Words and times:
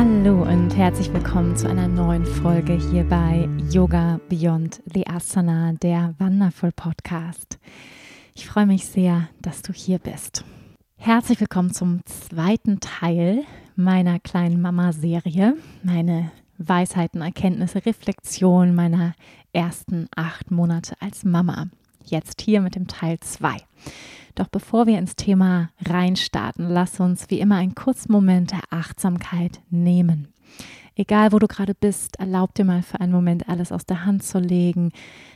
Hallo 0.00 0.42
und 0.42 0.76
herzlich 0.76 1.12
willkommen 1.12 1.56
zu 1.56 1.68
einer 1.68 1.88
neuen 1.88 2.24
Folge 2.24 2.74
hier 2.74 3.02
bei 3.02 3.48
Yoga 3.68 4.20
Beyond 4.28 4.80
the 4.94 5.04
Asana, 5.08 5.72
der 5.72 6.14
Wonderful 6.20 6.70
Podcast. 6.70 7.58
Ich 8.36 8.46
freue 8.46 8.66
mich 8.66 8.86
sehr, 8.86 9.28
dass 9.42 9.62
du 9.62 9.72
hier 9.72 9.98
bist. 9.98 10.44
Herzlich 10.98 11.40
willkommen 11.40 11.74
zum 11.74 12.06
zweiten 12.06 12.78
Teil 12.78 13.42
meiner 13.74 14.20
kleinen 14.20 14.62
Mama-Serie, 14.62 15.56
meine 15.82 16.30
Weisheiten, 16.58 17.20
Erkenntnisse, 17.20 17.84
Reflexion 17.84 18.76
meiner 18.76 19.14
ersten 19.52 20.06
acht 20.14 20.52
Monate 20.52 20.94
als 21.00 21.24
Mama. 21.24 21.66
Jetzt 22.04 22.40
hier 22.40 22.60
mit 22.60 22.76
dem 22.76 22.86
Teil 22.86 23.18
2. 23.18 23.56
Doch 24.38 24.46
bevor 24.46 24.86
wir 24.86 25.00
ins 25.00 25.16
Thema 25.16 25.70
reinstarten, 25.84 26.68
lass 26.68 27.00
uns 27.00 27.28
wie 27.28 27.40
immer 27.40 27.56
einen 27.56 27.74
kurzen 27.74 28.12
Moment 28.12 28.52
der 28.52 28.62
Achtsamkeit 28.70 29.60
nehmen. 29.68 30.28
Egal, 30.94 31.32
wo 31.32 31.40
du 31.40 31.48
gerade 31.48 31.74
bist, 31.74 32.20
erlaub 32.20 32.54
dir 32.54 32.64
mal 32.64 32.82
für 32.82 33.00
einen 33.00 33.10
Moment 33.10 33.48
alles 33.48 33.72
aus 33.72 33.84
der 33.84 34.04
Hand 34.04 34.22
zu 34.22 34.38
legen, 34.38 34.92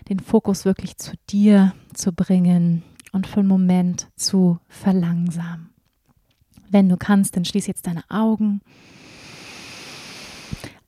den 0.09 0.21
Fokus 0.21 0.65
wirklich 0.65 0.99
zu 0.99 1.15
dir 1.31 1.75
zu 1.93 2.13
bringen 2.13 2.85
und 3.11 3.27
für 3.27 3.41
einen 3.41 3.49
Moment 3.49 4.07
zu 4.15 4.61
verlangsamen. 4.69 5.71
Wenn 6.71 6.89
du 6.89 6.97
kannst, 6.97 7.37
dann 7.37 7.45
schließ 7.45 7.67
jetzt 7.67 7.89
deine 7.89 8.09
Augen. 8.09 8.61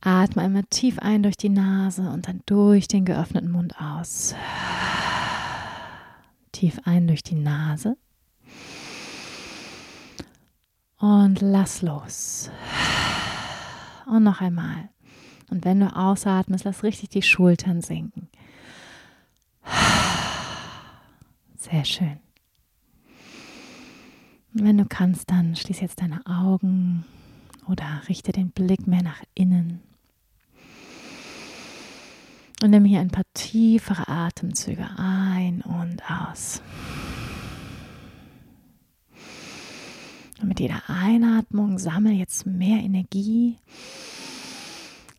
Atme 0.00 0.42
einmal 0.42 0.64
tief 0.70 1.00
ein 1.00 1.24
durch 1.24 1.36
die 1.36 1.48
Nase 1.48 2.08
und 2.10 2.28
dann 2.28 2.42
durch 2.46 2.86
den 2.86 3.04
geöffneten 3.04 3.50
Mund 3.50 3.74
aus. 3.80 4.36
Tief 6.52 6.80
ein 6.84 7.08
durch 7.08 7.24
die 7.24 7.34
Nase. 7.34 7.96
Und 11.04 11.42
lass 11.42 11.82
los. 11.82 12.50
Und 14.06 14.22
noch 14.22 14.40
einmal. 14.40 14.88
Und 15.50 15.66
wenn 15.66 15.80
du 15.80 15.94
ausatmest, 15.94 16.64
lass 16.64 16.82
richtig 16.82 17.10
die 17.10 17.20
Schultern 17.20 17.82
sinken. 17.82 18.30
Sehr 21.58 21.84
schön. 21.84 22.16
Wenn 24.54 24.78
du 24.78 24.86
kannst, 24.86 25.30
dann 25.30 25.54
schließ 25.54 25.80
jetzt 25.80 26.00
deine 26.00 26.24
Augen 26.24 27.04
oder 27.68 28.00
richte 28.08 28.32
den 28.32 28.50
Blick 28.50 28.86
mehr 28.86 29.02
nach 29.02 29.20
innen. 29.34 29.82
Und 32.62 32.70
nimm 32.70 32.86
hier 32.86 33.00
ein 33.00 33.10
paar 33.10 33.26
tiefere 33.34 34.08
Atemzüge 34.08 34.88
ein 34.96 35.60
und 35.60 36.02
aus. 36.10 36.62
Und 40.40 40.48
mit 40.48 40.60
jeder 40.60 40.82
Einatmung 40.88 41.78
sammle 41.78 42.12
jetzt 42.12 42.46
mehr 42.46 42.78
Energie. 42.80 43.56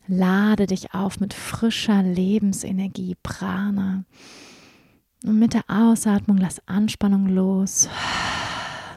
Lade 0.08 0.68
dich 0.68 0.94
auf 0.94 1.20
mit 1.20 1.34
frischer 1.34 2.04
Lebensenergie, 2.04 3.16
Prana. 3.24 4.04
Und 5.24 5.40
mit 5.40 5.54
der 5.54 5.64
Ausatmung 5.68 6.38
lass 6.38 6.62
Anspannung 6.68 7.28
los, 7.28 7.90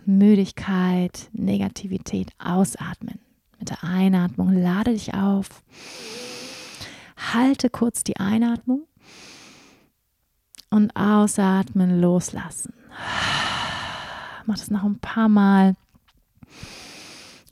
Müdigkeit, 0.05 1.31
Negativität 1.33 2.31
ausatmen. 2.39 3.19
Mit 3.59 3.71
der 3.71 3.83
Einatmung 3.85 4.53
lade 4.53 4.93
dich 4.93 5.15
auf. 5.15 5.63
Halte 7.33 7.71
kurz 7.71 8.05
die 8.05 8.19
Einatmung 8.19 8.83
und 10.71 10.95
ausatmen, 10.95 12.01
loslassen. 12.01 12.75
Mach 14.47 14.59
das 14.59 14.71
noch 14.71 14.85
ein 14.85 14.99
paar 14.99 15.29
Mal. 15.29 15.75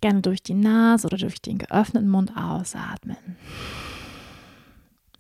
Gerne 0.06 0.22
durch 0.22 0.41
die 0.41 0.55
Nase 0.55 1.09
oder 1.09 1.17
durch 1.17 1.43
den 1.43 1.59
geöffneten 1.59 2.09
Mund 2.09 2.31
ausatmen. 2.37 3.17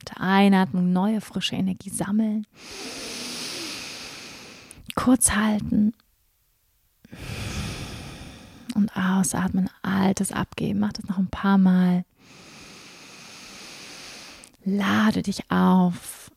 Der 0.08 0.20
Einatmung 0.20 0.92
neue 0.92 1.20
frische 1.20 1.56
Energie 1.56 1.90
sammeln. 1.90 2.46
Kurz 4.94 5.32
halten. 5.32 5.92
Und 8.76 8.96
ausatmen, 8.96 9.68
altes 9.82 10.30
abgeben. 10.30 10.78
Mach 10.78 10.92
das 10.92 11.06
noch 11.06 11.18
ein 11.18 11.30
paar 11.30 11.58
Mal. 11.58 12.04
Lade 14.64 15.22
dich 15.22 15.50
auf 15.50 16.30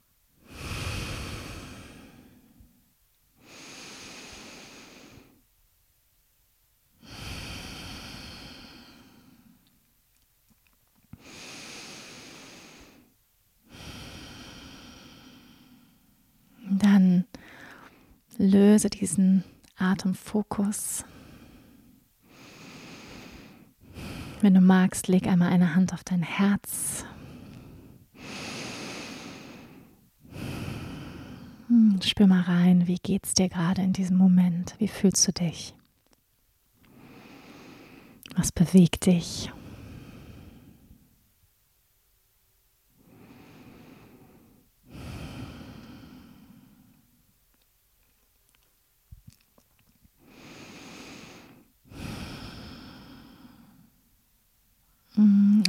Dann 16.70 17.26
löse 18.40 18.90
diesen 18.90 19.44
Atemfokus. 19.78 21.06
Wenn 24.42 24.54
du 24.54 24.62
magst, 24.62 25.08
leg 25.10 25.28
einmal 25.28 25.52
eine 25.52 25.76
Hand 25.76 25.94
auf 25.94 26.04
dein 26.04 26.24
Herz. 26.24 27.06
Hm, 31.68 32.00
spür 32.02 32.28
mal 32.28 32.42
rein, 32.42 32.88
wie 32.88 32.96
geht's 32.96 33.34
dir 33.34 33.50
gerade 33.50 33.82
in 33.82 33.92
diesem 33.92 34.18
Moment? 34.18 34.76
Wie 34.80 34.88
fühlst 34.88 35.28
du 35.28 35.34
dich? 35.34 35.76
Was 38.36 38.54
bewegt 38.54 39.06
dich? 39.06 39.52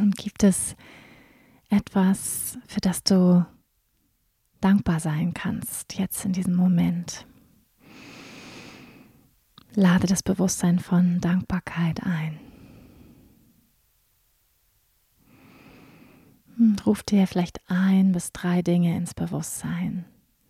Und 0.00 0.09
gibt 0.20 0.44
es 0.44 0.76
etwas, 1.70 2.58
für 2.66 2.81
das 2.81 3.03
du 3.03 3.47
dankbar 4.60 5.00
sein 5.00 5.32
kannst, 5.32 5.98
jetzt 5.98 6.25
in 6.26 6.32
diesem 6.32 6.54
Moment? 6.54 7.26
Lade 9.72 10.06
das 10.06 10.22
Bewusstsein 10.22 10.78
von 10.78 11.20
Dankbarkeit 11.20 12.03
ein. 12.03 12.38
Hm, 16.56 16.76
ruf 16.84 17.03
dir 17.03 17.26
vielleicht 17.26 17.60
ein 17.70 18.12
bis 18.12 18.32
drei 18.32 18.60
Dinge 18.60 18.94
ins 18.97 19.14
Bewusstsein, 19.14 20.04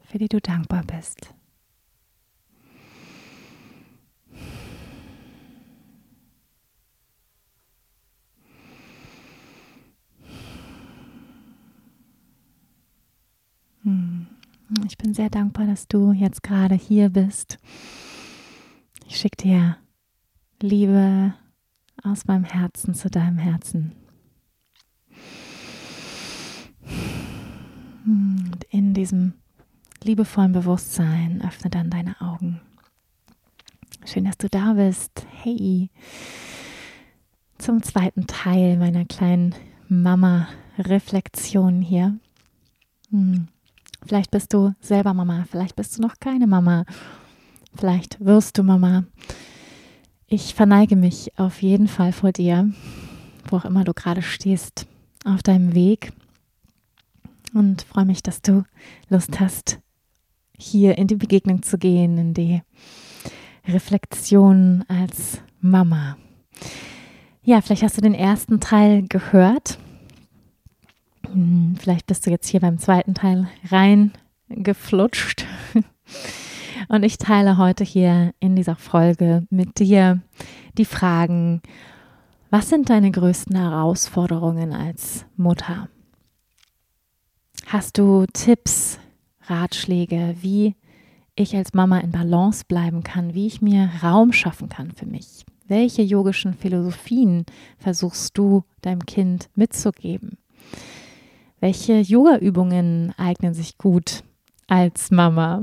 für 0.04 0.18
die 0.18 0.28
du 0.28 0.40
dankbar 0.40 0.82
bist. 0.82 1.32
Ich 13.82 14.98
bin 14.98 15.14
sehr 15.14 15.30
dankbar, 15.30 15.66
dass 15.66 15.88
du 15.88 16.12
jetzt 16.12 16.42
gerade 16.42 16.74
hier 16.74 17.08
bist. 17.08 17.58
Ich 19.06 19.16
schicke 19.16 19.42
dir 19.42 19.76
Liebe 20.60 21.34
aus 22.02 22.26
meinem 22.26 22.44
Herzen 22.44 22.94
zu 22.94 23.08
deinem 23.10 23.38
Herzen. 23.38 23.92
Und 28.04 28.64
in 28.70 28.94
diesem 28.94 29.34
liebevollen 30.02 30.52
Bewusstsein 30.52 31.42
öffne 31.46 31.70
dann 31.70 31.90
deine 31.90 32.20
Augen. 32.20 32.60
Schön, 34.04 34.24
dass 34.24 34.38
du 34.38 34.48
da 34.48 34.74
bist. 34.74 35.26
Hey, 35.42 35.90
zum 37.58 37.82
zweiten 37.82 38.26
Teil 38.26 38.78
meiner 38.78 39.04
kleinen 39.04 39.54
Mama-Reflexion 39.88 41.82
hier. 41.82 42.18
Hm. 43.10 43.48
Vielleicht 44.06 44.30
bist 44.30 44.52
du 44.52 44.74
selber 44.80 45.14
Mama, 45.14 45.44
vielleicht 45.50 45.76
bist 45.76 45.96
du 45.96 46.02
noch 46.02 46.14
keine 46.20 46.46
Mama, 46.46 46.84
vielleicht 47.74 48.24
wirst 48.24 48.58
du 48.58 48.62
Mama. 48.62 49.04
Ich 50.26 50.54
verneige 50.54 50.96
mich 50.96 51.36
auf 51.38 51.62
jeden 51.62 51.88
Fall 51.88 52.12
vor 52.12 52.32
dir, 52.32 52.70
wo 53.48 53.56
auch 53.56 53.64
immer 53.64 53.84
du 53.84 53.92
gerade 53.92 54.22
stehst, 54.22 54.86
auf 55.24 55.42
deinem 55.42 55.74
Weg. 55.74 56.12
Und 57.52 57.82
freue 57.82 58.04
mich, 58.04 58.22
dass 58.22 58.42
du 58.42 58.64
Lust 59.08 59.40
hast, 59.40 59.80
hier 60.56 60.98
in 60.98 61.08
die 61.08 61.16
Begegnung 61.16 61.62
zu 61.62 61.78
gehen, 61.78 62.16
in 62.16 62.34
die 62.34 62.62
Reflexion 63.66 64.84
als 64.88 65.40
Mama. 65.60 66.16
Ja, 67.42 67.60
vielleicht 67.60 67.82
hast 67.82 67.96
du 67.96 68.02
den 68.02 68.14
ersten 68.14 68.60
Teil 68.60 69.02
gehört. 69.08 69.78
Vielleicht 71.78 72.06
bist 72.06 72.26
du 72.26 72.30
jetzt 72.30 72.48
hier 72.48 72.60
beim 72.60 72.78
zweiten 72.78 73.14
Teil 73.14 73.48
reingeflutscht. 73.70 75.46
Und 76.88 77.04
ich 77.04 77.18
teile 77.18 77.56
heute 77.56 77.84
hier 77.84 78.32
in 78.40 78.56
dieser 78.56 78.76
Folge 78.76 79.46
mit 79.50 79.78
dir 79.78 80.20
die 80.76 80.84
Fragen, 80.84 81.62
was 82.50 82.68
sind 82.68 82.90
deine 82.90 83.10
größten 83.10 83.54
Herausforderungen 83.56 84.72
als 84.72 85.24
Mutter? 85.36 85.88
Hast 87.66 87.98
du 87.98 88.26
Tipps, 88.32 88.98
Ratschläge, 89.42 90.34
wie 90.40 90.74
ich 91.36 91.54
als 91.54 91.74
Mama 91.74 91.98
in 91.98 92.10
Balance 92.10 92.64
bleiben 92.66 93.04
kann, 93.04 93.34
wie 93.34 93.46
ich 93.46 93.62
mir 93.62 93.88
Raum 94.02 94.32
schaffen 94.32 94.68
kann 94.68 94.90
für 94.90 95.06
mich? 95.06 95.44
Welche 95.68 96.02
yogischen 96.02 96.54
Philosophien 96.54 97.46
versuchst 97.78 98.36
du 98.36 98.64
deinem 98.82 99.06
Kind 99.06 99.48
mitzugeben? 99.54 100.38
Welche 101.60 102.00
Yoga-Übungen 102.00 103.12
eignen 103.18 103.52
sich 103.52 103.76
gut 103.76 104.24
als 104.66 105.10
Mama? 105.10 105.60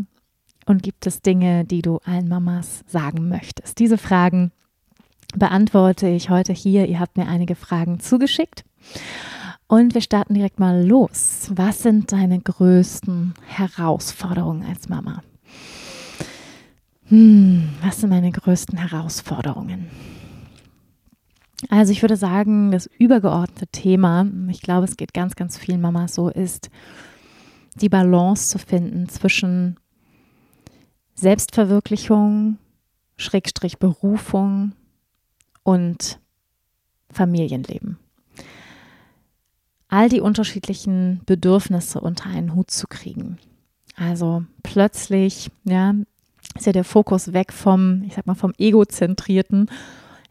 Und 0.67 0.83
gibt 0.83 1.07
es 1.07 1.21
Dinge, 1.21 1.65
die 1.65 1.81
du 1.81 1.97
allen 2.05 2.27
Mamas 2.27 2.83
sagen 2.85 3.29
möchtest? 3.29 3.79
Diese 3.79 3.97
Fragen 3.97 4.51
beantworte 5.35 6.07
ich 6.07 6.29
heute 6.29 6.53
hier. 6.53 6.87
Ihr 6.87 6.99
habt 6.99 7.17
mir 7.17 7.27
einige 7.27 7.55
Fragen 7.55 7.99
zugeschickt. 7.99 8.63
Und 9.65 9.95
wir 9.95 10.01
starten 10.01 10.35
direkt 10.35 10.59
mal 10.59 10.85
los. 10.85 11.49
Was 11.55 11.81
sind 11.81 12.11
deine 12.11 12.39
größten 12.39 13.33
Herausforderungen 13.47 14.65
als 14.67 14.89
Mama? 14.89 15.23
Hm, 17.05 17.69
was 17.81 18.01
sind 18.01 18.11
meine 18.11 18.31
größten 18.31 18.77
Herausforderungen? 18.77 19.87
Also 21.69 21.91
ich 21.91 22.01
würde 22.03 22.17
sagen, 22.17 22.71
das 22.71 22.87
übergeordnete 22.99 23.67
Thema, 23.67 24.27
ich 24.49 24.61
glaube, 24.61 24.85
es 24.85 24.95
geht 24.95 25.13
ganz, 25.13 25.35
ganz 25.35 25.57
vielen 25.57 25.81
Mamas 25.81 26.13
so, 26.13 26.29
ist 26.29 26.69
die 27.75 27.89
Balance 27.89 28.49
zu 28.49 28.59
finden 28.59 29.09
zwischen 29.09 29.77
Selbstverwirklichung, 31.15 32.57
Schrägstrich 33.17 33.79
Berufung 33.79 34.73
und 35.63 36.19
Familienleben. 37.11 37.97
All 39.89 40.09
die 40.09 40.21
unterschiedlichen 40.21 41.21
Bedürfnisse 41.25 41.99
unter 41.99 42.29
einen 42.29 42.53
Hut 42.53 42.69
zu 42.69 42.87
kriegen. 42.87 43.39
Also 43.95 44.43
plötzlich, 44.61 45.49
ja, 45.63 45.95
ist 46.55 46.65
ja 46.67 46.71
der 46.71 46.83
Fokus 46.83 47.33
weg 47.33 47.51
vom, 47.51 48.03
ich 48.03 48.13
sag 48.13 48.27
mal, 48.27 48.35
vom 48.35 48.53
egozentrierten, 48.57 49.71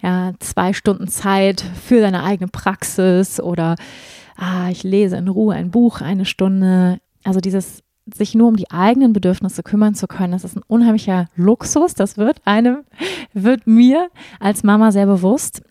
ja, 0.06 0.34
zwei 0.38 0.72
Stunden 0.72 1.08
Zeit 1.08 1.60
für 1.82 2.00
deine 2.00 2.22
eigene 2.22 2.46
Praxis 2.46 3.40
oder 3.40 3.74
ah, 4.36 4.68
ich 4.70 4.84
lese 4.84 5.16
in 5.16 5.26
Ruhe 5.26 5.56
ein 5.56 5.72
Buch 5.72 6.00
eine 6.00 6.24
Stunde. 6.24 7.00
Also 7.24 7.40
dieses 7.40 7.82
sich 8.14 8.36
nur 8.36 8.46
um 8.46 8.54
die 8.54 8.70
eigenen 8.70 9.12
Bedürfnisse 9.12 9.64
kümmern 9.64 9.96
zu 9.96 10.06
können, 10.06 10.30
das 10.30 10.44
ist 10.44 10.56
ein 10.56 10.62
unheimlicher 10.68 11.26
Luxus. 11.34 11.94
Das 11.94 12.18
wird 12.18 12.40
einem, 12.44 12.84
wird 13.32 13.66
mir 13.66 14.08
als 14.38 14.62
Mama 14.62 14.92
sehr 14.92 15.06
bewusst, 15.06 15.62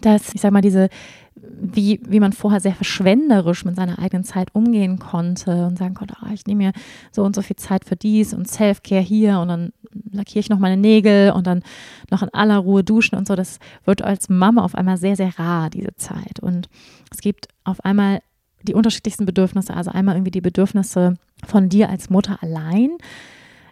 dass 0.00 0.34
ich 0.34 0.40
sag 0.40 0.52
mal, 0.52 0.60
diese, 0.60 0.88
wie, 1.34 2.00
wie 2.06 2.20
man 2.20 2.32
vorher 2.32 2.60
sehr 2.60 2.74
verschwenderisch 2.74 3.64
mit 3.64 3.76
seiner 3.76 3.98
eigenen 3.98 4.24
Zeit 4.24 4.54
umgehen 4.54 4.98
konnte 4.98 5.66
und 5.66 5.78
sagen 5.78 5.94
konnte, 5.94 6.14
oh, 6.22 6.32
ich 6.32 6.46
nehme 6.46 6.64
mir 6.64 6.72
so 7.10 7.22
und 7.22 7.34
so 7.34 7.42
viel 7.42 7.56
Zeit 7.56 7.84
für 7.84 7.96
dies 7.96 8.34
und 8.34 8.48
Self-Care 8.48 9.02
hier 9.02 9.38
und 9.40 9.48
dann 9.48 9.72
lackiere 10.10 10.40
ich 10.40 10.50
noch 10.50 10.58
meine 10.58 10.76
Nägel 10.76 11.32
und 11.32 11.46
dann 11.46 11.62
noch 12.10 12.22
in 12.22 12.32
aller 12.32 12.58
Ruhe 12.58 12.84
duschen 12.84 13.16
und 13.16 13.26
so. 13.26 13.34
Das 13.34 13.58
wird 13.84 14.02
als 14.02 14.28
Mama 14.28 14.62
auf 14.62 14.74
einmal 14.74 14.96
sehr, 14.96 15.16
sehr 15.16 15.38
rar, 15.38 15.70
diese 15.70 15.94
Zeit. 15.96 16.40
Und 16.40 16.68
es 17.10 17.18
gibt 17.18 17.48
auf 17.64 17.84
einmal 17.84 18.20
die 18.62 18.74
unterschiedlichsten 18.74 19.26
Bedürfnisse. 19.26 19.74
Also 19.74 19.90
einmal 19.90 20.16
irgendwie 20.16 20.30
die 20.30 20.40
Bedürfnisse 20.40 21.14
von 21.46 21.68
dir 21.68 21.88
als 21.88 22.10
Mutter 22.10 22.38
allein, 22.42 22.90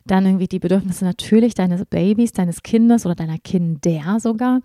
dann 0.06 0.26
irgendwie 0.26 0.48
die 0.48 0.58
Bedürfnisse 0.58 1.04
natürlich 1.04 1.54
deines 1.54 1.84
Babys, 1.84 2.32
deines 2.32 2.62
Kindes 2.62 3.06
oder 3.06 3.14
deiner 3.14 3.38
Kinder 3.38 4.18
sogar, 4.18 4.60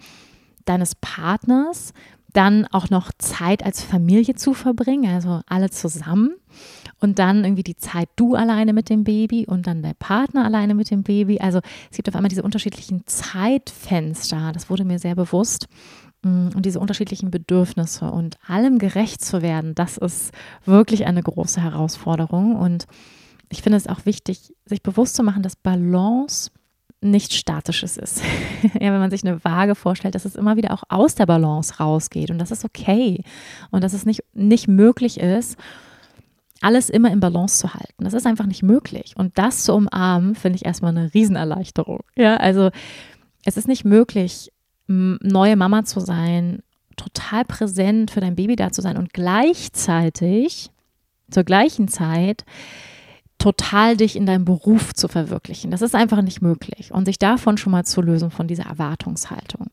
deines 0.66 0.96
Partners, 0.96 1.94
dann 2.34 2.68
auch 2.72 2.90
noch 2.90 3.12
Zeit 3.18 3.64
als 3.66 3.82
Familie 3.82 4.36
zu 4.36 4.54
verbringen, 4.54 5.14
also 5.14 5.42
alle 5.48 5.70
zusammen 5.70 6.36
und 7.00 7.18
dann 7.18 7.46
irgendwie 7.46 7.64
die 7.64 7.78
Zeit 7.78 8.10
du 8.18 8.36
alleine 8.36 8.74
mit 8.74 8.90
dem 8.90 9.06
Baby 9.06 9.46
und 9.48 9.68
dann 9.68 9.82
der 9.82 9.94
Partner 9.94 10.44
alleine 10.44 10.76
mit 10.76 10.92
dem 10.92 11.04
Baby. 11.04 11.40
Also 11.40 11.62
es 11.90 11.96
gibt 11.96 12.10
auf 12.10 12.16
einmal 12.16 12.30
diese 12.30 12.44
unterschiedlichen 12.44 13.04
Zeitfenster, 13.06 14.52
das 14.52 14.70
wurde 14.70 14.84
mir 14.84 15.00
sehr 15.00 15.16
bewusst 15.16 15.70
Mm, 16.26 16.50
und 16.56 16.66
diese 16.66 16.80
unterschiedlichen 16.80 17.30
Bedürfnisse 17.30 18.10
und 18.10 18.38
allem 18.48 18.80
gerecht 18.80 19.24
zu 19.24 19.44
werden, 19.44 19.76
das 19.76 19.98
ist 19.98 20.34
wirklich 20.66 21.06
eine 21.06 21.22
große 21.22 21.62
Herausforderung. 21.62 22.56
Und 22.56 22.88
ich 23.50 23.62
finde 23.62 23.78
es 23.78 23.88
auch 23.88 24.06
wichtig, 24.06 24.54
sich 24.66 24.82
bewusst 24.82 25.16
zu 25.16 25.24
machen, 25.24 25.44
dass 25.44 25.56
Balance 25.56 26.50
nichts 27.02 27.36
Statisches 27.36 27.98
ist. 27.98 28.22
ja, 28.64 28.92
wenn 28.92 29.00
man 29.00 29.12
sich 29.12 29.26
eine 29.26 29.44
Waage 29.44 29.76
vorstellt, 29.76 30.16
dass 30.16 30.26
es 30.26 30.36
immer 30.36 30.58
wieder 30.58 30.74
auch 30.74 30.84
aus 30.90 31.16
der 31.16 31.26
Balance 31.26 31.76
rausgeht 31.80 32.32
und 32.32 32.40
das 32.40 32.52
ist 32.52 32.66
okay 32.66 33.24
und 33.72 33.84
dass 33.84 33.94
es 33.94 34.06
nicht, 34.06 34.24
nicht 34.34 34.68
möglich 34.68 35.20
ist, 35.20 35.58
alles 36.62 36.90
immer 36.90 37.12
in 37.12 37.20
Balance 37.20 37.60
zu 37.60 37.74
halten. 37.74 38.04
Das 38.04 38.14
ist 38.14 38.26
einfach 38.26 38.46
nicht 38.46 38.64
möglich. 38.64 39.14
Und 39.18 39.38
das 39.38 39.64
zu 39.64 39.74
umarmen, 39.74 40.36
finde 40.36 40.56
ich 40.56 40.66
erstmal 40.66 40.98
eine 40.98 41.14
Riesenerleichterung. 41.14 42.00
Ja, 42.16 42.38
also 42.38 42.72
es 43.44 43.58
ist 43.58 43.68
nicht 43.68 43.86
möglich, 43.86 44.52
neue 44.88 45.56
Mama 45.56 45.84
zu 45.84 46.00
sein, 46.00 46.64
total 46.96 47.44
präsent 47.46 48.12
für 48.12 48.22
dein 48.22 48.36
Baby 48.36 48.56
da 48.56 48.72
zu 48.72 48.82
sein 48.82 48.98
und 48.98 49.14
gleichzeitig, 49.14 50.72
zur 51.30 51.44
gleichen 51.44 51.88
Zeit, 51.88 52.46
total 53.38 53.98
dich 53.98 54.16
in 54.16 54.26
deinem 54.26 54.46
Beruf 54.46 54.94
zu 54.94 55.08
verwirklichen. 55.08 55.72
Das 55.72 55.82
ist 55.82 55.96
einfach 55.96 56.22
nicht 56.22 56.42
möglich. 56.42 56.92
Und 56.92 57.06
sich 57.06 57.20
davon 57.20 57.58
schon 57.58 57.72
mal 57.72 57.86
zu 57.86 58.02
lösen, 58.02 58.32
von 58.32 58.48
dieser 58.48 58.66
Erwartungshaltung. 58.66 59.68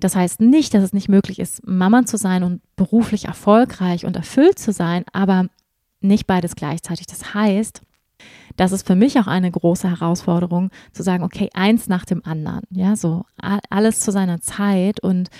Das 0.00 0.16
heißt 0.16 0.40
nicht, 0.40 0.74
dass 0.74 0.82
es 0.82 0.92
nicht 0.92 1.08
möglich 1.08 1.38
ist, 1.38 1.66
Mama 1.66 2.04
zu 2.04 2.16
sein 2.16 2.42
und 2.42 2.60
beruflich 2.76 3.26
erfolgreich 3.26 4.04
und 4.04 4.16
erfüllt 4.16 4.58
zu 4.58 4.72
sein, 4.72 5.04
aber 5.12 5.46
nicht 6.00 6.26
beides 6.26 6.56
gleichzeitig. 6.56 7.06
Das 7.06 7.32
heißt, 7.32 7.80
das 8.56 8.72
ist 8.72 8.86
für 8.86 8.96
mich 8.96 9.18
auch 9.18 9.26
eine 9.26 9.50
große 9.50 9.88
Herausforderung, 9.88 10.70
zu 10.92 11.02
sagen, 11.02 11.24
okay, 11.24 11.48
eins 11.54 11.88
nach 11.88 12.04
dem 12.04 12.24
anderen, 12.24 12.64
ja, 12.70 12.96
so 12.96 13.24
alles 13.70 14.00
zu 14.00 14.12
seiner 14.12 14.40
Zeit 14.40 15.00
und 15.00 15.30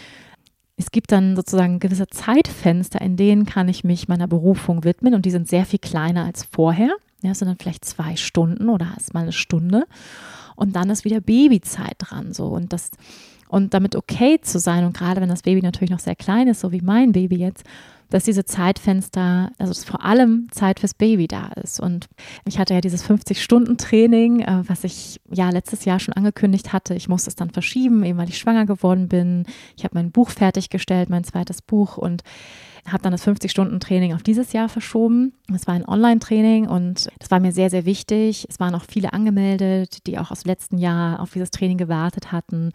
es 0.76 0.90
gibt 0.90 1.12
dann 1.12 1.36
sozusagen 1.36 1.78
gewisse 1.78 2.08
Zeitfenster, 2.08 3.00
in 3.00 3.16
denen 3.16 3.46
kann 3.46 3.68
ich 3.68 3.84
mich 3.84 4.08
meiner 4.08 4.26
Berufung 4.26 4.82
widmen 4.82 5.14
und 5.14 5.24
die 5.24 5.30
sind 5.30 5.48
sehr 5.48 5.66
viel 5.66 5.78
kleiner 5.78 6.24
als 6.24 6.44
vorher. 6.50 6.90
Ja, 7.24 7.34
sind 7.34 7.48
dann 7.48 7.58
vielleicht 7.58 7.84
zwei 7.84 8.16
Stunden 8.16 8.68
oder 8.68 8.92
erst 8.94 9.14
mal 9.14 9.22
eine 9.22 9.32
Stunde 9.32 9.86
und 10.56 10.76
dann 10.76 10.90
ist 10.90 11.04
wieder 11.04 11.20
Babyzeit 11.20 11.96
dran, 11.98 12.32
so 12.32 12.46
und 12.46 12.72
das 12.72 12.90
und 13.48 13.72
damit 13.72 13.94
okay 13.94 14.40
zu 14.40 14.58
sein 14.58 14.84
und 14.84 14.96
gerade 14.96 15.20
wenn 15.20 15.28
das 15.28 15.42
Baby 15.42 15.62
natürlich 15.62 15.90
noch 15.90 16.00
sehr 16.00 16.16
klein 16.16 16.48
ist, 16.48 16.60
so 16.60 16.72
wie 16.72 16.80
mein 16.80 17.12
Baby 17.12 17.36
jetzt, 17.36 17.64
dass 18.10 18.24
diese 18.24 18.44
Zeitfenster, 18.44 19.50
also 19.58 19.72
dass 19.72 19.84
vor 19.84 20.04
allem 20.04 20.48
Zeit 20.50 20.80
fürs 20.80 20.94
Baby 20.94 21.26
da 21.26 21.48
ist. 21.62 21.80
Und 21.80 22.06
ich 22.46 22.58
hatte 22.58 22.74
ja 22.74 22.80
dieses 22.80 23.04
50-Stunden-Training, 23.08 24.40
äh, 24.40 24.62
was 24.66 24.84
ich 24.84 25.20
ja 25.30 25.50
letztes 25.50 25.84
Jahr 25.84 25.98
schon 25.98 26.14
angekündigt 26.14 26.72
hatte. 26.72 26.94
Ich 26.94 27.08
musste 27.08 27.30
es 27.30 27.36
dann 27.36 27.50
verschieben, 27.50 28.04
eben 28.04 28.18
weil 28.18 28.28
ich 28.28 28.38
schwanger 28.38 28.66
geworden 28.66 29.08
bin. 29.08 29.46
Ich 29.76 29.84
habe 29.84 29.96
mein 29.96 30.12
Buch 30.12 30.30
fertiggestellt, 30.30 31.10
mein 31.10 31.24
zweites 31.24 31.62
Buch 31.62 31.96
und 31.96 32.22
habe 32.86 33.02
dann 33.02 33.12
das 33.12 33.26
50-Stunden-Training 33.26 34.14
auf 34.14 34.22
dieses 34.22 34.52
Jahr 34.52 34.68
verschoben. 34.68 35.32
Es 35.54 35.66
war 35.66 35.74
ein 35.74 35.88
Online-Training 35.88 36.68
und 36.68 37.08
das 37.18 37.30
war 37.30 37.40
mir 37.40 37.52
sehr, 37.52 37.70
sehr 37.70 37.86
wichtig. 37.86 38.46
Es 38.48 38.60
waren 38.60 38.74
auch 38.74 38.84
viele 38.86 39.12
angemeldet, 39.12 40.06
die 40.06 40.18
auch 40.18 40.30
aus 40.30 40.42
dem 40.42 40.50
letzten 40.50 40.78
Jahr 40.78 41.20
auf 41.20 41.32
dieses 41.32 41.50
Training 41.50 41.78
gewartet 41.78 42.32
hatten. 42.32 42.72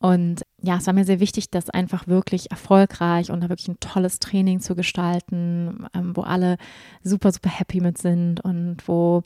Und 0.00 0.42
ja, 0.62 0.76
es 0.76 0.86
war 0.86 0.94
mir 0.94 1.04
sehr 1.04 1.18
wichtig, 1.18 1.50
das 1.50 1.70
einfach 1.70 2.06
wirklich 2.06 2.50
erfolgreich 2.50 3.30
und 3.30 3.40
da 3.42 3.48
wirklich 3.48 3.68
ein 3.68 3.80
tolles 3.80 4.20
Training 4.20 4.60
zu 4.60 4.76
gestalten, 4.76 5.86
ähm, 5.92 6.16
wo 6.16 6.22
alle 6.22 6.56
super, 7.02 7.32
super 7.32 7.50
happy 7.50 7.80
mit 7.80 7.98
sind 7.98 8.40
und 8.40 8.86
wo 8.86 9.24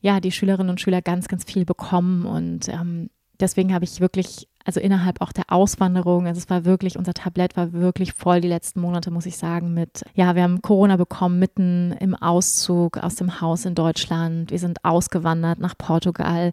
ja 0.00 0.20
die 0.20 0.32
Schülerinnen 0.32 0.70
und 0.70 0.80
Schüler 0.80 1.00
ganz, 1.00 1.28
ganz 1.28 1.44
viel 1.44 1.64
bekommen. 1.64 2.26
Und 2.26 2.68
ähm, 2.68 3.08
deswegen 3.40 3.72
habe 3.72 3.84
ich 3.84 4.00
wirklich, 4.00 4.48
also 4.66 4.80
innerhalb 4.80 5.20
auch 5.20 5.30
der 5.30 5.44
Auswanderung, 5.48 6.26
also 6.26 6.38
es 6.38 6.50
war 6.50 6.64
wirklich, 6.64 6.98
unser 6.98 7.14
Tablett 7.14 7.56
war 7.56 7.72
wirklich 7.72 8.12
voll 8.12 8.40
die 8.40 8.48
letzten 8.48 8.80
Monate, 8.80 9.12
muss 9.12 9.24
ich 9.24 9.36
sagen, 9.36 9.72
mit, 9.74 10.04
ja, 10.14 10.34
wir 10.34 10.42
haben 10.42 10.60
Corona 10.60 10.96
bekommen 10.96 11.38
mitten 11.38 11.92
im 12.00 12.16
Auszug 12.16 12.98
aus 12.98 13.14
dem 13.14 13.40
Haus 13.40 13.64
in 13.64 13.76
Deutschland. 13.76 14.50
Wir 14.50 14.58
sind 14.58 14.84
ausgewandert 14.84 15.60
nach 15.60 15.78
Portugal 15.78 16.52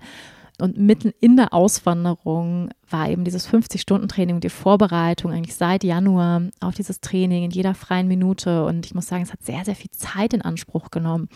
Und 0.59 0.77
mitten 0.77 1.11
in 1.19 1.35
der 1.35 1.53
Auswanderung 1.53 2.69
war 2.89 3.09
eben 3.09 3.23
dieses 3.23 3.49
50-Stunden-Training 3.49 4.35
und 4.35 4.43
die 4.43 4.49
Vorbereitung 4.49 5.31
eigentlich 5.31 5.55
seit 5.55 5.83
Januar 5.83 6.43
auf 6.59 6.75
dieses 6.75 7.01
Training 7.01 7.43
in 7.43 7.51
jeder 7.51 7.73
freien 7.73 8.07
Minute. 8.07 8.63
Und 8.65 8.85
ich 8.85 8.93
muss 8.93 9.07
sagen, 9.07 9.23
es 9.23 9.33
hat 9.33 9.43
sehr, 9.43 9.65
sehr 9.65 9.75
viel 9.75 9.89
Zeit 9.91 10.33
in 10.33 10.43
Anspruch 10.43 10.91
genommen, 10.91 11.27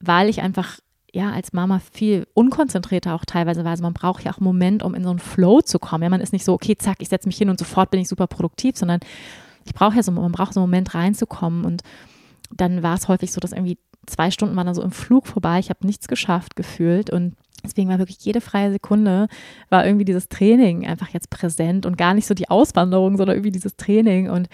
weil 0.00 0.28
ich 0.28 0.42
einfach 0.42 0.78
ja, 1.12 1.30
als 1.30 1.52
Mama 1.52 1.80
viel 1.92 2.26
unkonzentrierter 2.34 3.14
auch 3.14 3.24
teilweise 3.24 3.64
war. 3.64 3.72
Also 3.72 3.82
man 3.82 3.92
braucht 3.92 4.24
ja 4.24 4.32
auch 4.32 4.38
einen 4.38 4.44
Moment, 4.44 4.82
um 4.82 4.94
in 4.94 5.04
so 5.04 5.10
einen 5.10 5.18
Flow 5.18 5.60
zu 5.60 5.78
kommen. 5.78 6.02
Ja, 6.02 6.08
man 6.08 6.22
ist 6.22 6.32
nicht 6.32 6.44
so, 6.44 6.54
okay, 6.54 6.76
zack, 6.76 6.96
ich 7.00 7.08
setze 7.10 7.28
mich 7.28 7.36
hin 7.36 7.50
und 7.50 7.58
sofort 7.58 7.90
bin 7.90 8.00
ich 8.00 8.08
super 8.08 8.26
produktiv, 8.26 8.76
sondern 8.76 9.00
ich 9.66 9.74
brauche 9.74 9.96
ja 9.96 10.02
so, 10.02 10.10
man 10.10 10.32
braucht 10.32 10.54
so 10.54 10.60
einen 10.60 10.70
Moment 10.70 10.94
reinzukommen. 10.94 11.64
Und 11.64 11.82
dann 12.50 12.82
war 12.82 12.94
es 12.94 13.08
häufig 13.08 13.30
so, 13.30 13.40
dass 13.40 13.52
irgendwie 13.52 13.78
zwei 14.06 14.30
Stunden 14.30 14.56
waren 14.56 14.66
dann 14.66 14.74
so 14.74 14.82
im 14.82 14.90
Flug 14.90 15.26
vorbei. 15.26 15.58
Ich 15.58 15.68
habe 15.68 15.86
nichts 15.86 16.08
geschafft 16.08 16.56
gefühlt 16.56 17.10
und 17.10 17.34
Deswegen 17.64 17.88
war 17.88 18.00
wirklich 18.00 18.18
jede 18.22 18.40
freie 18.40 18.72
Sekunde, 18.72 19.28
war 19.70 19.86
irgendwie 19.86 20.04
dieses 20.04 20.28
Training 20.28 20.84
einfach 20.84 21.10
jetzt 21.10 21.30
präsent 21.30 21.86
und 21.86 21.96
gar 21.96 22.12
nicht 22.12 22.26
so 22.26 22.34
die 22.34 22.50
Auswanderung, 22.50 23.16
sondern 23.16 23.36
irgendwie 23.36 23.52
dieses 23.52 23.76
Training. 23.76 24.28
Und 24.28 24.48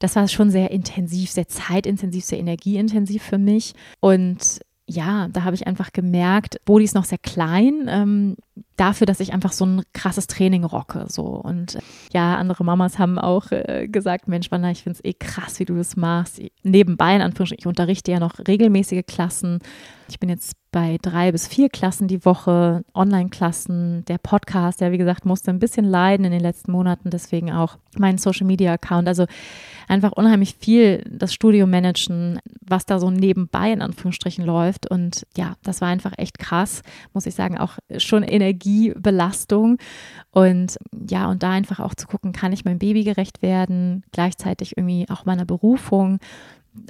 das 0.00 0.16
war 0.16 0.26
schon 0.26 0.50
sehr 0.50 0.72
intensiv, 0.72 1.30
sehr 1.30 1.46
zeitintensiv, 1.46 2.24
sehr 2.24 2.40
energieintensiv 2.40 3.22
für 3.22 3.38
mich. 3.38 3.74
Und 4.00 4.60
ja, 4.88 5.28
da 5.28 5.44
habe 5.44 5.54
ich 5.54 5.66
einfach 5.66 5.92
gemerkt, 5.92 6.60
Bodi 6.64 6.84
ist 6.84 6.94
noch 6.94 7.04
sehr 7.04 7.18
klein, 7.18 7.86
ähm, 7.88 8.36
dafür, 8.76 9.06
dass 9.06 9.20
ich 9.20 9.32
einfach 9.32 9.52
so 9.52 9.66
ein 9.66 9.82
krasses 9.92 10.26
Training 10.26 10.64
rocke. 10.64 11.06
So. 11.08 11.24
Und 11.24 11.78
ja, 12.12 12.36
andere 12.36 12.64
Mamas 12.64 12.98
haben 12.98 13.18
auch 13.18 13.50
äh, 13.50 13.88
gesagt, 13.88 14.28
Mensch, 14.28 14.50
Wanda, 14.50 14.70
ich 14.70 14.82
finde 14.82 14.98
es 14.98 15.04
eh 15.04 15.14
krass, 15.14 15.58
wie 15.60 15.64
du 15.64 15.76
das 15.76 15.96
machst. 15.96 16.40
Nebenbei, 16.62 17.16
in 17.16 17.22
Anführungsstrichen, 17.22 17.62
ich 17.62 17.66
unterrichte 17.66 18.12
ja 18.12 18.20
noch 18.20 18.38
regelmäßige 18.46 19.04
Klassen. 19.06 19.58
Ich 20.08 20.18
bin 20.18 20.28
jetzt 20.28 20.56
bei 20.70 20.98
drei 21.00 21.32
bis 21.32 21.46
vier 21.46 21.68
Klassen 21.68 22.08
die 22.08 22.24
Woche, 22.24 22.84
Online-Klassen, 22.94 24.04
der 24.04 24.18
Podcast, 24.18 24.80
der 24.80 24.92
wie 24.92 24.98
gesagt 24.98 25.24
musste 25.24 25.50
ein 25.50 25.58
bisschen 25.58 25.84
leiden 25.84 26.26
in 26.26 26.32
den 26.32 26.40
letzten 26.40 26.72
Monaten, 26.72 27.10
deswegen 27.10 27.52
auch 27.52 27.78
mein 27.96 28.18
Social-Media-Account. 28.18 29.08
Also 29.08 29.26
einfach 29.86 30.12
unheimlich 30.12 30.56
viel 30.58 31.04
das 31.10 31.32
Studio 31.32 31.66
managen, 31.66 32.38
was 32.60 32.84
da 32.84 32.98
so 32.98 33.10
nebenbei 33.10 33.72
in 33.72 33.80
Anführungsstrichen 33.82 34.44
läuft. 34.44 34.90
Und 34.90 35.26
ja, 35.36 35.54
das 35.62 35.80
war 35.80 35.88
einfach 35.88 36.12
echt 36.18 36.38
krass, 36.38 36.82
muss 37.14 37.26
ich 37.26 37.34
sagen, 37.34 37.58
auch 37.58 37.78
schon 37.96 38.22
Energiebelastung. 38.48 39.78
Und 40.30 40.78
ja, 41.08 41.30
und 41.30 41.42
da 41.42 41.50
einfach 41.50 41.80
auch 41.80 41.94
zu 41.94 42.06
gucken, 42.06 42.32
kann 42.32 42.52
ich 42.52 42.64
meinem 42.64 42.78
Baby 42.78 43.04
gerecht 43.04 43.42
werden, 43.42 44.04
gleichzeitig 44.12 44.76
irgendwie 44.76 45.06
auch 45.08 45.24
meiner 45.24 45.44
Berufung 45.44 46.18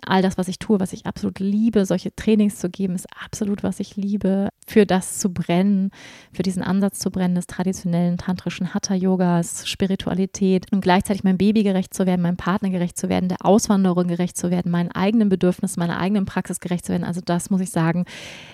all 0.07 0.23
das, 0.23 0.39
was 0.39 0.49
ich 0.49 0.59
tue, 0.59 0.81
was 0.81 0.93
ich 0.93 1.07
absolut 1.07 1.39
liebe, 1.39 1.85
solche 1.85 2.15
Trainings 2.15 2.59
zu 2.59 2.71
geben, 2.71 2.95
ist 2.95 3.07
absolut, 3.25 3.63
was 3.63 3.81
ich 3.81 3.97
liebe, 3.97 4.49
für 4.67 4.87
das 4.87 5.19
zu 5.19 5.33
brennen, 5.33 5.91
für 6.33 6.43
diesen 6.43 6.63
Ansatz 6.63 6.99
zu 6.99 7.11
brennen 7.11 7.35
des 7.35 7.47
traditionellen 7.47 8.19
tantrischen 8.19 8.75
Hatha-Yogas, 8.75 9.67
Spiritualität 9.67 10.71
und 10.73 10.81
gleichzeitig 10.81 11.25
meinem 11.25 11.39
Baby 11.39 11.63
gerecht 11.63 11.95
zu 11.95 12.07
werden, 12.07 12.23
meinem 12.23 12.37
Partner 12.37 12.71
gerecht 12.71 12.99
zu 12.99 13.09
werden, 13.09 13.29
der 13.29 13.45
Auswanderung 13.45 14.09
gerecht 14.09 14.37
zu 14.37 14.51
werden, 14.51 14.71
meinen 14.71 14.93
eigenen 14.93 15.29
Bedürfnissen, 15.29 15.81
meiner 15.81 15.99
eigenen 15.99 16.27
Praxis 16.27 16.61
gerecht 16.61 16.85
zu 16.85 16.93
werden. 16.93 17.05
Also 17.05 17.21
das 17.25 17.51
muss 17.51 17.61
ich 17.61 17.71
sagen, 17.71 18.05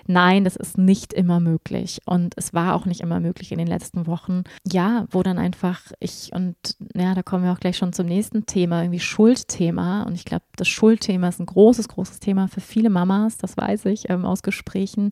nein, 0.06 0.44
das 0.44 0.56
ist 0.56 0.78
nicht 0.78 1.12
immer 1.12 1.40
möglich 1.40 2.00
und 2.06 2.34
es 2.36 2.54
war 2.54 2.74
auch 2.74 2.86
nicht 2.86 3.00
immer 3.00 3.20
möglich 3.20 3.52
in 3.52 3.58
den 3.58 3.66
letzten 3.66 4.06
Wochen. 4.06 4.44
Ja, 4.70 5.06
wo 5.10 5.22
dann 5.22 5.38
einfach 5.38 5.80
ich 6.00 6.30
und 6.32 6.56
ja, 6.94 7.14
da 7.14 7.22
kommen 7.22 7.44
wir 7.44 7.52
auch 7.52 7.60
gleich 7.60 7.76
schon 7.76 7.92
zum 7.92 8.06
nächsten 8.06 8.46
Thema, 8.46 8.82
irgendwie 8.82 9.00
Schuldthema 9.00 10.02
und 10.02 10.14
ich 10.14 10.24
glaube, 10.24 10.44
das 10.56 10.68
Schuldthema 10.68 11.23
Thema 11.24 11.28
ist 11.28 11.40
ein 11.40 11.46
großes, 11.46 11.88
großes 11.88 12.20
Thema 12.20 12.48
für 12.48 12.60
viele 12.60 12.90
Mamas, 12.90 13.38
das 13.38 13.56
weiß 13.56 13.86
ich 13.86 14.10
ähm, 14.10 14.24
aus 14.24 14.42
Gesprächen, 14.42 15.10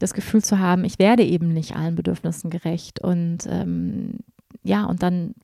das 0.00 0.14
Gefühl 0.14 0.42
zu 0.42 0.58
haben, 0.58 0.84
ich 0.84 0.98
werde 0.98 1.24
eben 1.24 1.52
nicht 1.52 1.76
allen 1.76 1.94
Bedürfnissen 1.94 2.50
gerecht. 2.50 3.00
Und 3.00 3.46
ähm, 3.48 4.18
ja, 4.62 4.84
und 4.84 5.02
dann 5.02 5.34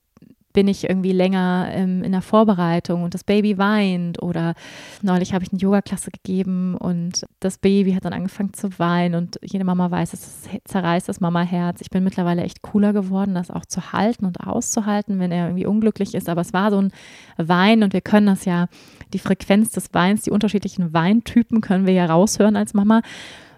bin 0.54 0.68
ich 0.68 0.88
irgendwie 0.88 1.10
länger 1.10 1.68
ähm, 1.72 2.04
in 2.04 2.12
der 2.12 2.22
Vorbereitung 2.22 3.02
und 3.02 3.12
das 3.12 3.24
Baby 3.24 3.58
weint 3.58 4.22
oder 4.22 4.54
neulich 5.02 5.34
habe 5.34 5.44
ich 5.44 5.52
eine 5.52 5.60
Yoga-Klasse 5.60 6.12
gegeben 6.12 6.76
und 6.76 7.26
das 7.40 7.58
Baby 7.58 7.92
hat 7.92 8.04
dann 8.04 8.12
angefangen 8.12 8.52
zu 8.54 8.78
weinen 8.78 9.16
und 9.16 9.40
jede 9.42 9.64
Mama 9.64 9.90
weiß, 9.90 10.12
es 10.12 10.48
zerreißt 10.64 11.08
das 11.08 11.20
Mama-Herz. 11.20 11.80
Ich 11.80 11.90
bin 11.90 12.04
mittlerweile 12.04 12.42
echt 12.42 12.62
cooler 12.62 12.92
geworden, 12.92 13.34
das 13.34 13.50
auch 13.50 13.66
zu 13.66 13.92
halten 13.92 14.24
und 14.26 14.46
auszuhalten, 14.46 15.18
wenn 15.18 15.32
er 15.32 15.48
irgendwie 15.48 15.66
unglücklich 15.66 16.14
ist, 16.14 16.28
aber 16.28 16.42
es 16.42 16.52
war 16.52 16.70
so 16.70 16.80
ein 16.80 16.92
Wein 17.36 17.82
und 17.82 17.92
wir 17.92 18.00
können 18.00 18.28
das 18.28 18.44
ja, 18.44 18.68
die 19.14 19.18
Frequenz 19.18 19.70
des 19.70 19.94
Weins, 19.94 20.22
die 20.22 20.30
unterschiedlichen 20.30 20.92
Weintypen 20.92 21.62
können 21.62 21.86
wir 21.86 21.94
ja 21.94 22.06
raushören 22.06 22.56
als 22.56 22.74
Mama 22.74 23.00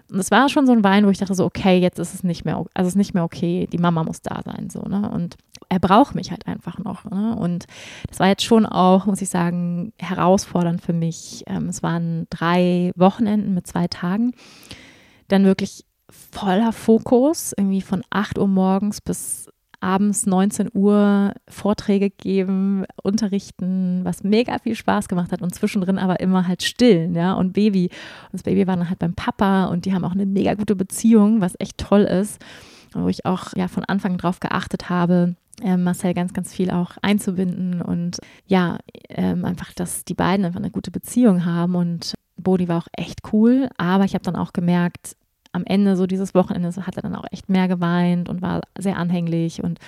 und 0.09 0.19
es 0.19 0.31
war 0.31 0.47
schon 0.47 0.65
so 0.65 0.71
ein 0.71 0.83
Wein, 0.83 1.05
wo 1.05 1.09
ich 1.09 1.17
dachte 1.17 1.35
so, 1.35 1.45
okay, 1.45 1.79
jetzt 1.79 1.99
ist 1.99 2.13
es 2.13 2.23
nicht 2.23 2.45
mehr, 2.45 2.55
also 2.55 2.87
es 2.87 2.93
ist 2.93 2.95
nicht 2.95 3.13
mehr 3.13 3.25
okay, 3.25 3.67
die 3.71 3.77
Mama 3.77 4.03
muss 4.03 4.21
da 4.21 4.41
sein, 4.43 4.69
so, 4.69 4.81
ne? 4.81 5.09
Und 5.09 5.35
er 5.69 5.79
braucht 5.79 6.15
mich 6.15 6.31
halt 6.31 6.47
einfach 6.47 6.77
noch, 6.77 7.03
ne? 7.03 7.35
Und 7.35 7.65
das 8.07 8.19
war 8.19 8.27
jetzt 8.27 8.43
schon 8.43 8.65
auch, 8.65 9.05
muss 9.05 9.21
ich 9.21 9.29
sagen, 9.29 9.91
herausfordernd 9.99 10.81
für 10.81 10.93
mich. 10.93 11.43
Ähm, 11.47 11.67
es 11.67 11.83
waren 11.83 12.25
drei 12.29 12.93
Wochenenden 12.95 13.53
mit 13.53 13.67
zwei 13.67 13.87
Tagen. 13.87 14.31
Dann 15.27 15.43
wirklich 15.43 15.83
voller 16.09 16.71
Fokus, 16.71 17.53
irgendwie 17.57 17.81
von 17.81 18.01
8 18.09 18.37
Uhr 18.37 18.47
morgens 18.47 19.01
bis 19.01 19.49
abends 19.87 20.25
19 20.25 20.69
Uhr 20.73 21.33
Vorträge 21.47 22.09
geben, 22.09 22.83
unterrichten, 23.01 24.01
was 24.03 24.21
mega 24.21 24.59
viel 24.59 24.75
Spaß 24.75 25.07
gemacht 25.07 25.31
hat 25.31 25.41
und 25.41 25.55
zwischendrin 25.55 25.97
aber 25.97 26.19
immer 26.19 26.45
halt 26.45 26.61
stillen, 26.61 27.15
ja, 27.15 27.33
und 27.33 27.53
Baby. 27.53 27.85
Und 27.85 28.33
das 28.33 28.43
Baby 28.43 28.67
war 28.67 28.75
dann 28.75 28.89
halt 28.89 28.99
beim 28.99 29.13
Papa 29.13 29.65
und 29.65 29.85
die 29.85 29.93
haben 29.93 30.03
auch 30.03 30.11
eine 30.11 30.25
mega 30.25 30.55
gute 30.55 30.75
Beziehung, 30.75 31.39
was 31.39 31.55
echt 31.59 31.77
toll 31.77 32.01
ist, 32.01 32.43
wo 32.93 33.07
ich 33.07 33.25
auch 33.25 33.53
ja 33.55 33.69
von 33.69 33.85
Anfang 33.85 34.17
drauf 34.17 34.41
geachtet 34.41 34.89
habe, 34.89 35.35
äh, 35.63 35.77
Marcel 35.77 36.13
ganz, 36.13 36.33
ganz 36.33 36.53
viel 36.53 36.69
auch 36.69 36.97
einzubinden 37.01 37.81
und 37.81 38.19
ja, 38.45 38.79
ähm, 39.07 39.45
einfach, 39.45 39.71
dass 39.73 40.03
die 40.03 40.15
beiden 40.15 40.45
einfach 40.45 40.59
eine 40.59 40.71
gute 40.71 40.91
Beziehung 40.91 41.45
haben 41.45 41.75
und 41.75 42.15
Bodi 42.35 42.67
war 42.67 42.79
auch 42.79 42.87
echt 42.91 43.21
cool, 43.31 43.69
aber 43.77 44.03
ich 44.03 44.15
habe 44.15 44.23
dann 44.23 44.35
auch 44.35 44.51
gemerkt, 44.51 45.15
am 45.51 45.63
Ende 45.65 45.95
so 45.95 46.07
dieses 46.07 46.33
Wochenende 46.33 46.69
hat 46.85 46.95
er 46.95 47.01
dann 47.01 47.15
auch 47.15 47.25
echt 47.31 47.49
mehr 47.49 47.67
geweint 47.67 48.29
und 48.29 48.41
war 48.41 48.61
sehr 48.77 48.97
anhänglich 48.97 49.63
und 49.63 49.79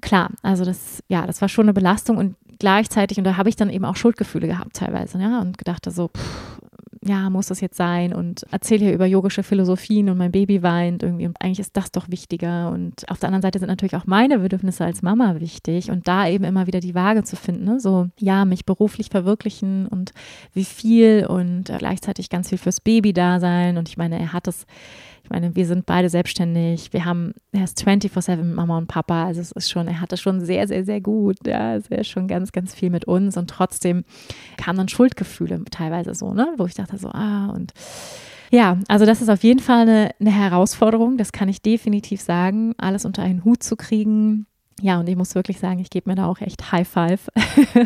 klar, 0.00 0.30
also 0.42 0.64
das, 0.64 1.02
ja, 1.08 1.26
das 1.26 1.40
war 1.40 1.48
schon 1.48 1.66
eine 1.66 1.72
Belastung 1.72 2.18
und 2.18 2.36
gleichzeitig, 2.58 3.18
und 3.18 3.24
da 3.24 3.36
habe 3.36 3.48
ich 3.48 3.56
dann 3.56 3.70
eben 3.70 3.84
auch 3.84 3.96
Schuldgefühle 3.96 4.46
gehabt 4.46 4.76
teilweise, 4.76 5.18
ja, 5.18 5.40
und 5.40 5.58
gedacht 5.58 5.90
so, 5.90 6.08
pff, 6.08 6.58
ja, 7.06 7.28
muss 7.28 7.48
das 7.48 7.60
jetzt 7.60 7.76
sein 7.76 8.14
und 8.14 8.46
erzähle 8.50 8.86
hier 8.86 8.94
über 8.94 9.06
yogische 9.06 9.42
Philosophien 9.42 10.08
und 10.08 10.16
mein 10.16 10.32
Baby 10.32 10.62
weint 10.62 11.02
irgendwie 11.02 11.26
und 11.26 11.36
eigentlich 11.40 11.60
ist 11.60 11.76
das 11.76 11.92
doch 11.92 12.08
wichtiger 12.08 12.70
und 12.70 13.08
auf 13.10 13.18
der 13.18 13.28
anderen 13.28 13.42
Seite 13.42 13.58
sind 13.58 13.68
natürlich 13.68 13.94
auch 13.94 14.06
meine 14.06 14.38
Bedürfnisse 14.38 14.84
als 14.84 15.02
Mama 15.02 15.38
wichtig 15.40 15.90
und 15.90 16.08
da 16.08 16.26
eben 16.28 16.44
immer 16.44 16.66
wieder 16.66 16.80
die 16.80 16.94
Waage 16.94 17.22
zu 17.22 17.36
finden, 17.36 17.64
ne? 17.64 17.80
so 17.80 18.08
ja, 18.18 18.44
mich 18.44 18.64
beruflich 18.64 19.10
verwirklichen 19.10 19.86
und 19.86 20.12
wie 20.54 20.64
viel 20.64 21.26
und 21.26 21.64
gleichzeitig 21.64 22.30
ganz 22.30 22.48
viel 22.48 22.58
fürs 22.58 22.80
Baby 22.80 23.12
da 23.12 23.38
sein 23.38 23.76
und 23.76 23.88
ich 23.88 23.96
meine, 23.96 24.18
er 24.18 24.32
hat 24.32 24.48
es 24.48 24.66
ich 25.24 25.30
meine, 25.30 25.56
wir 25.56 25.66
sind 25.66 25.86
beide 25.86 26.10
selbstständig. 26.10 26.92
Wir 26.92 27.06
haben, 27.06 27.32
er 27.50 27.64
ist 27.64 27.82
24-7 27.82 28.36
mit 28.36 28.54
Mama 28.54 28.76
und 28.76 28.88
Papa. 28.88 29.24
Also 29.24 29.40
es 29.40 29.52
ist 29.52 29.70
schon, 29.70 29.88
er 29.88 30.02
hat 30.02 30.12
das 30.12 30.20
schon 30.20 30.44
sehr, 30.44 30.68
sehr, 30.68 30.84
sehr 30.84 31.00
gut. 31.00 31.38
Ja, 31.46 31.76
es 31.76 31.86
ist 31.88 32.08
schon 32.08 32.28
ganz, 32.28 32.52
ganz 32.52 32.74
viel 32.74 32.90
mit 32.90 33.06
uns. 33.06 33.38
Und 33.38 33.48
trotzdem 33.48 34.04
kamen 34.58 34.76
dann 34.76 34.88
Schuldgefühle 34.88 35.64
teilweise 35.70 36.14
so, 36.14 36.34
ne? 36.34 36.52
Wo 36.58 36.66
ich 36.66 36.74
dachte 36.74 36.98
so, 36.98 37.08
ah, 37.08 37.46
und 37.46 37.72
ja, 38.50 38.78
also 38.86 39.06
das 39.06 39.22
ist 39.22 39.30
auf 39.30 39.42
jeden 39.42 39.60
Fall 39.60 39.88
eine, 39.88 40.10
eine 40.20 40.30
Herausforderung. 40.30 41.16
Das 41.16 41.32
kann 41.32 41.48
ich 41.48 41.62
definitiv 41.62 42.20
sagen, 42.20 42.74
alles 42.76 43.06
unter 43.06 43.22
einen 43.22 43.44
Hut 43.44 43.62
zu 43.62 43.76
kriegen 43.76 44.46
ja, 44.80 44.98
und 44.98 45.08
ich 45.08 45.16
muss 45.16 45.34
wirklich 45.34 45.58
sagen, 45.60 45.78
ich 45.78 45.90
gebe 45.90 46.10
mir 46.10 46.16
da 46.16 46.26
auch 46.26 46.40
echt 46.40 46.72
High 46.72 46.86
Five 46.86 47.30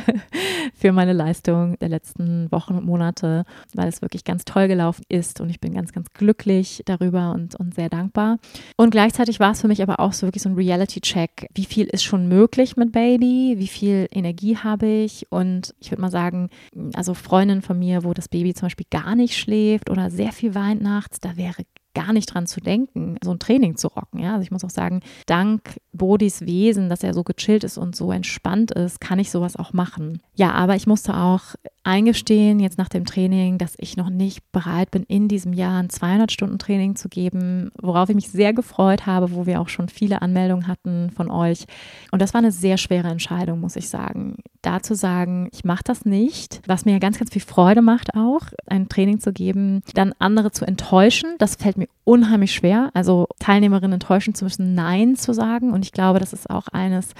für 0.75 0.93
meine 0.93 1.13
Leistung 1.13 1.79
der 1.81 1.91
letzten 1.91 2.51
Wochen 2.51 2.75
und 2.75 2.87
Monate, 2.87 3.45
weil 3.75 3.89
es 3.89 4.01
wirklich 4.01 4.25
ganz 4.25 4.45
toll 4.45 4.69
gelaufen 4.69 5.05
ist 5.09 5.41
und 5.41 5.51
ich 5.51 5.61
bin 5.61 5.75
ganz, 5.75 5.93
ganz 5.93 6.11
glücklich 6.15 6.83
darüber 6.87 7.33
und, 7.33 7.55
und 7.57 7.75
sehr 7.75 7.91
dankbar. 7.91 8.39
Und 8.77 8.91
gleichzeitig 8.91 9.39
war 9.39 9.53
es 9.53 9.61
für 9.61 9.69
mich 9.69 9.83
aber 9.83 10.01
auch 10.01 10.13
so 10.13 10.27
wirklich 10.27 10.43
so 10.43 10.49
ein 10.49 10.55
Reality-Check. 10.55 11.49
Wie 11.55 11.67
viel 11.67 11.87
ist 11.87 12.05
schon 12.05 12.29
möglich 12.29 12.77
mit 12.77 12.93
Baby? 12.93 13.57
Wie 13.59 13.69
viel 13.69 14.09
Energie 14.11 14.57
habe 14.57 14.87
ich? 14.87 15.27
Und 15.31 15.75
ich 15.81 15.91
würde 15.91 16.01
mal 16.01 16.11
sagen, 16.11 16.49
also 16.95 17.13
Freundinnen 17.13 17.63
von 17.63 17.79
mir, 17.79 18.03
wo 18.03 18.15
das 18.15 18.29
Baby 18.29 18.55
zum 18.55 18.67
Beispiel 18.67 18.87
gar 18.91 19.15
nicht 19.15 19.37
schläft 19.37 19.91
oder 19.91 20.11
sehr 20.11 20.33
viel 20.33 20.55
weint 20.55 20.81
nachts, 20.81 21.21
da 21.21 21.37
wäre 21.37 21.63
gar 21.99 22.13
nicht 22.13 22.33
dran 22.33 22.47
zu 22.47 22.61
denken, 22.61 23.17
so 23.25 23.33
ein 23.33 23.41
Training 23.41 23.77
zu 23.77 23.89
rocken. 23.89 24.21
Ja? 24.21 24.35
Also 24.35 24.43
ich 24.43 24.53
muss 24.53 24.63
auch 24.63 24.71
sagen, 24.71 25.01
dank 25.27 25.81
Bodis 25.93 26.43
Wesen, 26.43 26.89
dass 26.89 27.03
er 27.03 27.13
so 27.13 27.25
gechillt 27.25 27.65
ist 27.65 27.77
und 27.77 27.97
so 27.97 28.13
entspannt 28.13 28.71
ist, 28.71 29.01
kann 29.01 29.19
ich 29.19 29.33
sowas 29.33 29.57
auch 29.57 29.73
machen. 29.73 30.21
Ja, 30.37 30.53
aber 30.53 30.77
ich 30.77 30.87
musste 30.87 31.17
auch 31.17 31.57
eingestehen, 31.83 32.61
jetzt 32.61 32.79
nach 32.79 32.89
dem 32.89 33.05
Training, 33.05 33.59
dass 33.59 33.75
ich 33.79 33.97
noch 33.97 34.11
nicht 34.11 34.53
bereit 34.53 34.93
bin, 34.93 35.03
in 35.05 35.27
diesem 35.27 35.53
Jahr 35.53 35.83
ein 35.83 35.89
200-Stunden-Training 35.89 36.95
zu 36.95 37.09
geben, 37.09 37.71
worauf 37.81 38.09
ich 38.11 38.15
mich 38.15 38.29
sehr 38.29 38.53
gefreut 38.53 39.07
habe, 39.07 39.33
wo 39.33 39.47
wir 39.47 39.61
auch 39.61 39.69
schon 39.69 39.89
viele 39.89 40.23
Anmeldungen 40.23 40.69
hatten 40.69 41.11
von 41.11 41.31
euch. 41.31 41.65
Und 42.13 42.23
das 42.23 42.33
war 42.33 42.39
eine 42.39 42.53
sehr 42.53 42.79
schwere 42.79 43.09
Entscheidung, 43.09 43.59
muss 43.59 43.75
ich 43.75 43.89
sagen. 43.89 44.37
Da 44.63 44.83
zu 44.83 44.95
sagen, 44.95 45.49
ich 45.53 45.65
mache 45.65 45.85
das 45.85 46.05
nicht, 46.05 46.61
was 46.67 46.85
mir 46.85 46.99
ganz, 46.99 47.19
ganz 47.19 47.33
viel 47.33 47.43
Freude 47.43 47.83
macht 47.83 48.15
auch, 48.15 48.43
ein 48.67 48.89
Training 48.89 49.21
zu 49.21 49.33
geben, 49.33 49.83
dann 49.95 50.15
andere 50.19 50.51
zu 50.51 50.67
enttäuschen, 50.67 51.35
das 51.39 51.57
fällt 51.57 51.77
mir 51.77 51.89
unheimlich 52.05 52.53
schwer. 52.53 52.91
Also 52.95 53.29
Teilnehmerinnen 53.39 53.95
enttäuschen 53.95 54.35
zu 54.35 54.45
müssen, 54.45 54.75
Nein 54.75 55.17
zu 55.17 55.33
sagen. 55.33 55.73
Und 55.73 55.85
ich 55.85 55.93
glaube, 55.93 56.19
das 56.19 56.33
ist 56.33 56.51
auch 56.51 56.69
eines 56.69 57.11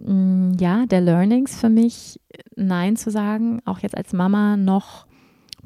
mm, 0.00 0.52
ja, 0.58 0.86
der 0.86 1.00
Learnings 1.00 1.58
für 1.58 1.68
mich, 1.68 2.20
Nein 2.54 2.96
zu 2.96 3.10
sagen, 3.10 3.60
auch 3.64 3.80
jetzt 3.80 3.96
als 3.96 4.12
Mama 4.12 4.56
noch 4.56 5.06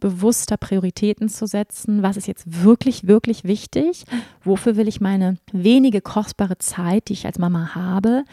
bewusster 0.01 0.57
Prioritäten 0.57 1.29
zu 1.29 1.47
setzen. 1.47 2.03
Was 2.03 2.17
ist 2.17 2.27
jetzt 2.27 2.63
wirklich, 2.65 3.07
wirklich 3.07 3.45
wichtig? 3.45 4.05
Wofür 4.43 4.77
will 4.77 4.89
ich 4.89 5.01
meine 5.01 5.37
wenige 5.53 6.01
kostbare 6.01 6.57
Zeit, 6.57 7.09
die 7.09 7.13
ich 7.13 7.27
als 7.27 7.39
Mama 7.39 7.75
habe, 7.75 8.25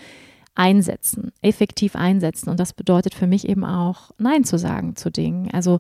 einsetzen, 0.58 1.32
effektiv 1.42 1.96
einsetzen. 1.96 2.50
Und 2.50 2.60
das 2.60 2.74
bedeutet 2.74 3.14
für 3.14 3.28
mich 3.28 3.48
eben 3.48 3.64
auch, 3.64 4.12
Nein 4.18 4.44
zu 4.44 4.58
sagen 4.58 4.96
zu 4.96 5.12
Dingen. 5.12 5.50
Also 5.52 5.80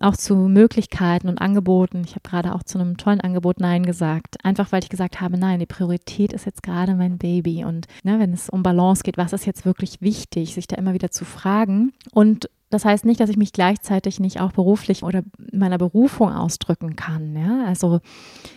auch 0.00 0.16
zu 0.16 0.34
Möglichkeiten 0.34 1.28
und 1.28 1.40
Angeboten. 1.40 2.02
Ich 2.04 2.12
habe 2.12 2.22
gerade 2.22 2.54
auch 2.54 2.62
zu 2.62 2.78
einem 2.78 2.96
tollen 2.96 3.20
Angebot 3.20 3.60
Nein 3.60 3.84
gesagt. 3.84 4.42
Einfach 4.42 4.72
weil 4.72 4.82
ich 4.82 4.88
gesagt 4.88 5.20
habe, 5.20 5.36
nein, 5.36 5.60
die 5.60 5.66
Priorität 5.66 6.32
ist 6.32 6.46
jetzt 6.46 6.62
gerade 6.62 6.94
mein 6.94 7.18
Baby. 7.18 7.64
Und 7.64 7.86
ne, 8.02 8.18
wenn 8.18 8.32
es 8.32 8.48
um 8.48 8.62
Balance 8.62 9.02
geht, 9.02 9.18
was 9.18 9.34
ist 9.34 9.46
jetzt 9.46 9.66
wirklich 9.66 10.00
wichtig, 10.00 10.54
sich 10.54 10.66
da 10.66 10.76
immer 10.76 10.94
wieder 10.94 11.10
zu 11.10 11.24
fragen 11.24 11.92
und 12.12 12.48
das 12.70 12.84
heißt 12.84 13.04
nicht, 13.04 13.18
dass 13.18 13.28
ich 13.28 13.36
mich 13.36 13.52
gleichzeitig 13.52 14.20
nicht 14.20 14.40
auch 14.40 14.52
beruflich 14.52 15.02
oder 15.02 15.22
meiner 15.52 15.76
Berufung 15.76 16.32
ausdrücken 16.32 16.94
kann. 16.94 17.36
Ja? 17.36 17.64
Also, 17.66 18.00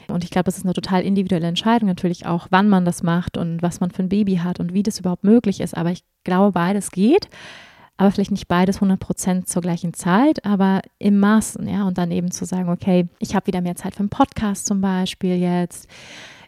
und 0.07 0.23
ich 0.23 0.29
glaube, 0.29 0.45
das 0.45 0.57
ist 0.57 0.65
eine 0.65 0.73
total 0.73 1.01
individuelle 1.01 1.47
Entscheidung 1.47 1.89
natürlich 1.89 2.27
auch, 2.27 2.47
wann 2.51 2.69
man 2.69 2.85
das 2.85 3.01
macht 3.01 3.37
und 3.37 3.63
was 3.63 3.79
man 3.79 3.89
für 3.89 4.03
ein 4.03 4.09
Baby 4.09 4.35
hat 4.37 4.59
und 4.59 4.73
wie 4.73 4.83
das 4.83 4.99
überhaupt 4.99 5.23
möglich 5.23 5.59
ist. 5.59 5.75
Aber 5.75 5.91
ich 5.91 6.03
glaube, 6.23 6.51
beides 6.51 6.91
geht. 6.91 7.27
Aber 7.97 8.11
vielleicht 8.11 8.31
nicht 8.31 8.47
beides 8.47 8.77
100 8.77 8.99
Prozent 8.99 9.47
zur 9.47 9.61
gleichen 9.61 9.93
Zeit, 9.93 10.45
aber 10.45 10.81
im 10.97 11.19
Maßen, 11.19 11.67
ja. 11.67 11.87
Und 11.87 11.97
dann 11.97 12.11
eben 12.11 12.31
zu 12.31 12.45
sagen, 12.45 12.69
okay, 12.69 13.07
ich 13.19 13.35
habe 13.35 13.47
wieder 13.47 13.61
mehr 13.61 13.75
Zeit 13.75 13.95
für 13.95 13.99
einen 13.99 14.09
Podcast 14.09 14.65
zum 14.65 14.81
Beispiel 14.81 15.37
jetzt. 15.37 15.87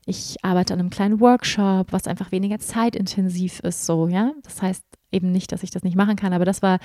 Ich 0.08 0.38
arbeite 0.44 0.74
an 0.74 0.80
einem 0.80 0.90
kleinen 0.90 1.20
Workshop, 1.20 1.92
was 1.92 2.08
einfach 2.08 2.32
weniger 2.32 2.60
zeitintensiv 2.60 3.60
ist, 3.60 3.86
so, 3.86 4.08
ja. 4.08 4.32
Das 4.44 4.62
heißt, 4.62 4.84
eben 5.16 5.32
nicht, 5.32 5.52
dass 5.52 5.64
ich 5.64 5.72
das 5.72 5.84
nicht 5.84 5.96
machen 5.96 6.16
kann, 6.16 6.34
aber 6.34 6.46
das 6.46 6.62
war 6.62 6.80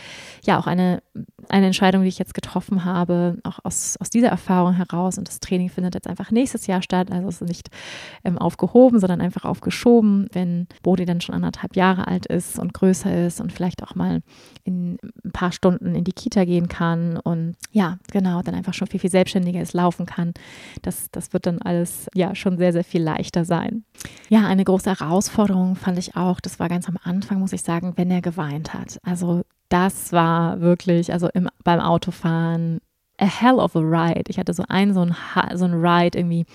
ja 0.45 0.59
auch 0.59 0.67
eine, 0.67 1.03
eine 1.49 1.67
Entscheidung, 1.67 2.03
die 2.03 2.09
ich 2.09 2.19
jetzt 2.19 2.35
getroffen 2.35 2.85
habe, 2.85 3.39
auch 3.45 3.59
aus, 3.65 3.97
aus 4.01 4.11
dieser 4.11 4.29
Erfahrung 4.29 4.75
heraus. 4.75 5.19
Und 5.19 5.29
das 5.29 5.41
Training 5.41 5.69
findet 5.69 5.95
jetzt 5.95 6.07
einfach 6.07 6.31
nächstes 6.31 6.67
Jahr 6.67 6.83
statt. 6.83 7.11
Also 7.11 7.29
es 7.29 7.41
ist 7.41 7.49
nicht 7.49 7.69
ähm, 8.25 8.39
aufgehoben, 8.39 9.01
sondern 9.01 9.21
einfach 9.21 9.45
aufgeschoben, 9.45 10.29
wenn 10.33 10.67
Bodi 10.83 11.05
dann 11.05 11.21
schon 11.21 11.35
anderthalb 11.35 11.77
Jahre 11.77 12.07
alt 12.07 12.27
ist 12.27 12.59
und 12.59 12.73
größer 12.75 13.27
ist 13.27 13.41
und 13.41 13.53
vielleicht 13.53 13.83
auch 13.83 13.95
mal 13.95 14.23
in 14.65 14.99
ein 15.25 15.33
paar 15.33 15.53
Stunden 15.53 15.95
in 15.95 16.05
die 16.05 16.13
Kita 16.13 16.45
gehen 16.45 16.69
kann 16.69 17.17
und 17.17 17.57
ja, 17.73 17.99
genau, 18.13 18.43
dann 18.43 18.55
einfach 18.55 18.75
schon 18.75 18.89
viel, 18.89 19.01
viel 19.01 19.11
selbstständiger 19.11 19.61
ist, 19.61 19.73
laufen 19.73 20.07
kann. 20.07 20.33
Das, 20.83 21.11
das 21.11 21.33
wird 21.33 21.47
dann 21.47 21.61
alles 21.61 22.09
ja 22.15 22.35
schon 22.35 22.59
sehr, 22.59 22.73
sehr 22.73 22.85
viel 22.85 23.03
leichter 23.03 23.45
sein. 23.45 23.85
Ja, 24.29 24.47
eine 24.47 24.65
große 24.65 24.91
Herausforderung 24.91 25.77
fand 25.77 25.99
ich 25.99 26.17
auch, 26.17 26.41
das 26.41 26.59
war 26.59 26.69
ganz 26.69 26.89
am 26.89 26.99
Anfang, 27.03 27.41
muss 27.41 27.53
ich 27.53 27.63
sagen, 27.63 27.95
wenn 27.97 28.11
er 28.11 28.20
geweint 28.21 28.75
hat. 28.75 28.99
Also 29.03 29.43
das 29.69 30.13
war 30.13 30.61
wirklich, 30.61 31.13
also 31.13 31.29
im, 31.29 31.49
beim 31.65 31.81
Autofahren, 31.81 32.81
a 33.19 33.27
hell 33.27 33.55
of 33.55 33.77
a 33.77 33.81
ride. 33.81 34.25
Ich 34.29 34.39
hatte 34.39 34.53
so 34.53 34.65
ein, 34.69 34.95
so 34.95 35.03
ein, 35.03 35.15
so 35.55 35.65
ein 35.65 35.75
Ride 35.75 36.19
irgendwie 36.19 36.47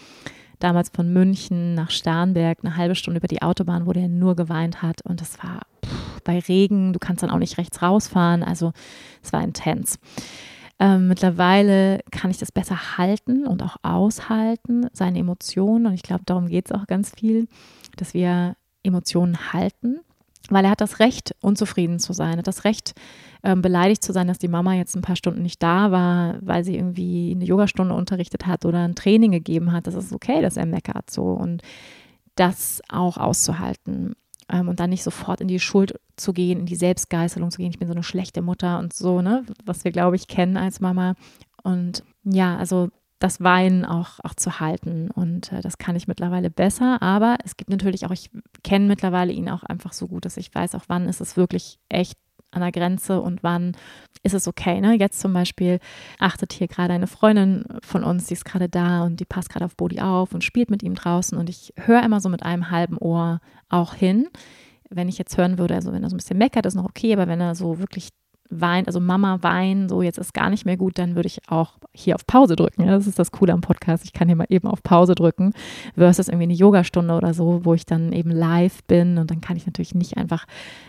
damals 0.60 0.90
von 0.90 1.12
München 1.12 1.76
nach 1.76 1.92
Starnberg, 1.92 2.60
eine 2.64 2.76
halbe 2.76 2.96
Stunde 2.96 3.20
über 3.20 3.28
die 3.28 3.42
Autobahn, 3.42 3.86
wo 3.86 3.94
der 3.94 4.08
nur 4.08 4.36
geweint 4.36 4.82
hat. 4.82 5.02
Und 5.04 5.22
das 5.22 5.42
war 5.44 5.62
pff, 5.86 6.22
bei 6.24 6.40
Regen, 6.40 6.94
du 6.94 7.00
kannst 7.00 7.24
dann 7.24 7.30
auch 7.30 7.40
nicht 7.40 7.58
rechts 7.58 7.82
rausfahren. 7.82 8.44
Also 8.44 8.74
es 9.24 9.32
war 9.32 9.44
intens. 9.44 10.00
Ähm, 10.78 11.08
mittlerweile 11.08 12.00
kann 12.12 12.32
ich 12.32 12.38
das 12.38 12.52
besser 12.52 12.98
halten 12.98 13.48
und 13.48 13.64
auch 13.64 13.78
aushalten, 13.82 14.88
seine 14.92 15.20
Emotionen. 15.20 15.86
Und 15.86 15.94
ich 15.94 16.04
glaube, 16.04 16.24
darum 16.26 16.48
geht 16.48 16.66
es 16.66 16.72
auch 16.74 16.88
ganz 16.88 17.12
viel, 17.12 17.48
dass 17.96 18.14
wir 18.14 18.56
Emotionen 18.84 19.54
halten 19.54 20.02
weil 20.50 20.66
er 20.66 20.72
hat 20.72 20.82
das 20.82 21.00
Recht, 21.00 21.36
unzufrieden 21.42 22.00
zu 22.00 22.14
sein, 22.14 22.38
hat 22.38 22.48
das 22.48 22.64
Recht, 22.64 22.94
ähm, 23.44 23.62
beleidigt 23.62 24.04
zu 24.04 24.12
sein, 24.12 24.28
dass 24.28 24.40
die 24.40 24.48
Mama 24.48 24.74
jetzt 24.74 24.96
ein 24.96 25.02
paar 25.02 25.16
Stunden 25.16 25.42
nicht 25.42 25.62
da 25.62 25.92
war, 25.92 26.38
weil 26.42 26.64
sie 26.64 26.75
irgendwie 26.75 27.31
eine 27.36 27.46
Yogastunde 27.46 27.94
unterrichtet 27.94 28.48
hat 28.48 28.66
oder 28.66 28.79
ein 28.79 28.96
Training 28.96 29.31
gegeben 29.31 29.72
hat. 29.72 29.88
Das 29.88 29.94
ist 29.94 30.14
okay, 30.14 30.42
dass 30.42 30.58
er 30.58 30.66
meckert 30.66 31.12
so 31.12 31.25
und 31.25 31.62
das 32.36 32.81
auch 32.90 33.18
auszuhalten 33.18 34.16
ähm, 34.50 34.68
und 34.68 34.79
dann 34.79 34.90
nicht 34.90 35.03
sofort 35.03 35.42
in 35.42 35.48
die 35.48 35.60
Schuld 35.60 36.00
zu 36.16 36.34
gehen, 36.34 36.60
in 36.60 36.66
die 36.66 36.75
Selbstgeißelung 36.75 37.51
zu 37.51 37.58
gehen. 37.58 37.70
Ich 37.70 37.79
bin 37.79 37.88
so 37.88 37.94
eine 37.94 38.03
schlechte 38.03 38.42
Mutter 38.42 38.79
und 38.79 38.94
so, 38.94 39.22
ne, 39.22 39.46
was 39.64 39.84
wir 39.84 39.92
glaube 39.92 40.16
ich 40.16 40.27
kennen 40.27 40.58
als 40.58 40.79
Mama. 40.79 41.16
Und 41.64 42.03
ja, 42.24 42.58
also 42.58 42.90
das 43.20 43.42
Weinen 43.42 43.86
auch, 43.86 44.20
auch 44.24 44.34
zu 44.34 44.60
halten. 44.60 45.10
Und 45.12 45.51
äh, 45.51 45.62
das 45.62 45.78
kann 45.78 45.96
ich 45.96 46.08
mittlerweile 46.08 46.50
besser. 46.50 47.01
Aber 47.01 47.38
es 47.44 47.58
gibt 47.58 47.70
natürlich 47.70 48.06
auch, 48.06 48.12
ich 48.12 48.30
kenne 48.64 48.88
mittlerweile 48.88 49.32
ihn 49.32 49.50
auch 49.50 49.64
einfach 49.64 49.94
so 49.94 50.08
gut, 50.08 50.25
dass 50.25 50.38
ich 50.38 50.54
weiß, 50.54 50.75
auch 50.75 50.86
wann 50.88 51.08
ist 51.08 51.22
es 51.22 51.38
wirklich 51.38 51.80
echt 51.90 52.18
an 52.51 52.62
der 52.62 52.72
Grenze 52.72 53.22
und 53.22 53.44
wann 53.44 53.75
ist 54.24 54.34
es 54.34 54.48
okay. 54.48 54.80
Ne? 54.82 54.94
Jetzt 54.94 55.20
zum 55.20 55.34
Beispiel 55.34 55.80
achtet 56.20 56.54
hier 56.54 56.68
gerade 56.68 56.94
eine 56.94 57.08
Freundin 57.08 57.66
von 57.82 58.04
uns, 58.04 58.28
die 58.28 58.34
ist 58.34 58.46
gerade 58.46 58.70
da 58.70 59.04
und 59.04 59.20
die 59.20 59.25
passt 59.25 59.50
gerade 59.50 59.66
auf 59.66 59.75
Bodi 59.75 60.00
auf 60.00 60.34
und 60.34 60.44
spielt 60.44 60.72
mit 60.72 60.82
ihm 60.82 60.96
draußen. 60.96 61.38
Und 61.38 61.50
ich 61.50 61.74
höre 61.78 62.04
immer 62.04 62.22
so 62.22 62.30
mit 62.30 62.44
einem 62.44 62.72
halben 62.72 62.98
Ohr 62.98 63.40
auch 63.70 63.94
hin. 63.94 64.30
Wenn 64.90 65.10
ich 65.10 65.18
jetzt 65.18 65.38
hören 65.38 65.58
würde, 65.58 65.75
also 65.75 65.92
wenn 65.92 66.04
er 66.04 66.10
so 66.10 66.16
ein 66.16 66.18
bisschen 66.18 66.38
meckert, 66.38 66.66
ist 66.66 66.75
noch 66.75 66.86
okay, 66.86 67.14
aber 67.14 67.28
wenn 67.28 67.42
er 67.42 67.56
so 67.56 67.80
wirklich 67.80 68.10
weint, 68.50 68.88
also 68.88 69.00
Mama 69.00 69.40
weint, 69.42 69.90
so 69.90 70.01
jetzt 70.01 70.18
ist 70.18 70.34
gar 70.34 70.50
nicht 70.50 70.66
mehr 70.66 70.77
gut, 70.77 70.98
dann 70.98 71.16
würde 71.16 71.27
ich 71.27 71.42
auch 71.50 71.74
hier 71.94 72.16
auf 72.16 72.25
Pause 72.27 72.55
drücken. 72.55 72.86
Das 72.86 73.08
ist 73.08 73.20
das 73.20 73.31
Coole 73.31 73.53
am 73.53 73.62
Podcast. 73.62 74.05
Ich 74.05 74.14
kann 74.14 74.27
hier 74.27 74.36
mal 74.36 74.48
eben 74.50 74.68
auf 74.68 74.84
Pause 74.84 75.16
drücken, 75.16 75.53
versus 75.96 76.27
irgendwie 76.27 76.44
eine 76.44 76.53
Yogastunde 76.53 77.14
oder 77.14 77.34
so, 77.34 77.62
wo 77.64 77.74
ich 77.74 77.86
dann 77.86 78.12
eben 78.14 78.31
live 78.31 78.84
bin 78.84 79.18
und 79.18 79.31
dann 79.31 79.42
kann 79.42 79.58
ich 79.58 79.66
natürlich 79.66 79.96
nicht 79.96 80.18
einfach 80.18 80.46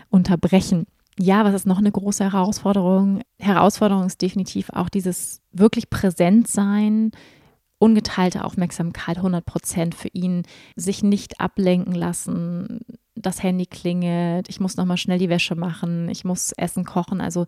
unterbrechen. 0.09 0.85
Ja, 1.19 1.43
was 1.43 1.55
ist 1.55 1.65
noch 1.65 1.79
eine 1.79 1.91
große 1.91 2.23
Herausforderung? 2.23 3.21
Herausforderung 3.39 4.05
ist 4.05 4.21
definitiv 4.21 4.69
auch 4.71 4.87
dieses 4.87 5.41
wirklich 5.51 5.89
präsent 5.89 6.47
sein, 6.47 7.11
ungeteilte 7.79 8.43
Aufmerksamkeit, 8.43 9.17
100 9.17 9.45
Prozent 9.45 9.95
für 9.95 10.09
ihn, 10.09 10.43
sich 10.75 11.03
nicht 11.03 11.39
ablenken 11.39 11.93
lassen, 11.93 12.81
das 13.21 13.41
Handy 13.41 13.65
klingelt, 13.65 14.47
ich 14.49 14.59
muss 14.59 14.77
nochmal 14.77 14.97
schnell 14.97 15.19
die 15.19 15.29
Wäsche 15.29 15.55
machen, 15.55 16.09
ich 16.09 16.23
muss 16.23 16.51
Essen 16.53 16.85
kochen. 16.85 17.21
Also 17.21 17.45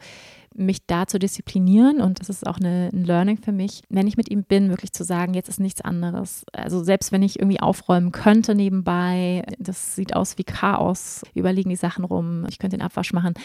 mich 0.55 0.85
da 0.87 1.05
zu 1.05 1.19
disziplinieren 1.19 2.01
und 2.01 2.19
das 2.19 2.29
ist 2.29 2.47
auch 2.47 2.57
eine, 2.57 2.89
ein 2.91 3.03
Learning 3.03 3.37
für 3.37 3.51
mich, 3.51 3.83
wenn 3.89 4.07
ich 4.07 4.17
mit 4.17 4.29
ihm 4.29 4.43
bin, 4.43 4.69
wirklich 4.69 4.93
zu 4.93 5.03
sagen, 5.03 5.33
jetzt 5.33 5.49
ist 5.49 5.59
nichts 5.59 5.81
anderes. 5.81 6.43
Also 6.53 6.83
selbst 6.83 7.11
wenn 7.11 7.21
ich 7.21 7.39
irgendwie 7.39 7.59
aufräumen 7.59 8.11
könnte 8.11 8.55
nebenbei, 8.55 9.43
das 9.59 9.95
sieht 9.95 10.15
aus 10.15 10.37
wie 10.37 10.43
Chaos, 10.43 11.23
überliegen 11.35 11.69
die 11.69 11.75
Sachen 11.75 12.03
rum, 12.03 12.45
ich 12.49 12.57
könnte 12.57 12.77
den 12.77 12.85
Abwasch 12.85 13.13
machen, 13.13 13.35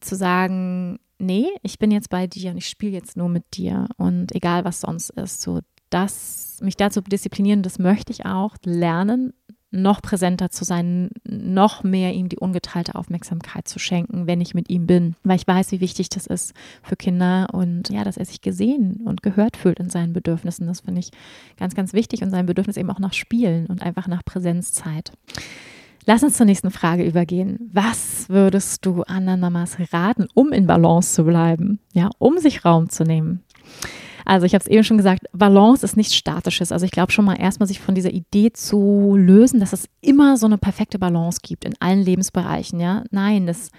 zu 0.00 0.16
sagen, 0.16 0.98
nee, 1.18 1.48
ich 1.62 1.78
bin 1.78 1.90
jetzt 1.90 2.10
bei 2.10 2.26
dir 2.26 2.50
und 2.50 2.56
ich 2.56 2.68
spiele 2.68 2.92
jetzt 2.92 3.16
nur 3.16 3.28
mit 3.28 3.56
dir 3.56 3.88
und 3.96 4.34
egal 4.34 4.64
was 4.64 4.80
sonst 4.80 5.10
ist, 5.10 5.42
so 5.42 5.60
das, 5.94 6.58
mich 6.62 6.76
dazu 6.76 7.00
disziplinieren, 7.00 7.62
das 7.62 7.78
möchte 7.78 8.12
ich 8.12 8.26
auch 8.26 8.56
lernen, 8.64 9.32
noch 9.72 10.02
präsenter 10.02 10.50
zu 10.50 10.64
sein, 10.64 11.10
noch 11.24 11.82
mehr 11.82 12.12
ihm 12.12 12.28
die 12.28 12.38
ungeteilte 12.38 12.94
Aufmerksamkeit 12.94 13.66
zu 13.66 13.78
schenken, 13.78 14.26
wenn 14.26 14.40
ich 14.42 14.54
mit 14.54 14.68
ihm 14.68 14.86
bin, 14.86 15.16
weil 15.24 15.36
ich 15.36 15.46
weiß, 15.46 15.72
wie 15.72 15.80
wichtig 15.80 16.10
das 16.10 16.26
ist 16.26 16.52
für 16.82 16.94
Kinder 16.94 17.48
und 17.52 17.88
ja, 17.88 18.04
dass 18.04 18.18
er 18.18 18.26
sich 18.26 18.42
gesehen 18.42 19.00
und 19.04 19.22
gehört 19.22 19.56
fühlt 19.56 19.80
in 19.80 19.88
seinen 19.88 20.12
Bedürfnissen. 20.12 20.66
Das 20.66 20.80
finde 20.80 21.00
ich 21.00 21.10
ganz, 21.56 21.74
ganz 21.74 21.94
wichtig 21.94 22.22
und 22.22 22.30
sein 22.30 22.46
Bedürfnis 22.46 22.76
eben 22.76 22.90
auch 22.90 22.98
nach 22.98 23.14
Spielen 23.14 23.66
und 23.66 23.82
einfach 23.82 24.06
nach 24.06 24.24
Präsenzzeit. 24.24 25.12
Lass 26.04 26.22
uns 26.22 26.36
zur 26.36 26.46
nächsten 26.46 26.70
Frage 26.70 27.04
übergehen. 27.04 27.70
Was 27.72 28.28
würdest 28.28 28.84
du 28.84 29.02
anderen 29.04 29.40
Mamas 29.40 29.76
raten, 29.92 30.26
um 30.34 30.52
in 30.52 30.66
Balance 30.66 31.14
zu 31.14 31.24
bleiben? 31.24 31.78
Ja, 31.92 32.10
um 32.18 32.38
sich 32.38 32.64
Raum 32.64 32.90
zu 32.90 33.04
nehmen? 33.04 33.42
Also 34.24 34.46
ich 34.46 34.54
habe 34.54 34.62
es 34.62 34.68
eben 34.70 34.84
schon 34.84 34.96
gesagt, 34.96 35.26
Balance 35.32 35.84
ist 35.84 35.96
nichts 35.96 36.14
Statisches. 36.14 36.72
Also 36.72 36.84
ich 36.84 36.92
glaube 36.92 37.12
schon 37.12 37.24
mal 37.24 37.40
erstmal 37.40 37.66
sich 37.66 37.80
von 37.80 37.94
dieser 37.94 38.10
Idee 38.10 38.52
zu 38.52 39.14
lösen, 39.16 39.60
dass 39.60 39.72
es 39.72 39.88
immer 40.00 40.36
so 40.36 40.46
eine 40.46 40.58
perfekte 40.58 40.98
Balance 40.98 41.40
gibt 41.42 41.64
in 41.64 41.74
allen 41.80 42.02
Lebensbereichen. 42.02 42.80
Ja, 42.80 43.04
nein, 43.10 43.46
das 43.46 43.70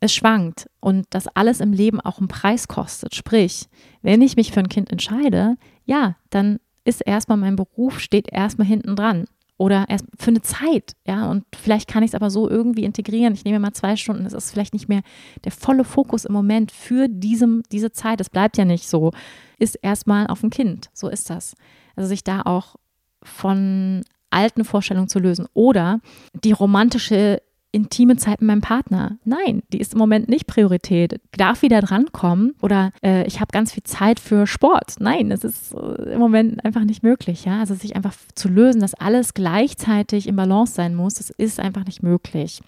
es 0.00 0.14
schwankt 0.14 0.68
und 0.80 1.06
dass 1.10 1.26
alles 1.28 1.60
im 1.60 1.72
Leben 1.72 2.00
auch 2.00 2.18
einen 2.18 2.28
Preis 2.28 2.68
kostet. 2.68 3.14
Sprich, 3.14 3.66
wenn 4.02 4.22
ich 4.22 4.36
mich 4.36 4.52
für 4.52 4.60
ein 4.60 4.68
Kind 4.68 4.90
entscheide, 4.90 5.56
ja, 5.86 6.16
dann 6.30 6.58
ist 6.84 7.00
erstmal 7.00 7.38
mein 7.38 7.56
Beruf 7.56 8.00
steht 8.00 8.32
erstmal 8.32 8.66
hinten 8.66 8.96
dran 8.96 9.26
oder 9.56 9.86
erst 9.88 10.06
für 10.16 10.30
eine 10.30 10.40
Zeit, 10.40 10.94
ja, 11.06 11.28
und 11.28 11.44
vielleicht 11.54 11.88
kann 11.88 12.04
ich 12.04 12.10
es 12.10 12.14
aber 12.14 12.30
so 12.30 12.48
irgendwie 12.48 12.84
integrieren. 12.84 13.34
Ich 13.34 13.44
nehme 13.44 13.58
mal 13.58 13.72
zwei 13.72 13.96
Stunden, 13.96 14.24
das 14.24 14.32
ist 14.32 14.52
vielleicht 14.52 14.72
nicht 14.72 14.88
mehr 14.88 15.02
der 15.44 15.52
volle 15.52 15.84
Fokus 15.84 16.24
im 16.24 16.32
Moment 16.32 16.70
für 16.70 17.08
diesem, 17.08 17.62
diese 17.72 17.90
Zeit. 17.90 18.20
Das 18.20 18.30
bleibt 18.30 18.56
ja 18.56 18.64
nicht 18.64 18.88
so, 18.88 19.10
ist 19.58 19.76
erstmal 19.76 20.26
auf 20.26 20.40
dem 20.40 20.50
Kind. 20.50 20.90
So 20.92 21.08
ist 21.08 21.30
das. 21.30 21.54
Also 21.96 22.08
sich 22.08 22.24
da 22.24 22.42
auch 22.42 22.76
von 23.22 24.02
alten 24.30 24.64
Vorstellungen 24.64 25.08
zu 25.08 25.18
lösen 25.18 25.46
oder 25.54 26.00
die 26.44 26.52
romantische 26.52 27.42
intime 27.70 28.16
Zeit 28.16 28.40
mit 28.40 28.48
meinem 28.48 28.60
Partner. 28.60 29.18
Nein, 29.24 29.62
die 29.72 29.78
ist 29.78 29.92
im 29.92 29.98
Moment 29.98 30.28
nicht 30.28 30.46
Priorität. 30.46 31.20
Darf 31.36 31.62
wieder 31.62 31.80
drankommen 31.80 32.54
oder 32.62 32.92
äh, 33.04 33.26
ich 33.26 33.40
habe 33.40 33.52
ganz 33.52 33.72
viel 33.72 33.82
Zeit 33.82 34.20
für 34.20 34.46
Sport. 34.46 34.94
Nein, 35.00 35.30
es 35.30 35.44
ist 35.44 35.74
äh, 35.74 36.14
im 36.14 36.18
Moment 36.18 36.64
einfach 36.64 36.84
nicht 36.84 37.02
möglich. 37.02 37.44
Ja? 37.44 37.60
Also 37.60 37.74
sich 37.74 37.94
einfach 37.94 38.14
zu 38.34 38.48
lösen, 38.48 38.80
dass 38.80 38.94
alles 38.94 39.34
gleichzeitig 39.34 40.28
im 40.28 40.36
Balance 40.36 40.74
sein 40.74 40.94
muss, 40.94 41.14
das 41.14 41.30
ist 41.30 41.60
einfach 41.60 41.84
nicht 41.84 42.02
möglich. 42.02 42.62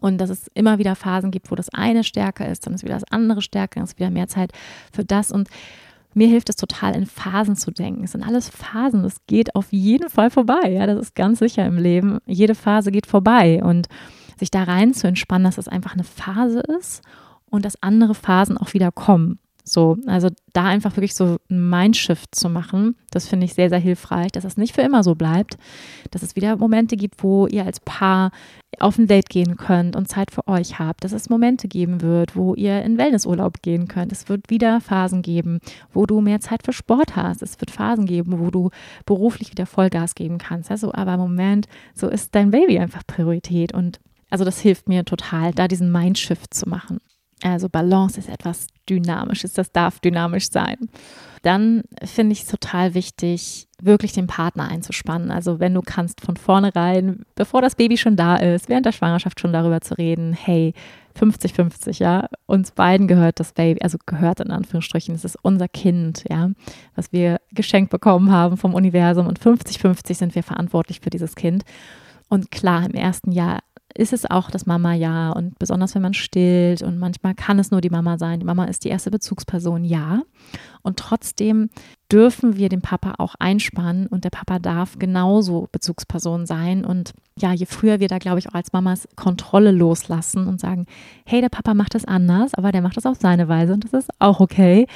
Und 0.00 0.18
dass 0.18 0.30
es 0.30 0.48
immer 0.54 0.78
wieder 0.78 0.96
Phasen 0.96 1.30
gibt, 1.30 1.50
wo 1.50 1.54
das 1.54 1.68
eine 1.68 2.02
stärker 2.04 2.48
ist, 2.48 2.66
dann 2.66 2.74
ist 2.74 2.84
wieder 2.84 2.94
das 2.94 3.10
andere 3.10 3.42
stärker, 3.42 3.80
dann 3.80 3.84
ist 3.84 3.98
wieder 3.98 4.10
mehr 4.10 4.28
Zeit 4.28 4.52
für 4.92 5.04
das. 5.04 5.30
Und 5.30 5.48
mir 6.14 6.28
hilft 6.28 6.48
es 6.48 6.56
total, 6.56 6.94
in 6.94 7.06
Phasen 7.06 7.56
zu 7.56 7.70
denken. 7.70 8.04
Es 8.04 8.12
sind 8.12 8.22
alles 8.22 8.48
Phasen. 8.48 9.04
Es 9.04 9.16
geht 9.26 9.54
auf 9.54 9.72
jeden 9.72 10.08
Fall 10.08 10.30
vorbei. 10.30 10.70
Ja, 10.70 10.86
das 10.86 10.98
ist 10.98 11.14
ganz 11.14 11.38
sicher 11.38 11.66
im 11.66 11.78
Leben. 11.78 12.18
Jede 12.26 12.54
Phase 12.54 12.90
geht 12.90 13.06
vorbei. 13.06 13.62
Und 13.62 13.88
sich 14.38 14.50
da 14.50 14.64
rein 14.64 14.92
zu 14.92 15.06
entspannen, 15.06 15.44
dass 15.44 15.58
es 15.58 15.68
einfach 15.68 15.94
eine 15.94 16.04
Phase 16.04 16.60
ist 16.78 17.02
und 17.46 17.64
dass 17.64 17.82
andere 17.82 18.14
Phasen 18.14 18.58
auch 18.58 18.74
wieder 18.74 18.90
kommen. 18.90 19.38
So, 19.64 19.96
also 20.06 20.28
da 20.52 20.64
einfach 20.64 20.96
wirklich 20.96 21.14
so 21.14 21.36
ein 21.48 21.70
Mindshift 21.70 22.34
zu 22.34 22.48
machen, 22.48 22.96
das 23.10 23.28
finde 23.28 23.46
ich 23.46 23.54
sehr, 23.54 23.68
sehr 23.68 23.78
hilfreich, 23.78 24.32
dass 24.32 24.44
es 24.44 24.56
nicht 24.56 24.74
für 24.74 24.82
immer 24.82 25.04
so 25.04 25.14
bleibt, 25.14 25.56
dass 26.10 26.22
es 26.22 26.34
wieder 26.34 26.56
Momente 26.56 26.96
gibt, 26.96 27.22
wo 27.22 27.46
ihr 27.46 27.64
als 27.64 27.78
Paar 27.80 28.32
auf 28.80 28.98
ein 28.98 29.06
Date 29.06 29.28
gehen 29.28 29.56
könnt 29.56 29.94
und 29.94 30.08
Zeit 30.08 30.30
für 30.30 30.48
euch 30.48 30.78
habt, 30.78 31.04
dass 31.04 31.12
es 31.12 31.30
Momente 31.30 31.68
geben 31.68 32.00
wird, 32.00 32.34
wo 32.34 32.54
ihr 32.54 32.82
in 32.82 32.98
Wellnessurlaub 32.98 33.62
gehen 33.62 33.86
könnt. 33.86 34.10
Es 34.12 34.28
wird 34.28 34.50
wieder 34.50 34.80
Phasen 34.80 35.22
geben, 35.22 35.60
wo 35.92 36.06
du 36.06 36.20
mehr 36.20 36.40
Zeit 36.40 36.64
für 36.64 36.72
Sport 36.72 37.14
hast. 37.14 37.42
Es 37.42 37.60
wird 37.60 37.70
Phasen 37.70 38.06
geben, 38.06 38.40
wo 38.40 38.50
du 38.50 38.70
beruflich 39.06 39.50
wieder 39.50 39.66
Vollgas 39.66 40.14
geben 40.14 40.38
kannst. 40.38 40.70
Also, 40.70 40.92
aber 40.92 41.14
im 41.14 41.20
Moment, 41.20 41.68
so 41.94 42.08
ist 42.08 42.34
dein 42.34 42.50
Baby 42.50 42.78
einfach 42.78 43.06
Priorität 43.06 43.72
und 43.72 44.00
also 44.30 44.46
das 44.46 44.60
hilft 44.60 44.88
mir 44.88 45.04
total, 45.04 45.52
da 45.52 45.68
diesen 45.68 45.92
Mindshift 45.92 46.54
zu 46.54 46.66
machen. 46.66 47.00
Also 47.42 47.68
Balance 47.68 48.18
ist 48.18 48.28
etwas 48.28 48.66
Dynamisches, 48.88 49.52
das 49.52 49.72
darf 49.72 50.00
dynamisch 50.00 50.50
sein. 50.50 50.76
Dann 51.42 51.82
finde 52.04 52.32
ich 52.32 52.42
es 52.42 52.46
total 52.46 52.94
wichtig, 52.94 53.66
wirklich 53.80 54.12
den 54.12 54.28
Partner 54.28 54.68
einzuspannen. 54.68 55.30
Also 55.30 55.58
wenn 55.58 55.74
du 55.74 55.82
kannst 55.82 56.20
von 56.20 56.36
vornherein, 56.36 57.24
bevor 57.34 57.62
das 57.62 57.74
Baby 57.74 57.96
schon 57.96 58.16
da 58.16 58.36
ist, 58.36 58.68
während 58.68 58.86
der 58.86 58.92
Schwangerschaft 58.92 59.40
schon 59.40 59.52
darüber 59.52 59.80
zu 59.80 59.94
reden, 59.98 60.32
hey, 60.32 60.72
50-50, 61.18 61.98
ja, 62.00 62.28
uns 62.46 62.70
beiden 62.70 63.08
gehört 63.08 63.40
das 63.40 63.52
Baby, 63.52 63.82
also 63.82 63.98
gehört 64.06 64.40
in 64.40 64.50
Anführungsstrichen, 64.50 65.14
es 65.14 65.24
ist 65.24 65.36
unser 65.42 65.68
Kind, 65.68 66.24
ja, 66.30 66.50
was 66.94 67.12
wir 67.12 67.40
geschenkt 67.50 67.90
bekommen 67.90 68.30
haben 68.30 68.56
vom 68.56 68.74
Universum 68.74 69.26
und 69.26 69.38
50-50 69.38 70.14
sind 70.14 70.34
wir 70.34 70.42
verantwortlich 70.42 71.00
für 71.00 71.10
dieses 71.10 71.34
Kind. 71.34 71.64
Und 72.28 72.50
klar, 72.50 72.86
im 72.86 72.94
ersten 72.94 73.32
Jahr 73.32 73.58
ist 73.94 74.12
es 74.12 74.30
auch 74.30 74.50
das 74.50 74.66
Mama-Ja 74.66 75.32
und 75.32 75.58
besonders 75.58 75.94
wenn 75.94 76.02
man 76.02 76.14
stillt 76.14 76.82
und 76.82 76.98
manchmal 76.98 77.34
kann 77.34 77.58
es 77.58 77.70
nur 77.70 77.80
die 77.80 77.90
Mama 77.90 78.18
sein. 78.18 78.40
Die 78.40 78.46
Mama 78.46 78.64
ist 78.64 78.84
die 78.84 78.88
erste 78.88 79.10
Bezugsperson, 79.10 79.84
ja. 79.84 80.22
Und 80.82 80.98
trotzdem 80.98 81.70
dürfen 82.10 82.56
wir 82.56 82.68
den 82.68 82.82
Papa 82.82 83.14
auch 83.18 83.34
einspannen 83.38 84.06
und 84.06 84.24
der 84.24 84.30
Papa 84.30 84.58
darf 84.58 84.98
genauso 84.98 85.68
Bezugsperson 85.72 86.46
sein. 86.46 86.84
Und 86.84 87.12
ja, 87.38 87.52
je 87.52 87.66
früher 87.66 88.00
wir 88.00 88.08
da, 88.08 88.18
glaube 88.18 88.38
ich, 88.38 88.48
auch 88.48 88.54
als 88.54 88.72
Mamas 88.72 89.08
Kontrolle 89.16 89.70
loslassen 89.70 90.46
und 90.46 90.60
sagen, 90.60 90.86
hey, 91.26 91.40
der 91.40 91.48
Papa 91.48 91.74
macht 91.74 91.94
das 91.94 92.04
anders, 92.04 92.54
aber 92.54 92.72
der 92.72 92.82
macht 92.82 92.96
das 92.96 93.06
auf 93.06 93.18
seine 93.20 93.48
Weise 93.48 93.72
und 93.74 93.84
das 93.84 93.92
ist 93.92 94.10
auch 94.18 94.40
okay. 94.40 94.86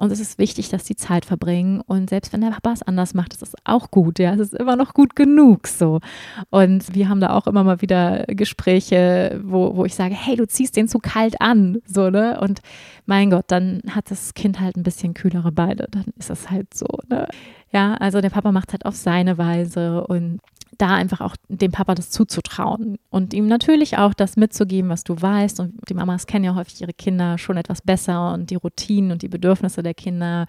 Und 0.00 0.10
es 0.10 0.18
ist 0.18 0.38
wichtig, 0.38 0.70
dass 0.70 0.84
die 0.84 0.96
Zeit 0.96 1.26
verbringen. 1.26 1.82
Und 1.82 2.08
selbst 2.08 2.32
wenn 2.32 2.40
der 2.40 2.48
Papa 2.48 2.72
es 2.72 2.82
anders 2.82 3.12
macht, 3.12 3.34
ist 3.34 3.42
es 3.42 3.52
auch 3.64 3.90
gut. 3.90 4.18
Ja, 4.18 4.32
es 4.32 4.40
ist 4.40 4.54
immer 4.54 4.74
noch 4.74 4.94
gut 4.94 5.14
genug 5.14 5.68
so. 5.68 6.00
Und 6.48 6.94
wir 6.94 7.10
haben 7.10 7.20
da 7.20 7.34
auch 7.34 7.46
immer 7.46 7.64
mal 7.64 7.82
wieder 7.82 8.24
Gespräche, 8.26 9.38
wo, 9.44 9.76
wo 9.76 9.84
ich 9.84 9.94
sage, 9.94 10.14
hey, 10.14 10.36
du 10.36 10.48
ziehst 10.48 10.76
den 10.76 10.88
zu 10.88 11.00
kalt 11.00 11.38
an. 11.42 11.82
So, 11.84 12.08
ne? 12.08 12.40
Und 12.40 12.60
mein 13.04 13.28
Gott, 13.28 13.44
dann 13.48 13.82
hat 13.90 14.10
das 14.10 14.32
Kind 14.32 14.58
halt 14.58 14.76
ein 14.76 14.84
bisschen 14.84 15.12
kühlere 15.12 15.52
Beine. 15.52 15.86
Dann 15.90 16.06
ist 16.18 16.30
es 16.30 16.50
halt 16.50 16.72
so, 16.72 16.86
ne? 17.10 17.28
Ja, 17.70 17.94
also 17.94 18.22
der 18.22 18.30
Papa 18.30 18.52
macht 18.52 18.72
halt 18.72 18.86
auf 18.86 18.96
seine 18.96 19.36
Weise 19.36 20.06
und 20.06 20.40
da 20.80 20.94
einfach 20.94 21.20
auch 21.20 21.36
dem 21.48 21.72
Papa 21.72 21.94
das 21.94 22.10
zuzutrauen 22.10 22.98
und 23.10 23.34
ihm 23.34 23.46
natürlich 23.46 23.98
auch 23.98 24.14
das 24.14 24.36
mitzugeben, 24.36 24.88
was 24.88 25.04
du 25.04 25.20
weißt. 25.20 25.60
Und 25.60 25.74
die 25.88 25.94
Mamas 25.94 26.26
kennen 26.26 26.44
ja 26.44 26.54
häufig 26.54 26.80
ihre 26.80 26.92
Kinder 26.92 27.38
schon 27.38 27.56
etwas 27.56 27.82
besser 27.82 28.32
und 28.32 28.50
die 28.50 28.56
Routinen 28.56 29.12
und 29.12 29.22
die 29.22 29.28
Bedürfnisse 29.28 29.82
der 29.82 29.94
Kinder, 29.94 30.46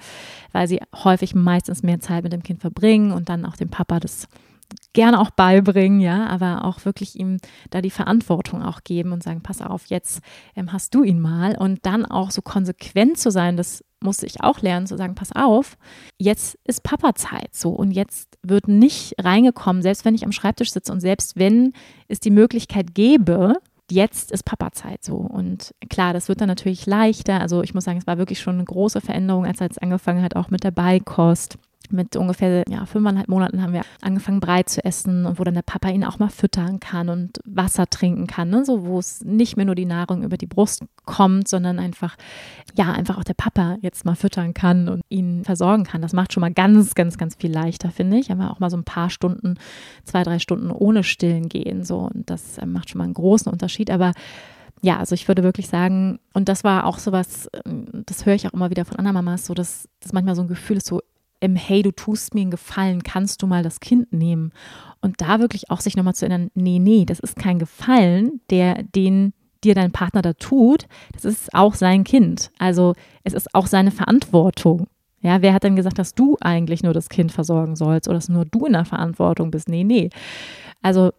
weil 0.52 0.68
sie 0.68 0.80
häufig 1.04 1.36
meistens 1.36 1.84
mehr 1.84 2.00
Zeit 2.00 2.24
mit 2.24 2.34
dem 2.34 2.44
Kind 2.44 2.62
verbringen 2.62 3.12
und 3.12 3.30
dann 3.30 3.46
auch 3.46 3.56
dem 3.56 3.70
Papa 3.70 4.00
das 4.00 4.28
gerne 4.94 5.20
auch 5.20 5.32
beibringen, 5.32 6.00
ja, 6.00 6.28
aber 6.28 6.66
auch 6.66 6.86
wirklich 6.86 7.20
ihm 7.20 7.38
da 7.70 7.82
die 7.82 7.90
Verantwortung 7.90 8.64
auch 8.64 8.84
geben 8.84 9.12
und 9.12 9.24
sagen, 9.24 9.42
pass 9.42 9.62
auf, 9.62 9.86
jetzt 9.88 10.22
ähm, 10.56 10.72
hast 10.72 10.96
du 10.96 11.04
ihn 11.04 11.20
mal 11.20 11.58
und 11.58 11.86
dann 11.86 12.06
auch 12.06 12.32
so 12.32 12.42
konsequent 12.42 13.18
zu 13.18 13.32
sein, 13.32 13.58
das 13.58 13.84
musste 14.02 14.26
ich 14.26 14.42
auch 14.42 14.62
lernen, 14.62 14.88
zu 14.88 14.98
sagen, 14.98 15.16
pass 15.16 15.32
auf, 15.34 15.78
jetzt 16.18 16.58
ist 16.66 16.84
Papa-Zeit 16.84 17.54
so 17.54 17.70
und 17.70 17.92
jetzt 17.92 18.38
wird 18.44 18.68
nicht 18.68 19.16
reingekommen, 19.20 19.82
selbst 19.82 20.06
wenn 20.06 20.16
ich 20.16 20.26
am 20.26 20.32
Schreibtisch 20.32 20.72
sitze 20.72 20.92
und 20.92 21.00
selbst 21.00 21.38
wenn 21.38 21.74
es 22.08 22.20
die 22.20 22.32
Möglichkeit 22.32 22.94
gäbe, 22.94 23.58
jetzt 23.92 24.32
ist 24.32 24.44
Papa-Zeit 24.44 25.04
so. 25.04 25.18
Und 25.18 25.76
klar, 25.90 26.14
das 26.14 26.30
wird 26.30 26.42
dann 26.42 26.48
natürlich 26.48 26.86
leichter. 26.86 27.42
Also 27.42 27.62
ich 27.62 27.74
muss 27.74 27.84
sagen, 27.84 28.00
es 28.00 28.08
war 28.08 28.18
wirklich 28.18 28.40
schon 28.40 28.56
eine 28.56 28.64
große 28.64 29.02
Veränderung, 29.02 29.46
als 29.46 29.60
er 29.60 29.68
jetzt 29.68 29.82
angefangen 29.82 30.24
hat, 30.24 30.36
auch 30.36 30.50
mit 30.50 30.64
der 30.64 30.72
Beikost 30.72 31.58
mit 31.92 32.16
ungefähr 32.16 32.64
ja, 32.70 32.86
fünfeinhalb 32.86 33.28
Monaten 33.28 33.62
haben 33.62 33.74
wir 33.74 33.84
angefangen, 34.02 34.40
Brei 34.40 34.64
zu 34.64 34.84
essen 34.84 35.26
und 35.26 35.40
wo 35.40 35.44
dann 35.44 35.54
der 35.54 35.62
Papa 35.62 35.90
ihn 35.90 36.04
auch 36.04 36.20
mal 36.20 36.30
füttern 36.30 36.80
kann 36.80 37.10
und 37.10 37.40
Wasser 37.46 37.88
trinken 37.88 38.28
kann. 38.28 38.50
Ne? 38.50 38.66
So, 38.66 38.86
wo 38.86 39.00
es 39.00 39.24
nicht 39.24 39.58
mehr 39.58 39.66
nur 39.66 39.76
die 39.76 39.86
Nahrung 39.86 40.24
über 40.24 40.38
die 40.38 40.48
Brust 40.48 40.84
kommt, 41.06 41.48
sondern 41.48 41.80
einfach, 41.80 42.16
ja, 42.76 42.92
einfach 42.92 43.18
auch 43.18 43.24
der 43.24 43.34
Papa 43.34 43.78
jetzt 43.82 44.06
mal 44.06 44.16
füttern 44.16 44.54
kann 44.54 44.88
und 44.88 45.02
ihn 45.10 45.44
versorgen 45.44 45.84
kann. 45.84 46.02
Das 46.02 46.14
macht 46.14 46.34
schon 46.34 46.42
mal 46.42 46.54
ganz, 46.54 46.96
ganz, 46.96 47.18
ganz 47.18 47.36
viel 47.36 47.52
leichter, 47.52 47.92
finde 47.92 48.18
ich. 48.18 48.32
Aber 48.32 48.52
auch 48.52 48.60
mal 48.60 48.70
so 48.70 48.78
ein 48.78 48.84
paar 48.84 49.10
Stunden, 49.10 49.56
zwei, 50.04 50.24
drei 50.24 50.40
Stunden 50.40 50.72
ohne 50.72 51.04
Stillen 51.04 51.50
gehen. 51.50 51.84
So. 51.84 52.10
Und 52.14 52.30
das 52.30 52.58
äh, 52.58 52.66
macht 52.66 52.90
schon 52.90 53.00
mal 53.00 53.06
einen 53.06 53.14
großen 53.14 53.52
Unterschied. 53.52 53.92
Aber 53.92 54.14
ja, 54.82 54.98
also 54.98 55.14
ich 55.14 55.28
würde 55.28 55.44
wirklich 55.44 55.68
sagen, 55.68 56.20
und 56.34 56.50
das 56.50 56.64
war 56.64 56.86
auch 56.86 56.98
sowas, 56.98 57.50
ähm, 57.66 57.86
das 58.06 58.26
höre 58.26 58.34
ich 58.34 58.48
auch 58.48 58.54
immer 58.54 58.70
wieder 58.70 58.86
von 58.86 58.98
anderen 58.98 59.14
Mamas, 59.14 59.46
so 59.46 59.54
dass 59.54 59.88
das 60.00 60.14
manchmal 60.14 60.36
so 60.36 60.42
ein 60.42 60.48
Gefühl 60.48 60.78
ist, 60.78 60.88
so 60.88 61.02
im 61.42 61.56
Hey, 61.56 61.82
du 61.82 61.92
tust 61.92 62.34
mir 62.34 62.42
einen 62.42 62.52
Gefallen, 62.52 63.04
kannst 63.04 63.42
du 63.42 63.48
mal 63.48 63.64
das 63.64 63.82
Kind 63.82 64.14
nehmen? 64.14 64.54
Und 65.02 65.20
da 65.20 65.40
wirklich 65.40 65.70
auch 65.70 65.82
sich 65.82 65.98
nochmal 65.98 66.16
zu 66.16 66.26
erinnern, 66.26 66.52
nee, 66.54 66.80
nee, 66.80 67.06
das 67.06 67.20
ist 67.20 67.36
kein 67.36 67.60
Gefallen, 67.60 68.40
der 68.50 68.84
den 68.84 69.34
dir 69.64 69.76
dein 69.76 69.92
Partner 69.92 70.22
da 70.22 70.34
tut, 70.34 70.88
das 71.14 71.26
ist 71.26 71.54
auch 71.54 71.76
sein 71.76 72.04
Kind. 72.04 72.52
Also 72.58 72.96
es 73.24 73.34
ist 73.34 73.54
auch 73.54 73.68
seine 73.68 73.92
Verantwortung. 73.92 74.88
Ja, 75.22 75.42
wer 75.44 75.54
hat 75.54 75.64
denn 75.64 75.76
gesagt, 75.76 76.00
dass 76.00 76.16
du 76.16 76.38
eigentlich 76.42 76.82
nur 76.82 76.94
das 76.94 77.10
Kind 77.10 77.32
versorgen 77.32 77.76
sollst 77.76 78.08
oder 78.08 78.18
dass 78.18 78.30
nur 78.30 78.46
du 78.46 78.66
in 78.66 78.74
der 78.74 78.86
Verantwortung 78.86 79.52
bist? 79.52 79.70
Nee, 79.70 79.84
nee. 79.84 80.10
Also 80.82 81.12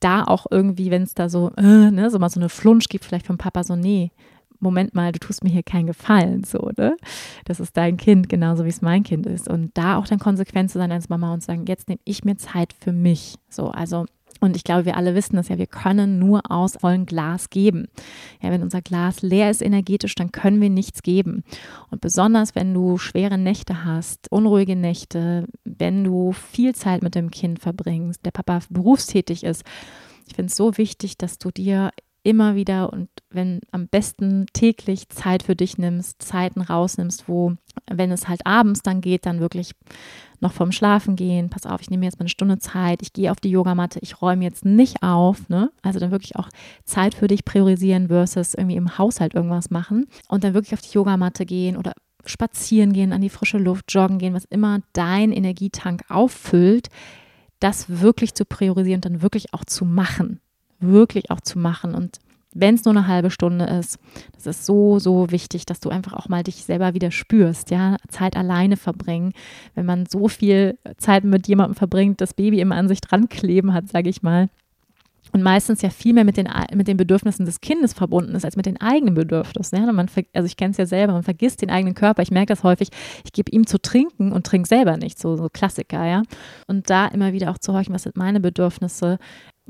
da 0.00 0.24
auch 0.24 0.46
irgendwie, 0.50 0.90
wenn 0.90 1.02
es 1.02 1.14
da 1.14 1.30
so, 1.30 1.50
äh, 1.56 1.90
ne, 1.90 2.10
so 2.10 2.18
mal 2.18 2.28
so 2.28 2.38
eine 2.38 2.50
Flunsch 2.50 2.88
gibt, 2.88 3.06
vielleicht 3.06 3.26
vom 3.26 3.38
Papa 3.38 3.64
so, 3.64 3.76
nee, 3.76 4.10
Moment 4.60 4.94
mal, 4.94 5.12
du 5.12 5.18
tust 5.18 5.42
mir 5.42 5.50
hier 5.50 5.62
keinen 5.62 5.86
Gefallen, 5.86 6.44
so, 6.44 6.70
ne? 6.76 6.96
Das 7.44 7.60
ist 7.60 7.76
dein 7.76 7.96
Kind, 7.96 8.28
genauso 8.28 8.64
wie 8.64 8.68
es 8.68 8.82
mein 8.82 9.02
Kind 9.02 9.26
ist. 9.26 9.48
Und 9.48 9.70
da 9.74 9.96
auch 9.96 10.06
dann 10.06 10.18
konsequent 10.18 10.70
zu 10.70 10.78
sein 10.78 10.92
als 10.92 11.08
Mama 11.08 11.32
und 11.32 11.40
zu 11.40 11.46
sagen, 11.46 11.66
jetzt 11.66 11.88
nehme 11.88 12.00
ich 12.04 12.24
mir 12.24 12.36
Zeit 12.36 12.72
für 12.72 12.92
mich. 12.92 13.36
So, 13.48 13.68
also 13.68 14.06
und 14.40 14.56
ich 14.56 14.64
glaube, 14.64 14.86
wir 14.86 14.96
alle 14.96 15.14
wissen 15.14 15.36
das 15.36 15.48
ja, 15.48 15.58
wir 15.58 15.66
können 15.66 16.18
nur 16.18 16.50
aus 16.50 16.76
vollem 16.80 17.04
Glas 17.04 17.50
geben. 17.50 17.88
Ja, 18.40 18.50
wenn 18.50 18.62
unser 18.62 18.80
Glas 18.80 19.20
leer 19.20 19.50
ist 19.50 19.60
energetisch, 19.60 20.14
dann 20.14 20.32
können 20.32 20.60
wir 20.60 20.70
nichts 20.70 21.02
geben. 21.02 21.44
Und 21.90 22.00
besonders, 22.00 22.54
wenn 22.54 22.72
du 22.72 22.96
schwere 22.96 23.36
Nächte 23.36 23.84
hast, 23.84 24.30
unruhige 24.30 24.76
Nächte, 24.76 25.46
wenn 25.64 26.04
du 26.04 26.32
viel 26.32 26.74
Zeit 26.74 27.02
mit 27.02 27.14
dem 27.14 27.30
Kind 27.30 27.58
verbringst, 27.58 28.24
der 28.24 28.30
Papa 28.30 28.60
berufstätig 28.70 29.44
ist, 29.44 29.62
ich 30.26 30.34
finde 30.36 30.50
es 30.50 30.56
so 30.56 30.78
wichtig, 30.78 31.18
dass 31.18 31.38
du 31.38 31.50
dir 31.50 31.90
immer 32.22 32.54
wieder 32.54 32.92
und 32.92 33.08
wenn 33.30 33.60
am 33.70 33.88
besten 33.88 34.46
täglich 34.52 35.08
Zeit 35.08 35.42
für 35.42 35.56
dich 35.56 35.78
nimmst, 35.78 36.20
Zeiten 36.22 36.60
rausnimmst, 36.60 37.28
wo, 37.28 37.54
wenn 37.90 38.10
es 38.10 38.28
halt 38.28 38.46
abends 38.46 38.82
dann 38.82 39.00
geht, 39.00 39.24
dann 39.24 39.40
wirklich 39.40 39.72
noch 40.40 40.52
vorm 40.52 40.72
Schlafen 40.72 41.16
gehen, 41.16 41.48
pass 41.48 41.66
auf, 41.66 41.80
ich 41.80 41.90
nehme 41.90 42.04
jetzt 42.04 42.18
mal 42.18 42.24
eine 42.24 42.30
Stunde 42.30 42.58
Zeit, 42.58 43.02
ich 43.02 43.12
gehe 43.12 43.30
auf 43.30 43.40
die 43.40 43.50
Yogamatte, 43.50 44.00
ich 44.02 44.20
räume 44.20 44.44
jetzt 44.44 44.64
nicht 44.64 45.02
auf, 45.02 45.48
ne? 45.48 45.70
Also 45.82 45.98
dann 45.98 46.10
wirklich 46.10 46.36
auch 46.36 46.48
Zeit 46.84 47.14
für 47.14 47.26
dich 47.26 47.44
priorisieren 47.44 48.08
versus 48.08 48.54
irgendwie 48.54 48.76
im 48.76 48.98
Haushalt 48.98 49.34
irgendwas 49.34 49.70
machen 49.70 50.06
und 50.28 50.44
dann 50.44 50.54
wirklich 50.54 50.74
auf 50.74 50.82
die 50.82 50.92
Yogamatte 50.92 51.46
gehen 51.46 51.76
oder 51.76 51.92
spazieren 52.26 52.92
gehen, 52.92 53.12
an 53.12 53.22
die 53.22 53.30
frische 53.30 53.58
Luft, 53.58 53.92
joggen 53.92 54.18
gehen, 54.18 54.34
was 54.34 54.44
immer 54.44 54.80
dein 54.92 55.32
Energietank 55.32 56.02
auffüllt, 56.08 56.88
das 57.60 58.00
wirklich 58.00 58.34
zu 58.34 58.44
priorisieren 58.44 58.98
und 58.98 59.04
dann 59.06 59.22
wirklich 59.22 59.54
auch 59.54 59.64
zu 59.64 59.84
machen 59.84 60.40
wirklich 60.80 61.30
auch 61.30 61.40
zu 61.40 61.58
machen. 61.58 61.94
Und 61.94 62.18
wenn 62.52 62.74
es 62.74 62.84
nur 62.84 62.96
eine 62.96 63.06
halbe 63.06 63.30
Stunde 63.30 63.64
ist, 63.66 63.98
das 64.34 64.46
ist 64.46 64.66
so, 64.66 64.98
so 64.98 65.30
wichtig, 65.30 65.66
dass 65.66 65.80
du 65.80 65.88
einfach 65.88 66.14
auch 66.14 66.28
mal 66.28 66.42
dich 66.42 66.64
selber 66.64 66.94
wieder 66.94 67.10
spürst, 67.10 67.70
ja, 67.70 67.96
Zeit 68.08 68.36
alleine 68.36 68.76
verbringen. 68.76 69.32
Wenn 69.74 69.86
man 69.86 70.06
so 70.06 70.28
viel 70.28 70.78
Zeit 70.96 71.24
mit 71.24 71.46
jemandem 71.46 71.76
verbringt, 71.76 72.20
das 72.20 72.34
Baby 72.34 72.60
immer 72.60 72.76
an 72.76 72.88
sich 72.88 73.00
dran 73.00 73.28
kleben 73.28 73.72
hat, 73.72 73.88
sage 73.88 74.08
ich 74.08 74.22
mal, 74.22 74.48
und 75.32 75.42
meistens 75.42 75.82
ja 75.82 75.90
viel 75.90 76.12
mehr 76.12 76.24
mit 76.24 76.36
den, 76.36 76.48
mit 76.74 76.88
den 76.88 76.96
Bedürfnissen 76.96 77.46
des 77.46 77.60
Kindes 77.60 77.92
verbunden 77.92 78.34
ist, 78.34 78.44
als 78.44 78.56
mit 78.56 78.66
den 78.66 78.80
eigenen 78.80 79.14
Bedürfnissen. 79.14 79.78
Ja? 79.78 79.92
Man, 79.92 80.08
also 80.32 80.46
ich 80.46 80.56
kenne 80.56 80.72
es 80.72 80.76
ja 80.76 80.86
selber, 80.86 81.12
man 81.12 81.22
vergisst 81.22 81.62
den 81.62 81.70
eigenen 81.70 81.94
Körper. 81.94 82.22
Ich 82.22 82.32
merke 82.32 82.52
das 82.52 82.64
häufig, 82.64 82.88
ich 83.24 83.32
gebe 83.32 83.50
ihm 83.52 83.66
zu 83.66 83.80
trinken 83.80 84.32
und 84.32 84.44
trinke 84.44 84.68
selber 84.68 84.96
nicht, 84.96 85.18
so, 85.20 85.36
so 85.36 85.48
Klassiker, 85.48 86.04
ja. 86.04 86.22
Und 86.66 86.90
da 86.90 87.06
immer 87.06 87.32
wieder 87.32 87.50
auch 87.50 87.58
zu 87.58 87.72
horchen, 87.72 87.94
was 87.94 88.02
sind 88.02 88.16
meine 88.16 88.40
Bedürfnisse, 88.40 89.18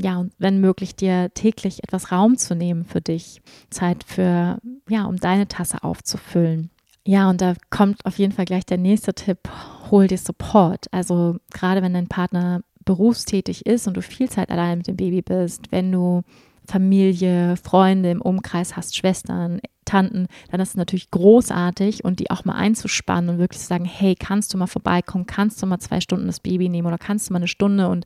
ja, 0.02 0.18
und 0.18 0.32
wenn 0.38 0.60
möglich, 0.60 0.96
dir 0.96 1.32
täglich 1.34 1.82
etwas 1.82 2.12
Raum 2.12 2.36
zu 2.36 2.54
nehmen 2.54 2.84
für 2.84 3.00
dich, 3.00 3.40
Zeit 3.70 4.04
für, 4.04 4.58
ja, 4.88 5.04
um 5.04 5.16
deine 5.16 5.48
Tasse 5.48 5.82
aufzufüllen. 5.82 6.70
Ja, 7.06 7.30
und 7.30 7.40
da 7.40 7.54
kommt 7.70 8.04
auf 8.04 8.18
jeden 8.18 8.32
Fall 8.32 8.44
gleich 8.44 8.66
der 8.66 8.78
nächste 8.78 9.14
Tipp, 9.14 9.48
hol 9.90 10.06
dir 10.06 10.18
Support. 10.18 10.86
Also 10.92 11.36
gerade 11.52 11.82
wenn 11.82 11.94
dein 11.94 12.08
Partner 12.08 12.60
berufstätig 12.84 13.66
ist 13.66 13.86
und 13.86 13.96
du 13.96 14.02
viel 14.02 14.28
Zeit 14.28 14.50
allein 14.50 14.78
mit 14.78 14.86
dem 14.86 14.96
Baby 14.96 15.22
bist, 15.22 15.70
wenn 15.70 15.92
du 15.92 16.22
Familie, 16.66 17.56
Freunde 17.56 18.10
im 18.10 18.22
Umkreis 18.22 18.76
hast, 18.76 18.96
Schwestern, 18.96 19.60
Tanten, 19.84 20.28
dann 20.50 20.60
ist 20.60 20.70
es 20.70 20.76
natürlich 20.76 21.10
großartig 21.10 22.04
und 22.04 22.20
die 22.20 22.30
auch 22.30 22.44
mal 22.44 22.54
einzuspannen 22.54 23.30
und 23.30 23.38
wirklich 23.38 23.60
zu 23.60 23.66
sagen, 23.66 23.84
hey, 23.84 24.14
kannst 24.14 24.54
du 24.54 24.58
mal 24.58 24.68
vorbeikommen, 24.68 25.26
kannst 25.26 25.60
du 25.60 25.66
mal 25.66 25.80
zwei 25.80 26.00
Stunden 26.00 26.26
das 26.26 26.38
Baby 26.38 26.68
nehmen 26.68 26.86
oder 26.86 26.98
kannst 26.98 27.28
du 27.28 27.32
mal 27.32 27.38
eine 27.38 27.48
Stunde 27.48 27.88
und 27.88 28.04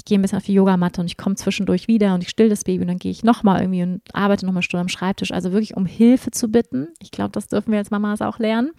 ich 0.00 0.06
gehe 0.06 0.18
ein 0.18 0.22
bisschen 0.22 0.38
auf 0.38 0.44
die 0.44 0.54
Yogamatte 0.54 1.02
und 1.02 1.06
ich 1.06 1.18
komme 1.18 1.34
zwischendurch 1.34 1.86
wieder 1.86 2.14
und 2.14 2.22
ich 2.22 2.30
still 2.30 2.48
das 2.48 2.64
Baby 2.64 2.80
und 2.80 2.88
dann 2.88 2.98
gehe 2.98 3.10
ich 3.10 3.22
nochmal 3.22 3.60
irgendwie 3.60 3.82
und 3.82 4.00
arbeite 4.14 4.46
nochmal 4.46 4.60
eine 4.60 4.62
Stunde 4.62 4.80
am 4.80 4.88
Schreibtisch. 4.88 5.30
Also 5.30 5.52
wirklich 5.52 5.76
um 5.76 5.84
Hilfe 5.84 6.30
zu 6.30 6.48
bitten. 6.48 6.88
Ich 7.00 7.10
glaube, 7.10 7.32
das 7.32 7.48
dürfen 7.48 7.70
wir 7.70 7.78
als 7.78 7.90
Mamas 7.90 8.22
auch 8.22 8.38
lernen. 8.38 8.70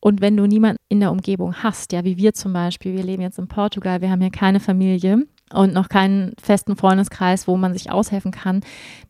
Und 0.00 0.22
wenn 0.22 0.34
du 0.36 0.46
niemanden 0.46 0.78
in 0.88 1.00
der 1.00 1.12
Umgebung 1.12 1.54
hast, 1.62 1.92
ja, 1.92 2.04
wie 2.04 2.16
wir 2.16 2.32
zum 2.32 2.54
Beispiel, 2.54 2.94
wir 2.96 3.02
leben 3.02 3.22
jetzt 3.22 3.38
in 3.38 3.48
Portugal, 3.48 4.00
wir 4.00 4.10
haben 4.10 4.22
hier 4.22 4.30
keine 4.30 4.60
Familie, 4.60 5.26
und 5.54 5.72
noch 5.72 5.88
keinen 5.88 6.32
festen 6.42 6.76
Freundeskreis, 6.76 7.46
wo 7.46 7.56
man 7.56 7.72
sich 7.72 7.90
aushelfen 7.90 8.32
kann, 8.32 8.60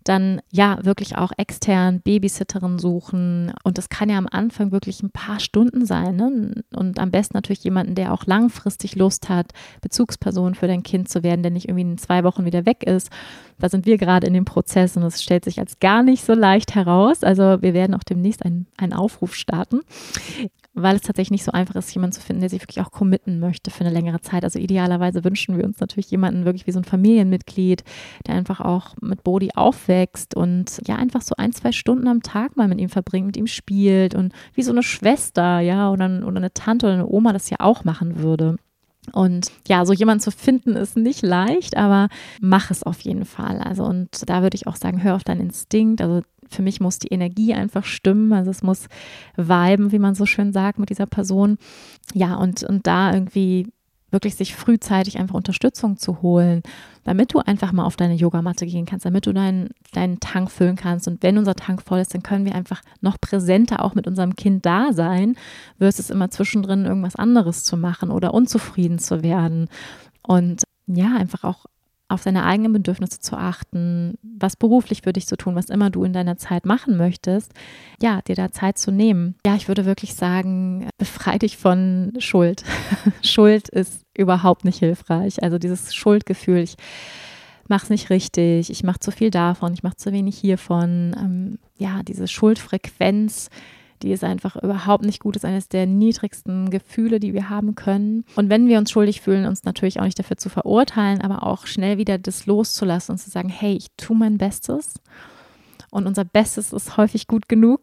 dann 0.04 0.42
ja 0.50 0.78
wirklich 0.82 1.16
auch 1.16 1.32
extern 1.36 2.00
Babysitterin 2.00 2.78
suchen. 2.78 3.52
Und 3.62 3.78
das 3.78 3.88
kann 3.88 4.10
ja 4.10 4.18
am 4.18 4.28
Anfang 4.30 4.70
wirklich 4.70 5.02
ein 5.02 5.10
paar 5.10 5.40
Stunden 5.40 5.86
sein. 5.86 6.16
Ne? 6.16 6.62
Und 6.74 6.98
am 6.98 7.10
besten 7.10 7.36
natürlich 7.36 7.64
jemanden, 7.64 7.94
der 7.94 8.12
auch 8.12 8.26
langfristig 8.26 8.94
Lust 8.96 9.28
hat, 9.28 9.52
Bezugsperson 9.80 10.54
für 10.54 10.66
dein 10.66 10.82
Kind 10.82 11.08
zu 11.08 11.22
werden, 11.22 11.42
der 11.42 11.50
nicht 11.50 11.68
irgendwie 11.68 11.82
in 11.82 11.98
zwei 11.98 12.24
Wochen 12.24 12.44
wieder 12.44 12.66
weg 12.66 12.84
ist. 12.84 13.10
Da 13.58 13.68
sind 13.68 13.86
wir 13.86 13.96
gerade 13.96 14.26
in 14.26 14.34
dem 14.34 14.44
Prozess 14.44 14.96
und 14.96 15.02
es 15.04 15.22
stellt 15.22 15.44
sich 15.44 15.58
als 15.58 15.78
gar 15.78 16.02
nicht 16.02 16.24
so 16.24 16.34
leicht 16.34 16.74
heraus. 16.74 17.24
Also 17.24 17.62
wir 17.62 17.72
werden 17.72 17.94
auch 17.94 18.04
demnächst 18.04 18.44
einen, 18.44 18.66
einen 18.76 18.92
Aufruf 18.92 19.34
starten 19.34 19.80
weil 20.74 20.96
es 20.96 21.02
tatsächlich 21.02 21.30
nicht 21.30 21.44
so 21.44 21.52
einfach 21.52 21.76
ist, 21.76 21.94
jemanden 21.94 22.14
zu 22.14 22.20
finden, 22.20 22.40
der 22.40 22.50
sich 22.50 22.60
wirklich 22.60 22.80
auch 22.80 22.90
committen 22.90 23.38
möchte 23.38 23.70
für 23.70 23.84
eine 23.84 23.92
längere 23.92 24.20
Zeit. 24.20 24.44
Also 24.44 24.58
idealerweise 24.58 25.24
wünschen 25.24 25.56
wir 25.56 25.64
uns 25.64 25.80
natürlich 25.80 26.10
jemanden 26.10 26.44
wirklich 26.44 26.66
wie 26.66 26.72
so 26.72 26.80
ein 26.80 26.84
Familienmitglied, 26.84 27.84
der 28.26 28.34
einfach 28.34 28.60
auch 28.60 28.94
mit 29.00 29.22
Bodhi 29.22 29.50
aufwächst 29.54 30.34
und 30.34 30.80
ja 30.86 30.96
einfach 30.96 31.22
so 31.22 31.34
ein, 31.38 31.52
zwei 31.52 31.72
Stunden 31.72 32.08
am 32.08 32.22
Tag 32.22 32.56
mal 32.56 32.68
mit 32.68 32.80
ihm 32.80 32.88
verbringt, 32.88 33.26
mit 33.26 33.36
ihm 33.36 33.46
spielt 33.46 34.14
und 34.14 34.32
wie 34.54 34.62
so 34.62 34.72
eine 34.72 34.82
Schwester, 34.82 35.60
ja, 35.60 35.90
oder, 35.90 36.06
oder 36.26 36.36
eine 36.36 36.52
Tante 36.52 36.86
oder 36.86 36.94
eine 36.94 37.06
Oma 37.08 37.32
das 37.32 37.50
ja 37.50 37.58
auch 37.60 37.84
machen 37.84 38.18
würde. 38.18 38.56
Und 39.12 39.52
ja, 39.68 39.84
so 39.84 39.92
jemanden 39.92 40.22
zu 40.22 40.30
finden 40.30 40.76
ist 40.76 40.96
nicht 40.96 41.22
leicht, 41.22 41.76
aber 41.76 42.08
mach 42.40 42.70
es 42.70 42.82
auf 42.82 43.00
jeden 43.00 43.24
Fall. 43.24 43.58
Also, 43.58 43.84
und 43.84 44.08
da 44.28 44.42
würde 44.42 44.54
ich 44.54 44.66
auch 44.66 44.76
sagen, 44.76 45.02
hör 45.02 45.14
auf 45.14 45.24
deinen 45.24 45.42
Instinkt. 45.42 46.00
Also, 46.00 46.22
für 46.54 46.62
mich 46.62 46.80
muss 46.80 46.98
die 46.98 47.08
Energie 47.08 47.54
einfach 47.54 47.84
stimmen. 47.84 48.32
Also, 48.32 48.50
es 48.50 48.62
muss 48.62 48.88
viben, 49.36 49.92
wie 49.92 49.98
man 49.98 50.14
so 50.14 50.26
schön 50.26 50.52
sagt, 50.52 50.78
mit 50.78 50.90
dieser 50.90 51.06
Person. 51.06 51.58
Ja, 52.14 52.36
und, 52.36 52.62
und 52.62 52.86
da 52.86 53.12
irgendwie 53.12 53.68
wirklich 54.14 54.36
sich 54.36 54.54
frühzeitig 54.54 55.18
einfach 55.18 55.34
Unterstützung 55.34 55.98
zu 55.98 56.22
holen, 56.22 56.62
damit 57.02 57.34
du 57.34 57.40
einfach 57.40 57.72
mal 57.72 57.84
auf 57.84 57.96
deine 57.96 58.14
Yogamatte 58.14 58.64
gehen 58.64 58.86
kannst, 58.86 59.04
damit 59.04 59.26
du 59.26 59.34
deinen, 59.34 59.70
deinen 59.92 60.20
Tank 60.20 60.50
füllen 60.50 60.76
kannst. 60.76 61.06
Und 61.06 61.22
wenn 61.22 61.36
unser 61.36 61.54
Tank 61.54 61.82
voll 61.82 61.98
ist, 61.98 62.14
dann 62.14 62.22
können 62.22 62.46
wir 62.46 62.54
einfach 62.54 62.80
noch 63.02 63.20
präsenter 63.20 63.84
auch 63.84 63.94
mit 63.94 64.06
unserem 64.06 64.36
Kind 64.36 64.64
da 64.64 64.94
sein, 64.94 65.36
versus 65.78 66.08
immer 66.08 66.30
zwischendrin 66.30 66.86
irgendwas 66.86 67.16
anderes 67.16 67.64
zu 67.64 67.76
machen 67.76 68.10
oder 68.10 68.32
unzufrieden 68.32 68.98
zu 68.98 69.22
werden. 69.22 69.68
Und 70.22 70.62
ja, 70.86 71.16
einfach 71.16 71.44
auch 71.44 71.66
auf 72.14 72.22
deine 72.22 72.44
eigenen 72.44 72.72
Bedürfnisse 72.72 73.20
zu 73.20 73.36
achten, 73.36 74.14
was 74.22 74.56
beruflich 74.56 75.02
für 75.02 75.12
dich 75.12 75.26
zu 75.26 75.36
tun, 75.36 75.54
was 75.54 75.68
immer 75.68 75.90
du 75.90 76.04
in 76.04 76.12
deiner 76.12 76.36
Zeit 76.36 76.64
machen 76.64 76.96
möchtest, 76.96 77.52
ja, 78.00 78.22
dir 78.22 78.36
da 78.36 78.50
Zeit 78.52 78.78
zu 78.78 78.90
nehmen. 78.90 79.34
Ja, 79.44 79.54
ich 79.56 79.68
würde 79.68 79.84
wirklich 79.84 80.14
sagen, 80.14 80.88
befrei 80.96 81.38
dich 81.38 81.56
von 81.56 82.12
Schuld. 82.18 82.64
Schuld 83.22 83.68
ist 83.68 84.04
überhaupt 84.16 84.64
nicht 84.64 84.78
hilfreich. 84.78 85.42
Also 85.42 85.58
dieses 85.58 85.94
Schuldgefühl, 85.94 86.58
ich 86.58 86.76
mache 87.68 87.84
es 87.84 87.90
nicht 87.90 88.10
richtig, 88.10 88.70
ich 88.70 88.84
mache 88.84 89.00
zu 89.00 89.10
viel 89.10 89.30
davon, 89.30 89.74
ich 89.74 89.82
mache 89.82 89.96
zu 89.96 90.12
wenig 90.12 90.38
hiervon. 90.38 91.14
Ähm, 91.18 91.58
ja, 91.76 92.02
diese 92.02 92.28
Schuldfrequenz, 92.28 93.50
die 94.04 94.12
ist 94.12 94.22
einfach 94.22 94.56
überhaupt 94.56 95.04
nicht 95.04 95.20
gut, 95.20 95.36
ist 95.36 95.44
eines 95.44 95.68
der 95.68 95.86
niedrigsten 95.86 96.70
Gefühle, 96.70 97.18
die 97.18 97.32
wir 97.32 97.48
haben 97.48 97.74
können. 97.74 98.24
Und 98.36 98.50
wenn 98.50 98.68
wir 98.68 98.78
uns 98.78 98.90
schuldig 98.90 99.22
fühlen, 99.22 99.46
uns 99.46 99.64
natürlich 99.64 99.98
auch 99.98 100.04
nicht 100.04 100.18
dafür 100.18 100.36
zu 100.36 100.48
verurteilen, 100.48 101.22
aber 101.22 101.42
auch 101.42 101.66
schnell 101.66 101.98
wieder 101.98 102.18
das 102.18 102.46
loszulassen 102.46 103.12
und 103.12 103.18
zu 103.18 103.30
sagen, 103.30 103.48
hey, 103.48 103.74
ich 103.74 103.88
tue 103.96 104.16
mein 104.16 104.38
Bestes. 104.38 104.94
Und 105.90 106.06
unser 106.06 106.24
Bestes 106.24 106.72
ist 106.72 106.96
häufig 106.96 107.26
gut 107.26 107.48
genug. 107.48 107.80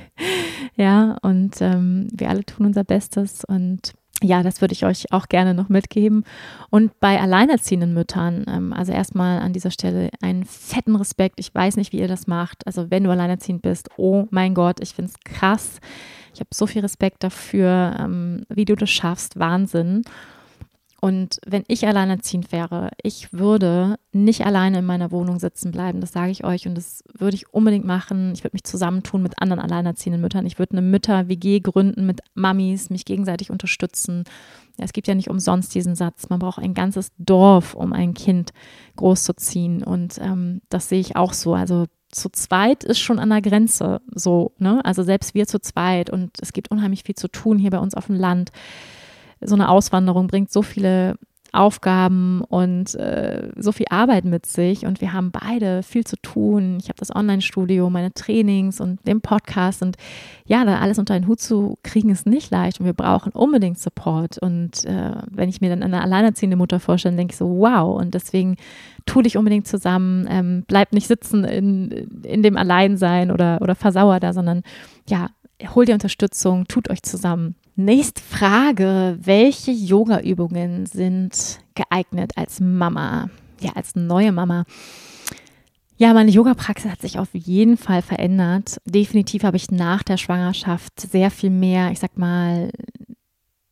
ja, 0.76 1.16
und 1.22 1.60
ähm, 1.60 2.08
wir 2.12 2.30
alle 2.30 2.44
tun 2.44 2.66
unser 2.66 2.82
Bestes 2.82 3.44
und 3.44 3.92
ja, 4.22 4.42
das 4.42 4.60
würde 4.60 4.72
ich 4.72 4.84
euch 4.84 5.12
auch 5.12 5.28
gerne 5.28 5.54
noch 5.54 5.68
mitgeben. 5.68 6.24
Und 6.70 6.98
bei 7.00 7.20
alleinerziehenden 7.20 7.92
Müttern, 7.92 8.44
ähm, 8.48 8.72
also 8.72 8.92
erstmal 8.92 9.40
an 9.40 9.52
dieser 9.52 9.70
Stelle 9.70 10.10
einen 10.22 10.44
fetten 10.44 10.96
Respekt. 10.96 11.38
Ich 11.38 11.54
weiß 11.54 11.76
nicht, 11.76 11.92
wie 11.92 11.98
ihr 11.98 12.08
das 12.08 12.26
macht. 12.26 12.66
Also 12.66 12.90
wenn 12.90 13.04
du 13.04 13.10
alleinerziehend 13.10 13.62
bist, 13.62 13.90
oh 13.96 14.26
mein 14.30 14.54
Gott, 14.54 14.80
ich 14.80 14.94
finde 14.94 15.12
es 15.12 15.32
krass. 15.32 15.80
Ich 16.32 16.40
habe 16.40 16.50
so 16.52 16.66
viel 16.66 16.82
Respekt 16.82 17.24
dafür, 17.24 17.96
ähm, 17.98 18.44
wie 18.48 18.64
du 18.64 18.74
das 18.74 18.90
schaffst. 18.90 19.38
Wahnsinn. 19.38 20.02
Und 21.00 21.38
wenn 21.46 21.64
ich 21.68 21.86
alleinerziehend 21.86 22.52
wäre, 22.52 22.90
ich 23.02 23.32
würde 23.32 23.96
nicht 24.12 24.46
alleine 24.46 24.78
in 24.78 24.86
meiner 24.86 25.10
Wohnung 25.10 25.38
sitzen 25.38 25.70
bleiben, 25.70 26.00
das 26.00 26.12
sage 26.12 26.30
ich 26.30 26.44
euch. 26.44 26.66
Und 26.66 26.74
das 26.74 27.04
würde 27.12 27.36
ich 27.36 27.52
unbedingt 27.52 27.84
machen. 27.84 28.32
Ich 28.34 28.44
würde 28.44 28.54
mich 28.54 28.64
zusammentun 28.64 29.22
mit 29.22 29.40
anderen 29.40 29.62
alleinerziehenden 29.62 30.22
Müttern. 30.22 30.46
Ich 30.46 30.58
würde 30.58 30.72
eine 30.72 30.82
Mütter-WG 30.82 31.60
gründen 31.60 32.06
mit 32.06 32.20
Mamis, 32.34 32.88
mich 32.88 33.04
gegenseitig 33.04 33.50
unterstützen. 33.50 34.24
Es 34.78 34.92
gibt 34.92 35.06
ja 35.06 35.14
nicht 35.14 35.30
umsonst 35.30 35.74
diesen 35.74 35.94
Satz, 35.94 36.28
man 36.28 36.38
braucht 36.38 36.58
ein 36.58 36.74
ganzes 36.74 37.12
Dorf, 37.18 37.74
um 37.74 37.92
ein 37.92 38.14
Kind 38.14 38.52
großzuziehen. 38.96 39.82
Und 39.82 40.18
ähm, 40.18 40.60
das 40.68 40.88
sehe 40.88 41.00
ich 41.00 41.16
auch 41.16 41.32
so. 41.32 41.54
Also 41.54 41.86
zu 42.10 42.30
zweit 42.30 42.84
ist 42.84 42.98
schon 42.98 43.18
an 43.18 43.30
der 43.30 43.42
Grenze 43.42 44.00
so, 44.14 44.52
ne? 44.58 44.82
Also 44.84 45.02
selbst 45.02 45.34
wir 45.34 45.46
zu 45.46 45.60
zweit 45.60 46.08
und 46.08 46.30
es 46.40 46.52
gibt 46.52 46.70
unheimlich 46.70 47.02
viel 47.02 47.14
zu 47.14 47.28
tun 47.28 47.58
hier 47.58 47.70
bei 47.70 47.78
uns 47.78 47.94
auf 47.94 48.06
dem 48.06 48.16
Land 48.16 48.52
so 49.40 49.54
eine 49.54 49.68
Auswanderung 49.68 50.26
bringt 50.26 50.52
so 50.52 50.62
viele 50.62 51.16
Aufgaben 51.56 52.42
und 52.42 52.94
äh, 52.96 53.50
so 53.56 53.72
viel 53.72 53.86
Arbeit 53.90 54.24
mit 54.24 54.46
sich 54.46 54.84
und 54.84 55.00
wir 55.00 55.12
haben 55.12 55.30
beide 55.30 55.82
viel 55.82 56.04
zu 56.04 56.16
tun. 56.16 56.78
Ich 56.80 56.88
habe 56.88 56.98
das 56.98 57.14
Online-Studio, 57.14 57.88
meine 57.88 58.12
Trainings 58.12 58.80
und 58.80 59.06
den 59.06 59.20
Podcast 59.20 59.82
und 59.82 59.96
ja, 60.44 60.64
da 60.64 60.78
alles 60.78 60.98
unter 60.98 61.14
einen 61.14 61.26
Hut 61.26 61.40
zu 61.40 61.78
kriegen 61.82 62.10
ist 62.10 62.26
nicht 62.26 62.50
leicht 62.50 62.80
und 62.80 62.86
wir 62.86 62.92
brauchen 62.92 63.32
unbedingt 63.32 63.78
Support 63.78 64.38
und 64.38 64.84
äh, 64.84 65.12
wenn 65.30 65.48
ich 65.48 65.60
mir 65.60 65.70
dann 65.70 65.82
eine 65.82 66.02
alleinerziehende 66.02 66.56
Mutter 66.56 66.78
vorstelle, 66.78 67.16
denke 67.16 67.32
ich 67.32 67.38
so, 67.38 67.48
wow 67.48 67.98
und 67.98 68.14
deswegen 68.14 68.56
tu 69.06 69.22
dich 69.22 69.36
unbedingt 69.36 69.66
zusammen, 69.66 70.26
ähm, 70.28 70.64
bleib 70.66 70.92
nicht 70.92 71.06
sitzen 71.06 71.44
in, 71.44 71.90
in 72.22 72.42
dem 72.42 72.56
Alleinsein 72.56 73.30
oder, 73.30 73.60
oder 73.62 73.74
versauer 73.74 74.20
da, 74.20 74.32
sondern 74.32 74.62
ja, 75.08 75.30
hol 75.74 75.86
dir 75.86 75.94
Unterstützung, 75.94 76.66
tut 76.68 76.90
euch 76.90 77.02
zusammen. 77.02 77.54
Nächste 77.78 78.22
Frage. 78.22 79.18
Welche 79.20 79.70
Yoga-Übungen 79.70 80.86
sind 80.86 81.60
geeignet 81.74 82.32
als 82.34 82.58
Mama? 82.58 83.28
Ja, 83.60 83.72
als 83.74 83.94
neue 83.94 84.32
Mama. 84.32 84.64
Ja, 85.98 86.14
meine 86.14 86.30
Yoga-Praxis 86.30 86.90
hat 86.90 87.02
sich 87.02 87.18
auf 87.18 87.28
jeden 87.34 87.76
Fall 87.76 88.00
verändert. 88.00 88.78
Definitiv 88.86 89.44
habe 89.44 89.58
ich 89.58 89.70
nach 89.70 90.02
der 90.02 90.16
Schwangerschaft 90.16 91.00
sehr 91.00 91.30
viel 91.30 91.50
mehr, 91.50 91.90
ich 91.90 91.98
sag 91.98 92.16
mal, 92.16 92.70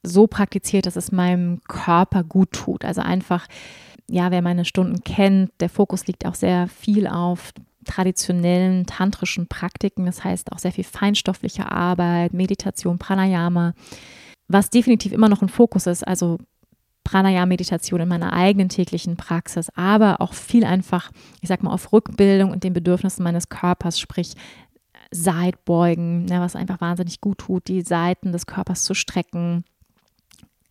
so 0.03 0.27
praktiziert, 0.27 0.85
dass 0.85 0.97
es 0.97 1.11
meinem 1.11 1.63
Körper 1.67 2.25
gut 2.25 2.53
tut. 2.53 2.85
Also 2.85 3.01
einfach, 3.01 3.47
ja, 4.11 4.31
wer 4.31 4.43
meine 4.43 4.67
Stunden 4.67 5.03
kennt, 5.03 5.51
der 5.61 5.71
Fokus 5.71 6.07
liegt 6.07 6.27
auch 6.27 6.35
sehr 6.35 6.69
viel 6.69 7.07
auf 7.07 7.53
traditionellen 7.85 8.87
tantrischen 8.87 9.47
Praktiken, 9.47 10.07
das 10.07 10.25
heißt 10.25 10.53
auch 10.53 10.59
sehr 10.59 10.73
viel 10.73 10.85
feinstoffliche 10.85 11.71
Arbeit, 11.71 12.33
Meditation, 12.33 12.99
Pranayama, 12.99 13.75
was 14.49 14.71
definitiv 14.71 15.13
immer 15.13 15.29
noch 15.29 15.43
ein 15.43 15.49
Fokus 15.49 15.87
ist, 15.87 16.07
also 16.07 16.39
Pranayama-Meditation 17.05 18.01
in 18.01 18.09
meiner 18.09 18.33
eigenen 18.33 18.71
täglichen 18.71 19.17
Praxis, 19.17 19.69
aber 19.77 20.21
auch 20.21 20.33
viel 20.33 20.65
einfach, 20.65 21.11
ich 21.41 21.49
sag 21.49 21.63
mal, 21.63 21.73
auf 21.73 21.93
Rückbildung 21.93 22.51
und 22.51 22.65
den 22.65 22.73
Bedürfnissen 22.73 23.23
meines 23.23 23.49
Körpers, 23.49 24.01
sprich 24.01 24.35
Seitbeugen, 25.11 26.27
ja, 26.29 26.41
was 26.41 26.57
einfach 26.57 26.81
wahnsinnig 26.81 27.21
gut 27.21 27.39
tut, 27.39 27.69
die 27.69 27.83
Seiten 27.83 28.33
des 28.33 28.47
Körpers 28.47 28.85
zu 28.85 28.95
strecken, 28.95 29.65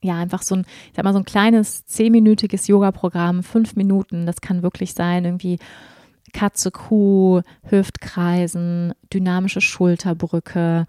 ja, 0.01 0.17
einfach 0.17 0.41
so 0.41 0.55
ein, 0.55 0.65
ich 0.87 0.95
sag 0.95 1.05
mal, 1.05 1.13
so 1.13 1.19
ein 1.19 1.25
kleines 1.25 1.85
zehnminütiges 1.85 2.67
Yoga-Programm, 2.67 3.43
fünf 3.43 3.75
Minuten, 3.75 4.25
das 4.25 4.41
kann 4.41 4.63
wirklich 4.63 4.93
sein, 4.93 5.23
irgendwie 5.23 5.59
Katze, 6.33 6.71
Kuh, 6.71 7.41
Hüftkreisen, 7.63 8.93
dynamische 9.13 9.61
Schulterbrücke, 9.61 10.87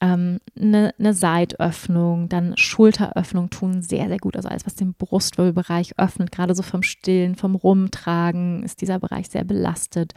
ähm, 0.00 0.38
eine, 0.58 0.92
eine 0.98 1.14
Seitöffnung, 1.14 2.28
dann 2.28 2.56
Schulteröffnung 2.56 3.50
tun 3.50 3.82
sehr, 3.82 4.08
sehr 4.08 4.18
gut. 4.18 4.36
Also 4.36 4.48
alles, 4.48 4.66
was 4.66 4.74
den 4.74 4.94
Brustwirbelbereich 4.94 5.98
öffnet, 5.98 6.32
gerade 6.32 6.54
so 6.54 6.62
vom 6.62 6.82
Stillen, 6.82 7.36
vom 7.36 7.54
Rumtragen, 7.54 8.64
ist 8.64 8.80
dieser 8.80 8.98
Bereich 8.98 9.28
sehr 9.28 9.44
belastet. 9.44 10.12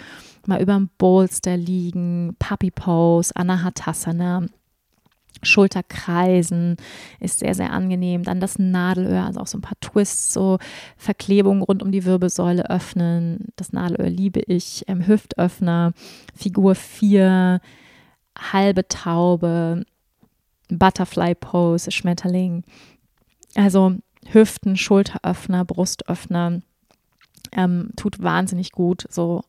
Mal 0.47 0.61
über 0.61 0.73
dem 0.73 0.89
Bolster 0.97 1.55
liegen, 1.55 2.35
Puppy 2.39 2.71
Pose, 2.71 3.35
Anahatasana. 3.35 4.47
Schulterkreisen 5.45 6.77
ist 7.19 7.39
sehr, 7.39 7.55
sehr 7.55 7.71
angenehm. 7.71 8.23
Dann 8.23 8.39
das 8.39 8.59
Nadelöhr, 8.59 9.23
also 9.23 9.39
auch 9.39 9.47
so 9.47 9.57
ein 9.57 9.61
paar 9.61 9.79
Twists, 9.79 10.33
so 10.33 10.57
Verklebungen 10.97 11.61
rund 11.61 11.81
um 11.83 11.91
die 11.91 12.05
Wirbelsäule 12.05 12.69
öffnen. 12.69 13.47
Das 13.55 13.73
Nadelöhr 13.73 14.09
liebe 14.09 14.41
ich. 14.41 14.83
Ähm, 14.87 15.05
Hüftöffner, 15.05 15.93
Figur 16.35 16.75
4, 16.75 17.61
halbe 18.37 18.87
Taube, 18.87 19.85
Butterfly 20.69 21.35
Pose, 21.35 21.91
Schmetterling. 21.91 22.63
Also 23.55 23.95
Hüften, 24.31 24.75
Schulteröffner, 24.75 25.65
Brustöffner. 25.65 26.61
Ähm, 27.51 27.91
tut 27.95 28.21
wahnsinnig 28.21 28.71
gut, 28.71 29.05
so 29.09 29.43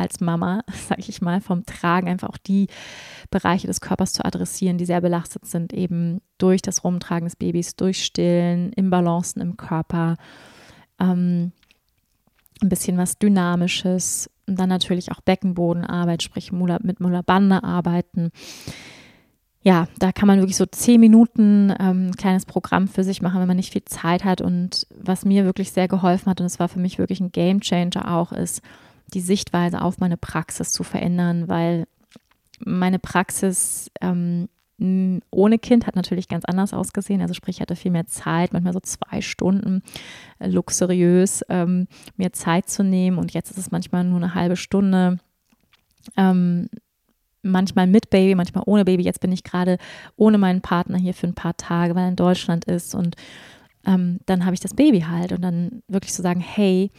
als 0.00 0.20
Mama, 0.20 0.62
sage 0.88 1.04
ich 1.06 1.22
mal, 1.22 1.40
vom 1.40 1.64
Tragen 1.66 2.08
einfach 2.08 2.28
auch 2.28 2.38
die 2.38 2.66
Bereiche 3.30 3.66
des 3.66 3.80
Körpers 3.80 4.12
zu 4.12 4.24
adressieren, 4.24 4.78
die 4.78 4.86
sehr 4.86 5.00
belastet 5.00 5.46
sind, 5.46 5.72
eben 5.72 6.20
durch 6.38 6.62
das 6.62 6.82
Rumtragen 6.84 7.26
des 7.26 7.36
Babys, 7.36 7.76
durch 7.76 8.04
Stillen, 8.04 8.72
Imbalancen 8.72 9.40
im 9.40 9.56
Körper, 9.56 10.16
ähm, 10.98 11.52
ein 12.62 12.68
bisschen 12.68 12.98
was 12.98 13.18
Dynamisches, 13.18 14.28
und 14.50 14.58
dann 14.58 14.68
natürlich 14.68 15.12
auch 15.12 15.20
Beckenbodenarbeit, 15.20 16.24
sprich 16.24 16.50
mit 16.50 17.00
Mulabande 17.00 17.62
arbeiten. 17.62 18.32
Ja, 19.62 19.86
da 19.98 20.10
kann 20.10 20.26
man 20.26 20.40
wirklich 20.40 20.56
so 20.56 20.66
zehn 20.66 20.98
Minuten 21.00 21.72
ähm, 21.78 22.10
kleines 22.16 22.46
Programm 22.46 22.88
für 22.88 23.04
sich 23.04 23.22
machen, 23.22 23.40
wenn 23.40 23.46
man 23.46 23.58
nicht 23.58 23.72
viel 23.72 23.84
Zeit 23.84 24.24
hat. 24.24 24.40
Und 24.40 24.88
was 24.98 25.24
mir 25.24 25.44
wirklich 25.44 25.70
sehr 25.70 25.86
geholfen 25.86 26.28
hat, 26.28 26.40
und 26.40 26.46
es 26.46 26.58
war 26.58 26.68
für 26.68 26.80
mich 26.80 26.98
wirklich 26.98 27.20
ein 27.20 27.30
Game 27.30 27.60
Changer 27.60 28.12
auch, 28.12 28.32
ist, 28.32 28.60
die 29.10 29.20
Sichtweise 29.20 29.82
auf 29.82 29.98
meine 29.98 30.16
Praxis 30.16 30.72
zu 30.72 30.82
verändern, 30.82 31.48
weil 31.48 31.86
meine 32.64 32.98
Praxis 32.98 33.90
ähm, 34.00 34.48
ohne 35.30 35.58
Kind 35.58 35.86
hat 35.86 35.94
natürlich 35.94 36.28
ganz 36.28 36.44
anders 36.46 36.72
ausgesehen. 36.72 37.20
Also 37.20 37.34
sprich, 37.34 37.56
ich 37.56 37.60
hatte 37.60 37.76
viel 37.76 37.90
mehr 37.90 38.06
Zeit, 38.06 38.52
manchmal 38.52 38.72
so 38.72 38.80
zwei 38.80 39.20
Stunden 39.20 39.82
äh, 40.38 40.48
luxuriös, 40.48 41.44
ähm, 41.50 41.86
mir 42.16 42.32
Zeit 42.32 42.70
zu 42.70 42.82
nehmen. 42.82 43.18
Und 43.18 43.34
jetzt 43.34 43.50
ist 43.50 43.58
es 43.58 43.70
manchmal 43.70 44.04
nur 44.04 44.16
eine 44.16 44.34
halbe 44.34 44.56
Stunde. 44.56 45.18
Ähm, 46.16 46.70
manchmal 47.42 47.86
mit 47.88 48.08
Baby, 48.08 48.34
manchmal 48.34 48.64
ohne 48.66 48.86
Baby. 48.86 49.02
Jetzt 49.02 49.20
bin 49.20 49.32
ich 49.32 49.44
gerade 49.44 49.76
ohne 50.16 50.38
meinen 50.38 50.62
Partner 50.62 50.96
hier 50.96 51.14
für 51.14 51.26
ein 51.26 51.34
paar 51.34 51.56
Tage, 51.58 51.94
weil 51.94 52.04
er 52.04 52.10
in 52.10 52.16
Deutschland 52.16 52.64
ist. 52.64 52.94
Und 52.94 53.16
ähm, 53.84 54.20
dann 54.24 54.46
habe 54.46 54.54
ich 54.54 54.60
das 54.60 54.72
Baby 54.72 55.00
halt. 55.00 55.32
Und 55.32 55.42
dann 55.42 55.82
wirklich 55.88 56.14
zu 56.14 56.22
sagen, 56.22 56.40
hey, 56.40 56.90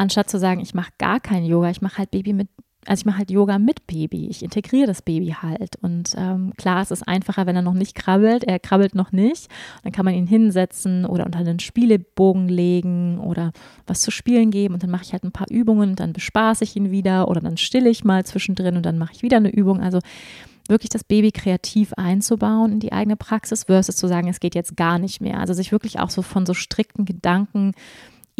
anstatt 0.00 0.30
zu 0.30 0.38
sagen, 0.38 0.60
ich 0.60 0.74
mache 0.74 0.90
gar 0.98 1.20
kein 1.20 1.44
Yoga, 1.44 1.70
ich 1.70 1.82
mache 1.82 1.98
halt 1.98 2.10
Baby 2.10 2.32
mit 2.32 2.48
also 2.86 3.02
ich 3.02 3.04
mache 3.04 3.18
halt 3.18 3.30
Yoga 3.30 3.58
mit 3.58 3.86
Baby. 3.86 4.28
Ich 4.28 4.42
integriere 4.42 4.86
das 4.86 5.02
Baby 5.02 5.36
halt. 5.42 5.76
Und 5.82 6.14
ähm, 6.16 6.54
klar, 6.56 6.80
es 6.80 6.90
ist 6.90 7.06
einfacher, 7.06 7.44
wenn 7.44 7.54
er 7.54 7.60
noch 7.60 7.74
nicht 7.74 7.94
krabbelt. 7.94 8.42
Er 8.42 8.58
krabbelt 8.58 8.94
noch 8.94 9.12
nicht. 9.12 9.48
Dann 9.82 9.92
kann 9.92 10.06
man 10.06 10.14
ihn 10.14 10.26
hinsetzen 10.26 11.04
oder 11.04 11.26
unter 11.26 11.40
einen 11.40 11.60
Spielebogen 11.60 12.48
legen 12.48 13.18
oder 13.18 13.52
was 13.86 14.00
zu 14.00 14.10
spielen 14.10 14.50
geben. 14.50 14.72
Und 14.72 14.82
dann 14.82 14.88
mache 14.88 15.02
ich 15.02 15.12
halt 15.12 15.24
ein 15.24 15.30
paar 15.30 15.50
Übungen 15.50 15.90
und 15.90 16.00
dann 16.00 16.14
bespaße 16.14 16.64
ich 16.64 16.74
ihn 16.74 16.90
wieder 16.90 17.28
oder 17.28 17.42
dann 17.42 17.58
stille 17.58 17.90
ich 17.90 18.02
mal 18.02 18.24
zwischendrin 18.24 18.78
und 18.78 18.86
dann 18.86 18.96
mache 18.96 19.12
ich 19.12 19.22
wieder 19.22 19.36
eine 19.36 19.50
Übung. 19.50 19.80
Also 19.80 19.98
wirklich 20.70 20.88
das 20.88 21.04
Baby 21.04 21.32
kreativ 21.32 21.92
einzubauen 21.94 22.72
in 22.72 22.80
die 22.80 22.92
eigene 22.92 23.16
Praxis 23.16 23.64
versus 23.64 23.96
zu 23.96 24.06
sagen, 24.06 24.28
es 24.28 24.40
geht 24.40 24.54
jetzt 24.54 24.76
gar 24.76 24.98
nicht 24.98 25.20
mehr. 25.20 25.38
Also 25.38 25.52
sich 25.52 25.70
wirklich 25.70 25.98
auch 25.98 26.10
so 26.10 26.22
von 26.22 26.46
so 26.46 26.54
strikten 26.54 27.04
Gedanken 27.04 27.72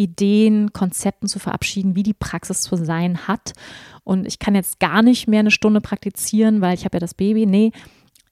Ideen, 0.01 0.73
Konzepten 0.73 1.27
zu 1.27 1.39
verabschieden, 1.39 1.95
wie 1.95 2.03
die 2.03 2.13
Praxis 2.13 2.61
zu 2.61 2.75
sein 2.75 3.27
hat. 3.27 3.53
Und 4.03 4.25
ich 4.25 4.39
kann 4.39 4.55
jetzt 4.55 4.79
gar 4.79 5.01
nicht 5.01 5.27
mehr 5.27 5.41
eine 5.41 5.51
Stunde 5.51 5.81
praktizieren, 5.81 6.61
weil 6.61 6.73
ich 6.73 6.85
habe 6.85 6.95
ja 6.95 6.99
das 6.99 7.13
Baby. 7.13 7.45
Nee, 7.45 7.71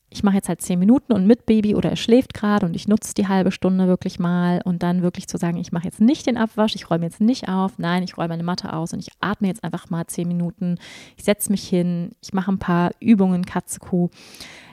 ich 0.10 0.24
mache 0.24 0.36
jetzt 0.36 0.50
halt 0.50 0.62
zehn 0.62 0.80
Minuten 0.80 1.14
und 1.14 1.28
mit 1.28 1.46
Baby 1.46 1.76
oder 1.76 1.92
er 1.92 1.96
schläft 1.96 2.34
gerade 2.34 2.66
und 2.66 2.76
ich 2.76 2.88
nutze 2.88 3.14
die 3.14 3.28
halbe 3.28 3.52
Stunde 3.52 3.88
wirklich 3.88 4.18
mal 4.20 4.62
und 4.66 4.82
dann 4.82 5.04
wirklich 5.04 5.28
zu 5.28 5.38
sagen, 5.38 5.58
ich 5.58 5.72
mache 5.72 5.86
jetzt 5.86 6.02
nicht 6.02 6.26
den 6.26 6.38
Abwasch, 6.38 6.76
ich 6.76 6.90
räume 6.90 7.06
jetzt 7.06 7.22
nicht 7.22 7.48
auf, 7.48 7.78
nein, 7.78 8.04
ich 8.04 8.18
räume 8.18 8.30
meine 8.30 8.44
Matte 8.44 8.74
aus 8.74 8.94
und 8.94 9.00
ich 9.00 9.10
atme 9.20 9.48
jetzt 9.48 9.64
einfach 9.64 9.90
mal 9.90 10.08
zehn 10.08 10.28
Minuten, 10.28 10.78
ich 11.16 11.24
setze 11.24 11.52
mich 11.52 11.68
hin, 11.68 12.12
ich 12.22 12.34
mache 12.34 12.52
ein 12.52 12.60
paar 12.60 12.92
Übungen, 13.00 13.46
Katze, 13.46 13.80
Kuh. 13.80 14.10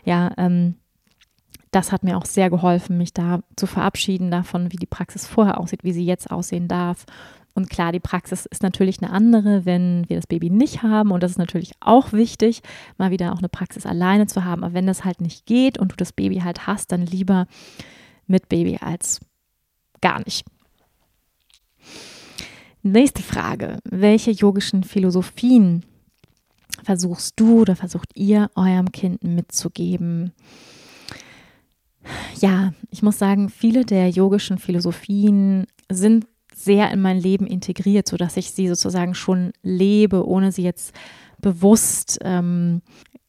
Ja, 0.04 0.32
ähm, 0.38 0.76
das 1.76 1.92
hat 1.92 2.04
mir 2.04 2.16
auch 2.16 2.24
sehr 2.24 2.48
geholfen, 2.48 2.96
mich 2.96 3.12
da 3.12 3.40
zu 3.54 3.66
verabschieden 3.66 4.30
davon, 4.30 4.72
wie 4.72 4.78
die 4.78 4.86
Praxis 4.86 5.26
vorher 5.26 5.60
aussieht, 5.60 5.84
wie 5.84 5.92
sie 5.92 6.06
jetzt 6.06 6.30
aussehen 6.30 6.68
darf. 6.68 7.04
Und 7.52 7.68
klar, 7.68 7.92
die 7.92 8.00
Praxis 8.00 8.46
ist 8.46 8.62
natürlich 8.62 9.02
eine 9.02 9.12
andere, 9.12 9.66
wenn 9.66 10.08
wir 10.08 10.16
das 10.16 10.26
Baby 10.26 10.48
nicht 10.48 10.82
haben. 10.82 11.10
Und 11.10 11.22
das 11.22 11.32
ist 11.32 11.38
natürlich 11.38 11.72
auch 11.80 12.14
wichtig, 12.14 12.62
mal 12.96 13.10
wieder 13.10 13.30
auch 13.34 13.38
eine 13.38 13.50
Praxis 13.50 13.84
alleine 13.84 14.26
zu 14.26 14.46
haben. 14.46 14.64
Aber 14.64 14.72
wenn 14.72 14.86
das 14.86 15.04
halt 15.04 15.20
nicht 15.20 15.44
geht 15.44 15.76
und 15.76 15.92
du 15.92 15.96
das 15.96 16.14
Baby 16.14 16.36
halt 16.36 16.66
hast, 16.66 16.92
dann 16.92 17.04
lieber 17.04 17.46
mit 18.26 18.48
Baby 18.48 18.78
als 18.80 19.20
gar 20.00 20.20
nicht. 20.20 20.46
Nächste 22.82 23.22
Frage. 23.22 23.80
Welche 23.84 24.30
yogischen 24.30 24.82
Philosophien 24.82 25.84
versuchst 26.84 27.38
du 27.38 27.60
oder 27.60 27.76
versucht 27.76 28.12
ihr 28.14 28.50
eurem 28.54 28.92
Kind 28.92 29.22
mitzugeben? 29.24 30.32
Ja, 32.40 32.72
ich 32.90 33.02
muss 33.02 33.18
sagen, 33.18 33.48
viele 33.48 33.84
der 33.84 34.08
yogischen 34.10 34.58
Philosophien 34.58 35.66
sind 35.90 36.26
sehr 36.54 36.90
in 36.90 37.00
mein 37.00 37.18
Leben 37.18 37.46
integriert, 37.46 38.08
sodass 38.08 38.36
ich 38.36 38.50
sie 38.50 38.68
sozusagen 38.68 39.14
schon 39.14 39.52
lebe, 39.62 40.26
ohne 40.26 40.52
sie 40.52 40.62
jetzt 40.62 40.94
bewusst, 41.40 42.18
ähm, 42.22 42.80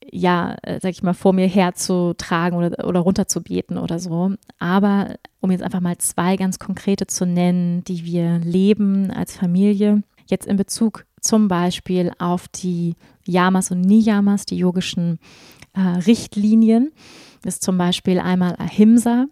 ja, 0.09 0.55
äh, 0.63 0.79
sag 0.81 0.91
ich 0.91 1.03
mal, 1.03 1.13
vor 1.13 1.33
mir 1.33 1.47
herzutragen 1.47 2.57
oder, 2.57 2.87
oder 2.87 3.01
runterzubeten 3.01 3.77
oder 3.77 3.99
so. 3.99 4.31
Aber 4.59 5.15
um 5.41 5.51
jetzt 5.51 5.63
einfach 5.63 5.81
mal 5.81 5.97
zwei 5.97 6.37
ganz 6.37 6.59
konkrete 6.59 7.07
zu 7.07 7.25
nennen, 7.25 7.83
die 7.83 8.05
wir 8.05 8.39
leben 8.39 9.11
als 9.11 9.35
Familie, 9.35 10.03
jetzt 10.27 10.47
in 10.47 10.55
Bezug 10.55 11.05
zum 11.19 11.47
Beispiel 11.47 12.11
auf 12.19 12.47
die 12.47 12.95
Yamas 13.25 13.71
und 13.71 13.81
Niyamas, 13.81 14.45
die 14.45 14.57
yogischen 14.57 15.19
äh, 15.73 15.81
Richtlinien 15.81 16.91
ist 17.43 17.63
zum 17.63 17.77
Beispiel 17.77 18.19
einmal 18.19 18.55
Ahimsa, 18.57 19.27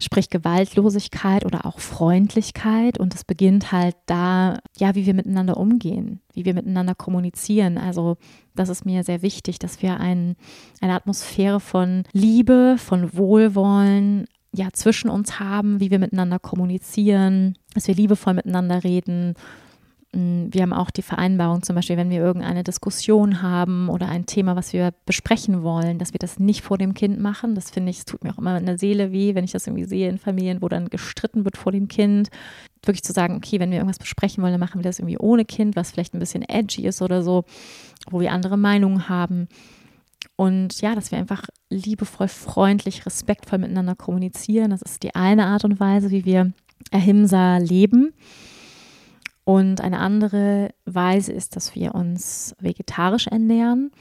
sprich 0.00 0.30
Gewaltlosigkeit 0.30 1.44
oder 1.44 1.66
auch 1.66 1.80
Freundlichkeit. 1.80 2.98
Und 2.98 3.14
es 3.14 3.24
beginnt 3.24 3.72
halt 3.72 3.96
da, 4.06 4.58
ja, 4.76 4.94
wie 4.94 5.06
wir 5.06 5.14
miteinander 5.14 5.56
umgehen, 5.56 6.20
wie 6.32 6.44
wir 6.44 6.54
miteinander 6.54 6.94
kommunizieren. 6.94 7.78
Also 7.78 8.16
das 8.54 8.68
ist 8.68 8.84
mir 8.84 9.02
sehr 9.02 9.22
wichtig, 9.22 9.58
dass 9.58 9.82
wir 9.82 9.98
ein, 9.98 10.36
eine 10.80 10.94
Atmosphäre 10.94 11.60
von 11.60 12.04
Liebe, 12.12 12.76
von 12.78 13.16
Wohlwollen, 13.16 14.26
ja, 14.52 14.68
zwischen 14.72 15.10
uns 15.10 15.38
haben, 15.40 15.78
wie 15.78 15.90
wir 15.90 15.98
miteinander 15.98 16.38
kommunizieren, 16.38 17.58
dass 17.74 17.86
wir 17.86 17.94
liebevoll 17.94 18.34
miteinander 18.34 18.82
reden, 18.82 19.34
wir 20.12 20.62
haben 20.62 20.72
auch 20.72 20.90
die 20.90 21.02
Vereinbarung, 21.02 21.62
zum 21.62 21.76
Beispiel, 21.76 21.98
wenn 21.98 22.08
wir 22.08 22.18
irgendeine 22.18 22.64
Diskussion 22.64 23.42
haben 23.42 23.90
oder 23.90 24.08
ein 24.08 24.24
Thema, 24.24 24.56
was 24.56 24.72
wir 24.72 24.94
besprechen 25.04 25.62
wollen, 25.62 25.98
dass 25.98 26.14
wir 26.14 26.18
das 26.18 26.38
nicht 26.38 26.62
vor 26.62 26.78
dem 26.78 26.94
Kind 26.94 27.20
machen. 27.20 27.54
Das 27.54 27.70
finde 27.70 27.90
ich, 27.90 27.98
es 27.98 28.04
tut 28.06 28.24
mir 28.24 28.32
auch 28.32 28.38
immer 28.38 28.56
in 28.56 28.64
der 28.64 28.78
Seele 28.78 29.12
weh, 29.12 29.34
wenn 29.34 29.44
ich 29.44 29.52
das 29.52 29.66
irgendwie 29.66 29.84
sehe 29.84 30.08
in 30.08 30.16
Familien, 30.16 30.62
wo 30.62 30.68
dann 30.68 30.88
gestritten 30.88 31.44
wird 31.44 31.58
vor 31.58 31.72
dem 31.72 31.88
Kind. 31.88 32.30
Wirklich 32.82 33.04
zu 33.04 33.12
sagen, 33.12 33.36
okay, 33.36 33.60
wenn 33.60 33.70
wir 33.70 33.76
irgendwas 33.76 33.98
besprechen 33.98 34.42
wollen, 34.42 34.54
dann 34.54 34.60
machen 34.60 34.78
wir 34.78 34.82
das 34.82 34.98
irgendwie 34.98 35.18
ohne 35.18 35.44
Kind, 35.44 35.76
was 35.76 35.90
vielleicht 35.90 36.14
ein 36.14 36.20
bisschen 36.20 36.42
edgy 36.42 36.86
ist 36.86 37.02
oder 37.02 37.22
so, 37.22 37.44
wo 38.10 38.20
wir 38.20 38.32
andere 38.32 38.56
Meinungen 38.56 39.10
haben. 39.10 39.46
Und 40.36 40.80
ja, 40.80 40.94
dass 40.94 41.10
wir 41.10 41.18
einfach 41.18 41.42
liebevoll, 41.68 42.28
freundlich, 42.28 43.04
respektvoll 43.04 43.58
miteinander 43.58 43.94
kommunizieren. 43.94 44.70
Das 44.70 44.80
ist 44.80 45.02
die 45.02 45.14
eine 45.14 45.46
Art 45.46 45.64
und 45.64 45.80
Weise, 45.80 46.10
wie 46.10 46.24
wir 46.24 46.52
Ahimsa 46.92 47.58
leben. 47.58 48.14
Und 49.48 49.80
eine 49.80 49.98
andere 49.98 50.74
Weise 50.84 51.32
ist, 51.32 51.56
dass 51.56 51.74
wir 51.74 51.94
uns 51.94 52.54
vegetarisch 52.60 53.28
ernähren, 53.28 53.92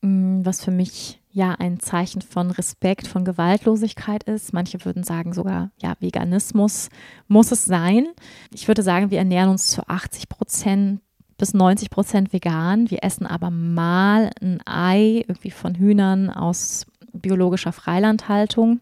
mm, 0.00 0.46
was 0.46 0.64
für 0.64 0.70
mich 0.70 1.20
ja 1.30 1.54
ein 1.58 1.78
Zeichen 1.78 2.22
von 2.22 2.50
Respekt, 2.50 3.06
von 3.06 3.26
Gewaltlosigkeit 3.26 4.22
ist. 4.22 4.54
Manche 4.54 4.82
würden 4.86 5.04
sagen 5.04 5.34
sogar, 5.34 5.72
ja, 5.82 5.92
Veganismus 6.00 6.88
muss 7.28 7.52
es 7.52 7.66
sein. 7.66 8.06
Ich 8.50 8.66
würde 8.66 8.82
sagen, 8.82 9.10
wir 9.10 9.18
ernähren 9.18 9.50
uns 9.50 9.66
zu 9.66 9.86
80 9.86 10.30
Prozent 10.30 11.02
bis 11.36 11.52
90 11.52 11.90
Prozent 11.90 12.32
vegan. 12.32 12.90
Wir 12.90 13.04
essen 13.04 13.26
aber 13.26 13.50
mal 13.50 14.30
ein 14.40 14.62
Ei 14.64 15.22
irgendwie 15.28 15.50
von 15.50 15.74
Hühnern 15.74 16.30
aus 16.30 16.86
biologischer 17.12 17.72
Freilandhaltung. 17.72 18.80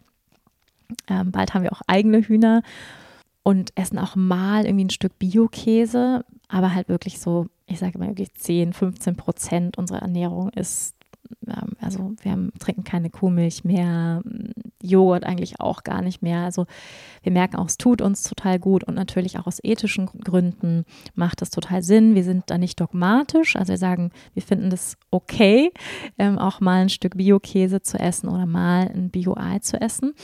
Ähm, 1.09 1.33
bald 1.33 1.53
haben 1.53 1.65
wir 1.65 1.73
auch 1.73 1.83
eigene 1.89 2.21
Hühner 2.21 2.63
und 3.43 3.73
essen 3.77 3.99
auch 3.99 4.17
mal 4.17 4.65
irgendwie 4.67 4.85
ein 4.85 4.91
Stück 4.91 5.19
Bio-Käse, 5.19 6.25
aber 6.49 6.75
halt 6.75 6.89
wirklich 6.89 7.21
so, 7.21 7.47
ich 7.67 7.79
sage 7.79 7.99
mal 7.99 8.09
wirklich 8.09 8.35
10, 8.35 8.73
15 8.73 9.17
Prozent 9.17 9.79
unserer 9.79 10.03
Ernährung 10.03 10.51
ist 10.51 10.95
also 11.81 12.13
wir 12.23 12.33
haben, 12.33 12.53
trinken 12.59 12.85
keine 12.85 13.11
Kuhmilch 13.11 13.65
mehr, 13.65 14.23
Joghurt 14.83 15.25
eigentlich 15.25 15.61
auch 15.61 15.83
gar 15.83 16.03
nicht 16.03 16.23
mehr. 16.23 16.41
Also 16.41 16.67
wir 17.23 17.33
merken 17.33 17.57
auch, 17.57 17.67
es 17.67 17.77
tut 17.77 18.01
uns 18.01 18.23
total 18.23 18.59
gut 18.59 18.85
und 18.85 18.95
natürlich 18.95 19.39
auch 19.39 19.47
aus 19.47 19.59
ethischen 19.63 20.07
Gründen 20.07 20.85
macht 21.15 21.41
das 21.41 21.51
total 21.51 21.83
Sinn. 21.83 22.15
Wir 22.15 22.25
sind 22.25 22.45
da 22.47 22.59
nicht 22.59 22.81
dogmatisch, 22.81 23.57
also 23.57 23.71
wir 23.71 23.79
sagen, 23.79 24.11
wir 24.35 24.43
finden 24.43 24.71
das 24.71 24.97
okay, 25.11 25.71
ähm, 26.19 26.39
auch 26.39 26.61
mal 26.61 26.83
ein 26.83 26.89
Stück 26.89 27.17
Bio-Käse 27.17 27.83
zu 27.83 27.99
essen 27.99 28.29
oder 28.29 28.47
mal 28.47 28.89
ein 28.89 29.11
Bio-Ei 29.11 29.59
zu 29.59 29.81
essen. 29.81 30.15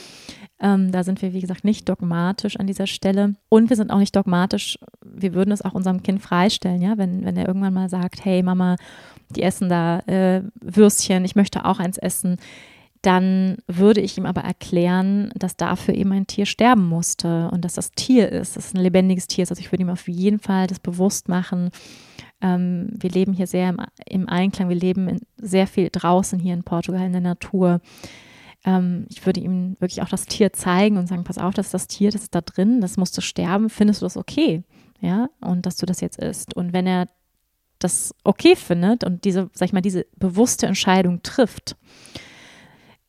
Ähm, 0.59 0.91
da 0.91 1.03
sind 1.03 1.21
wir, 1.21 1.33
wie 1.33 1.41
gesagt, 1.41 1.63
nicht 1.63 1.87
dogmatisch 1.87 2.57
an 2.57 2.65
dieser 2.65 2.87
Stelle. 2.87 3.35
Und 3.49 3.69
wir 3.69 3.77
sind 3.77 3.91
auch 3.91 3.99
nicht 3.99 4.15
dogmatisch, 4.15 4.79
wir 5.03 5.33
würden 5.33 5.51
es 5.51 5.61
auch 5.61 5.73
unserem 5.73 6.01
Kind 6.01 6.21
freistellen, 6.21 6.81
ja, 6.81 6.97
wenn, 6.97 7.25
wenn 7.25 7.37
er 7.37 7.47
irgendwann 7.47 7.73
mal 7.73 7.89
sagt, 7.89 8.25
hey 8.25 8.41
Mama, 8.41 8.75
die 9.29 9.43
essen 9.43 9.69
da 9.69 9.99
äh, 9.99 10.43
Würstchen, 10.61 11.25
ich 11.25 11.35
möchte 11.35 11.65
auch 11.65 11.79
eins 11.79 11.97
essen, 11.97 12.37
dann 13.01 13.57
würde 13.67 14.01
ich 14.01 14.17
ihm 14.17 14.25
aber 14.25 14.41
erklären, 14.41 15.31
dass 15.35 15.55
dafür 15.55 15.93
eben 15.93 16.11
ein 16.11 16.27
Tier 16.27 16.45
sterben 16.45 16.87
musste 16.87 17.49
und 17.51 17.63
dass 17.63 17.73
das 17.73 17.91
Tier 17.91 18.29
ist, 18.29 18.55
dass 18.55 18.67
es 18.67 18.73
ein 18.73 18.81
lebendiges 18.81 19.27
Tier 19.27 19.43
ist. 19.43 19.51
Also 19.51 19.61
ich 19.61 19.71
würde 19.71 19.83
ihm 19.83 19.89
auf 19.89 20.07
jeden 20.07 20.39
Fall 20.39 20.67
das 20.67 20.79
bewusst 20.79 21.29
machen. 21.29 21.69
Ähm, 22.41 22.89
wir 22.91 23.09
leben 23.09 23.33
hier 23.33 23.47
sehr 23.47 23.69
im, 23.69 23.79
im 24.07 24.29
Einklang, 24.29 24.69
wir 24.69 24.75
leben 24.75 25.19
sehr 25.37 25.67
viel 25.67 25.89
draußen 25.91 26.39
hier 26.39 26.53
in 26.53 26.63
Portugal 26.63 27.05
in 27.05 27.13
der 27.13 27.21
Natur. 27.21 27.81
Ähm, 28.65 29.05
ich 29.09 29.25
würde 29.25 29.39
ihm 29.39 29.77
wirklich 29.79 30.01
auch 30.01 30.09
das 30.09 30.25
Tier 30.25 30.53
zeigen 30.53 30.97
und 30.97 31.07
sagen, 31.07 31.23
pass 31.23 31.37
auf, 31.37 31.53
das 31.53 31.67
ist 31.67 31.73
das 31.73 31.87
Tier, 31.87 32.11
das 32.11 32.23
ist 32.23 32.35
da 32.35 32.41
drin, 32.41 32.81
das 32.81 32.97
musste 32.97 33.21
sterben, 33.21 33.69
findest 33.69 34.01
du 34.01 34.05
das 34.05 34.17
okay? 34.17 34.63
Ja, 34.99 35.29
und 35.41 35.65
dass 35.65 35.77
du 35.77 35.85
das 35.85 36.01
jetzt 36.01 36.19
isst. 36.19 36.55
Und 36.55 36.73
wenn 36.73 36.87
er 36.87 37.07
das 37.79 38.13
okay 38.23 38.55
findet 38.55 39.03
und 39.03 39.23
diese, 39.23 39.49
sag 39.53 39.67
ich 39.67 39.73
mal, 39.73 39.81
diese 39.81 40.05
bewusste 40.17 40.65
Entscheidung 40.67 41.21
trifft, 41.23 41.75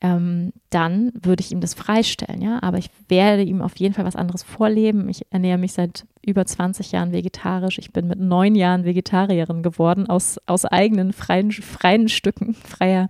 ähm, 0.01 0.53
dann 0.71 1.13
würde 1.21 1.43
ich 1.43 1.51
ihm 1.51 1.61
das 1.61 1.75
freistellen, 1.75 2.41
ja. 2.41 2.63
Aber 2.63 2.79
ich 2.79 2.89
werde 3.09 3.43
ihm 3.43 3.61
auf 3.61 3.77
jeden 3.77 3.95
Fall 3.95 4.05
was 4.05 4.15
anderes 4.15 4.45
vorleben. 4.45 5.09
Ich 5.09 5.27
ernähre 5.31 5.59
mich 5.59 5.73
seit 5.73 6.07
über 6.25 6.47
20 6.47 6.93
Jahren 6.93 7.13
vegetarisch. 7.13 7.79
Ich 7.79 7.93
bin 7.93 8.07
mit 8.07 8.21
neun 8.21 8.55
Jahren 8.55 8.85
Vegetarierin 8.85 9.63
geworden, 9.63 10.09
aus, 10.09 10.39
aus 10.47 10.65
eigenen 10.65 11.13
freien, 11.13 11.51
freien 11.51 12.09
Stücken, 12.09 12.55
freier 12.65 13.09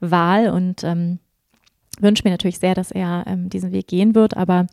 Wahl 0.00 0.50
und 0.50 0.82
ähm, 0.82 1.20
wünsche 2.00 2.22
mir 2.24 2.30
natürlich 2.30 2.58
sehr, 2.58 2.74
dass 2.74 2.90
er 2.90 3.24
ähm, 3.26 3.48
diesen 3.48 3.70
Weg 3.70 3.86
gehen 3.86 4.16
wird. 4.16 4.36
Aber 4.36 4.66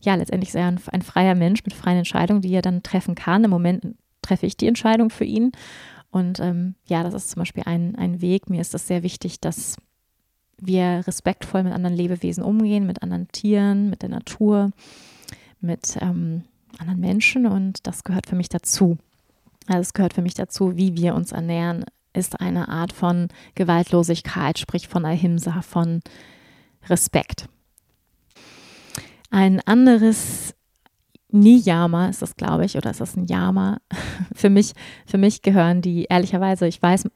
ja, 0.00 0.16
letztendlich 0.16 0.48
ist 0.48 0.56
er 0.56 0.66
ein, 0.66 0.80
ein 0.90 1.02
freier 1.02 1.36
Mensch 1.36 1.64
mit 1.64 1.74
freien 1.74 1.98
Entscheidungen, 1.98 2.42
die 2.42 2.52
er 2.52 2.62
dann 2.62 2.82
treffen 2.82 3.14
kann. 3.14 3.44
Im 3.44 3.50
Moment 3.50 3.94
treffe 4.30 4.46
ich 4.46 4.56
die 4.56 4.68
Entscheidung 4.68 5.10
für 5.10 5.24
ihn. 5.24 5.52
Und 6.10 6.40
ähm, 6.40 6.74
ja, 6.86 7.02
das 7.02 7.14
ist 7.14 7.30
zum 7.30 7.40
Beispiel 7.40 7.64
ein, 7.66 7.96
ein 7.96 8.20
Weg. 8.20 8.48
Mir 8.48 8.60
ist 8.60 8.74
das 8.74 8.86
sehr 8.86 9.02
wichtig, 9.02 9.40
dass 9.40 9.76
wir 10.58 11.02
respektvoll 11.06 11.62
mit 11.62 11.72
anderen 11.72 11.96
Lebewesen 11.96 12.44
umgehen, 12.44 12.86
mit 12.86 13.02
anderen 13.02 13.28
Tieren, 13.28 13.90
mit 13.90 14.02
der 14.02 14.08
Natur, 14.08 14.70
mit 15.60 15.96
ähm, 16.00 16.44
anderen 16.78 17.00
Menschen. 17.00 17.46
Und 17.46 17.86
das 17.86 18.04
gehört 18.04 18.26
für 18.26 18.36
mich 18.36 18.48
dazu. 18.48 18.98
Also 19.66 19.80
es 19.80 19.94
gehört 19.94 20.14
für 20.14 20.22
mich 20.22 20.34
dazu, 20.34 20.76
wie 20.76 20.96
wir 20.96 21.14
uns 21.14 21.32
ernähren, 21.32 21.84
ist 22.12 22.40
eine 22.40 22.68
Art 22.68 22.92
von 22.92 23.28
Gewaltlosigkeit, 23.54 24.58
sprich 24.58 24.88
von 24.88 25.04
Ahimsa, 25.04 25.62
von 25.62 26.00
Respekt. 26.88 27.46
Ein 29.30 29.60
anderes 29.60 30.54
Niyama 31.32 32.08
ist 32.08 32.22
das, 32.22 32.36
glaube 32.36 32.64
ich, 32.64 32.76
oder 32.76 32.90
ist 32.90 33.00
das 33.00 33.16
ein 33.16 33.26
Yama? 33.26 33.78
für 34.34 34.50
mich, 34.50 34.72
für 35.06 35.18
mich 35.18 35.42
gehören 35.42 35.82
die, 35.82 36.04
ehrlicherweise, 36.04 36.66
ich 36.66 36.80
weiß, 36.80 37.08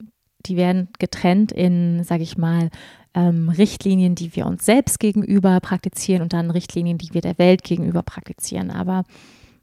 die 0.46 0.56
werden 0.56 0.88
getrennt 0.98 1.52
in, 1.52 2.04
sage 2.04 2.22
ich 2.22 2.36
mal, 2.36 2.70
ähm, 3.14 3.48
Richtlinien, 3.48 4.14
die 4.14 4.34
wir 4.34 4.46
uns 4.46 4.64
selbst 4.64 4.98
gegenüber 4.98 5.60
praktizieren 5.60 6.22
und 6.22 6.32
dann 6.32 6.50
Richtlinien, 6.50 6.98
die 6.98 7.14
wir 7.14 7.20
der 7.20 7.38
Welt 7.38 7.62
gegenüber 7.62 8.02
praktizieren. 8.02 8.70
Aber 8.70 9.04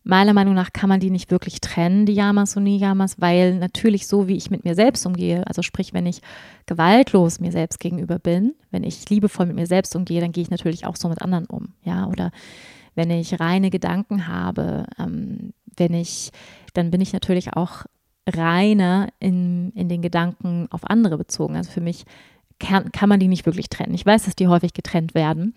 meiner 0.03 0.33
Meinung 0.33 0.55
nach 0.55 0.73
kann 0.73 0.89
man 0.89 0.99
die 0.99 1.11
nicht 1.11 1.29
wirklich 1.29 1.61
trennen, 1.61 2.05
die 2.05 2.13
Yamas 2.13 2.57
und 2.57 2.63
Niyamas, 2.63 3.19
weil 3.19 3.55
natürlich 3.55 4.07
so, 4.07 4.27
wie 4.27 4.37
ich 4.37 4.49
mit 4.49 4.63
mir 4.63 4.73
selbst 4.73 5.05
umgehe, 5.05 5.45
also 5.45 5.61
sprich, 5.61 5.93
wenn 5.93 6.05
ich 6.05 6.21
gewaltlos 6.65 7.39
mir 7.39 7.51
selbst 7.51 7.79
gegenüber 7.79 8.17
bin, 8.17 8.55
wenn 8.71 8.83
ich 8.83 9.09
liebevoll 9.09 9.45
mit 9.45 9.55
mir 9.55 9.67
selbst 9.67 9.95
umgehe, 9.95 10.21
dann 10.21 10.31
gehe 10.31 10.43
ich 10.43 10.49
natürlich 10.49 10.85
auch 10.85 10.95
so 10.95 11.09
mit 11.09 11.21
anderen 11.21 11.45
um, 11.45 11.73
ja, 11.83 12.07
oder 12.07 12.31
wenn 12.95 13.09
ich 13.09 13.39
reine 13.39 13.69
Gedanken 13.69 14.27
habe, 14.27 14.85
ähm, 14.99 15.53
wenn 15.77 15.93
ich, 15.93 16.31
dann 16.73 16.91
bin 16.91 17.01
ich 17.01 17.13
natürlich 17.13 17.53
auch 17.53 17.85
reiner 18.27 19.09
in, 19.19 19.71
in 19.71 19.89
den 19.89 20.01
Gedanken 20.01 20.67
auf 20.69 20.89
andere 20.89 21.17
bezogen. 21.17 21.55
Also 21.55 21.71
für 21.71 21.81
mich 21.81 22.05
kann, 22.59 22.91
kann 22.91 23.09
man 23.09 23.19
die 23.19 23.27
nicht 23.27 23.45
wirklich 23.45 23.69
trennen. 23.69 23.93
Ich 23.93 24.05
weiß, 24.05 24.25
dass 24.25 24.35
die 24.35 24.47
häufig 24.47 24.73
getrennt 24.73 25.15
werden. 25.15 25.55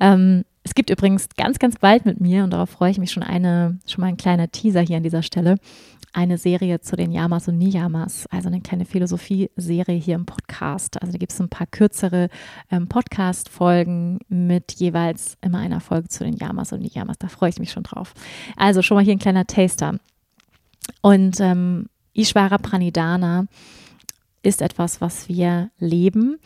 Ähm, 0.00 0.44
es 0.64 0.74
gibt 0.74 0.90
übrigens 0.90 1.28
ganz, 1.36 1.58
ganz 1.58 1.78
bald 1.78 2.04
mit 2.04 2.20
mir, 2.20 2.44
und 2.44 2.50
darauf 2.50 2.70
freue 2.70 2.90
ich 2.90 2.98
mich 2.98 3.10
schon 3.10 3.22
eine, 3.22 3.78
schon 3.86 4.00
mal 4.02 4.08
ein 4.08 4.16
kleiner 4.16 4.50
Teaser 4.50 4.80
hier 4.80 4.96
an 4.96 5.02
dieser 5.02 5.22
Stelle, 5.22 5.56
eine 6.12 6.38
Serie 6.38 6.80
zu 6.80 6.96
den 6.96 7.10
Yamas 7.10 7.48
und 7.48 7.58
Niyamas, 7.58 8.26
also 8.30 8.48
eine 8.48 8.60
kleine 8.60 8.84
Philosophie-Serie 8.84 9.96
hier 9.96 10.14
im 10.14 10.26
Podcast. 10.26 11.00
Also 11.00 11.12
da 11.12 11.18
gibt 11.18 11.32
es 11.32 11.40
ein 11.40 11.48
paar 11.48 11.66
kürzere 11.66 12.28
ähm, 12.70 12.88
Podcast-Folgen 12.88 14.18
mit 14.28 14.72
jeweils 14.72 15.38
immer 15.40 15.58
einer 15.58 15.80
Folge 15.80 16.08
zu 16.08 16.24
den 16.24 16.36
Yamas 16.36 16.72
und 16.72 16.80
Niyamas. 16.80 17.18
Da 17.18 17.28
freue 17.28 17.50
ich 17.50 17.58
mich 17.58 17.72
schon 17.72 17.82
drauf. 17.82 18.14
Also 18.56 18.82
schon 18.82 18.96
mal 18.96 19.04
hier 19.04 19.14
ein 19.14 19.18
kleiner 19.18 19.46
Taster. 19.46 19.98
Und 21.00 21.40
ähm, 21.40 21.86
Ishvara 22.14 22.58
Pranidhana 22.58 23.46
ist 24.42 24.60
etwas, 24.60 25.00
was 25.00 25.28
wir 25.28 25.70
leben. 25.78 26.38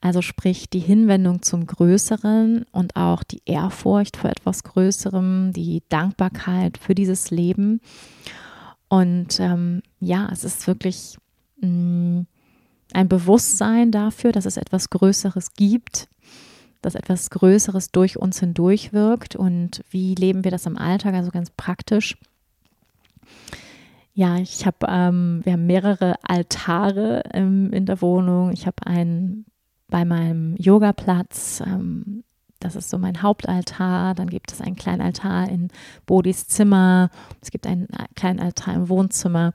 Also 0.00 0.20
sprich 0.20 0.68
die 0.68 0.80
Hinwendung 0.80 1.40
zum 1.42 1.66
Größeren 1.66 2.66
und 2.72 2.96
auch 2.96 3.22
die 3.22 3.40
Ehrfurcht 3.46 4.16
vor 4.16 4.28
etwas 4.28 4.64
Größerem, 4.64 5.52
die 5.54 5.82
Dankbarkeit 5.88 6.76
für 6.76 6.94
dieses 6.94 7.30
Leben. 7.30 7.80
Und 8.88 9.40
ähm, 9.40 9.82
ja, 10.00 10.28
es 10.30 10.44
ist 10.44 10.66
wirklich 10.66 11.16
mh, 11.60 11.68
mm, 11.68 12.26
ein 12.92 13.08
Bewusstsein 13.08 13.90
dafür, 13.90 14.32
dass 14.32 14.46
es 14.46 14.56
etwas 14.56 14.90
Größeres 14.90 15.54
gibt, 15.54 16.08
dass 16.82 16.94
etwas 16.94 17.30
Größeres 17.30 17.90
durch 17.90 18.18
uns 18.18 18.40
hindurch 18.40 18.92
wirkt. 18.92 19.36
Und 19.36 19.82
wie 19.90 20.14
leben 20.14 20.44
wir 20.44 20.50
das 20.50 20.66
im 20.66 20.76
Alltag? 20.76 21.14
Also 21.14 21.30
ganz 21.30 21.50
praktisch. 21.50 22.16
Ja, 24.12 24.36
ich 24.36 24.64
habe, 24.64 24.86
ähm, 24.88 25.40
wir 25.42 25.54
haben 25.54 25.66
mehrere 25.66 26.14
Altare 26.22 27.22
ähm, 27.32 27.72
in 27.72 27.84
der 27.84 28.00
Wohnung. 28.00 28.52
Ich 28.52 28.66
habe 28.66 28.86
einen 28.86 29.46
bei 29.88 30.04
meinem 30.04 30.56
Yogaplatz, 30.56 31.62
ähm, 31.66 32.22
das 32.64 32.76
ist 32.76 32.90
so 32.90 32.98
mein 32.98 33.22
Hauptaltar. 33.22 34.14
Dann 34.14 34.28
gibt 34.28 34.52
es 34.52 34.60
einen 34.60 34.76
kleinen 34.76 35.02
Altar 35.02 35.48
in 35.48 35.68
Bodis 36.06 36.48
Zimmer. 36.48 37.10
Es 37.40 37.50
gibt 37.50 37.66
einen 37.66 37.88
kleinen 38.14 38.40
Altar 38.40 38.74
im 38.74 38.88
Wohnzimmer. 38.88 39.52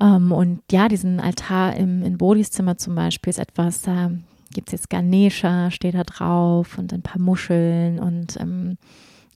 Ähm, 0.00 0.32
und 0.32 0.60
ja, 0.70 0.88
diesen 0.88 1.20
Altar 1.20 1.76
im, 1.76 2.02
in 2.02 2.16
Bodis 2.16 2.50
Zimmer 2.50 2.78
zum 2.78 2.94
Beispiel 2.94 3.30
ist 3.30 3.38
etwas, 3.38 3.82
da 3.82 4.10
gibt 4.52 4.68
es 4.68 4.72
jetzt 4.72 4.90
Ganesha, 4.90 5.70
steht 5.70 5.94
da 5.94 6.04
drauf 6.04 6.78
und 6.78 6.92
ein 6.92 7.02
paar 7.02 7.20
Muscheln 7.20 7.98
und 7.98 8.40
ähm, 8.40 8.78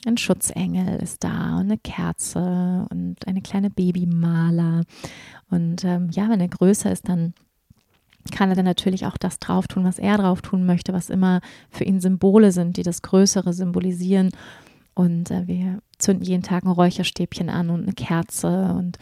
ein 0.07 0.17
Schutzengel 0.17 1.01
ist 1.01 1.25
da 1.25 1.57
und 1.57 1.67
eine 1.67 1.79
Kerze 1.79 2.87
und 2.91 3.17
eine 3.27 3.43
kleine 3.43 3.69
Babymaler. 3.69 4.83
Und 5.51 5.85
ähm, 5.85 6.09
ja, 6.13 6.29
wenn 6.31 6.41
er 6.41 6.49
größer 6.49 6.93
ist, 6.93 7.09
dann 7.09 7.35
kann 8.33 8.51
er 8.51 8.57
dann 8.57 8.65
natürlich 8.65 9.07
auch 9.07 9.17
das 9.17 9.39
drauf 9.39 9.69
tun, 9.69 9.85
was 9.85 9.99
er 9.99 10.19
drauf 10.19 10.43
tun 10.43 10.67
möchte, 10.67 10.93
was 10.93 11.11
immer 11.11 11.41
für 11.71 11.85
ihn 11.85 12.01
Symbole 12.01 12.53
sind, 12.53 12.77
die 12.77 12.83
das 12.83 13.03
Größere 13.03 13.53
symbolisieren. 13.53 14.31
Und 14.95 15.31
äh, 15.31 15.47
wir 15.47 15.81
zünden 15.99 16.25
jeden 16.25 16.43
Tag 16.43 16.65
ein 16.65 16.71
Räucherstäbchen 16.71 17.51
an 17.51 17.71
und 17.71 17.83
eine 17.83 17.93
Kerze 17.93 18.75
und 18.77 18.99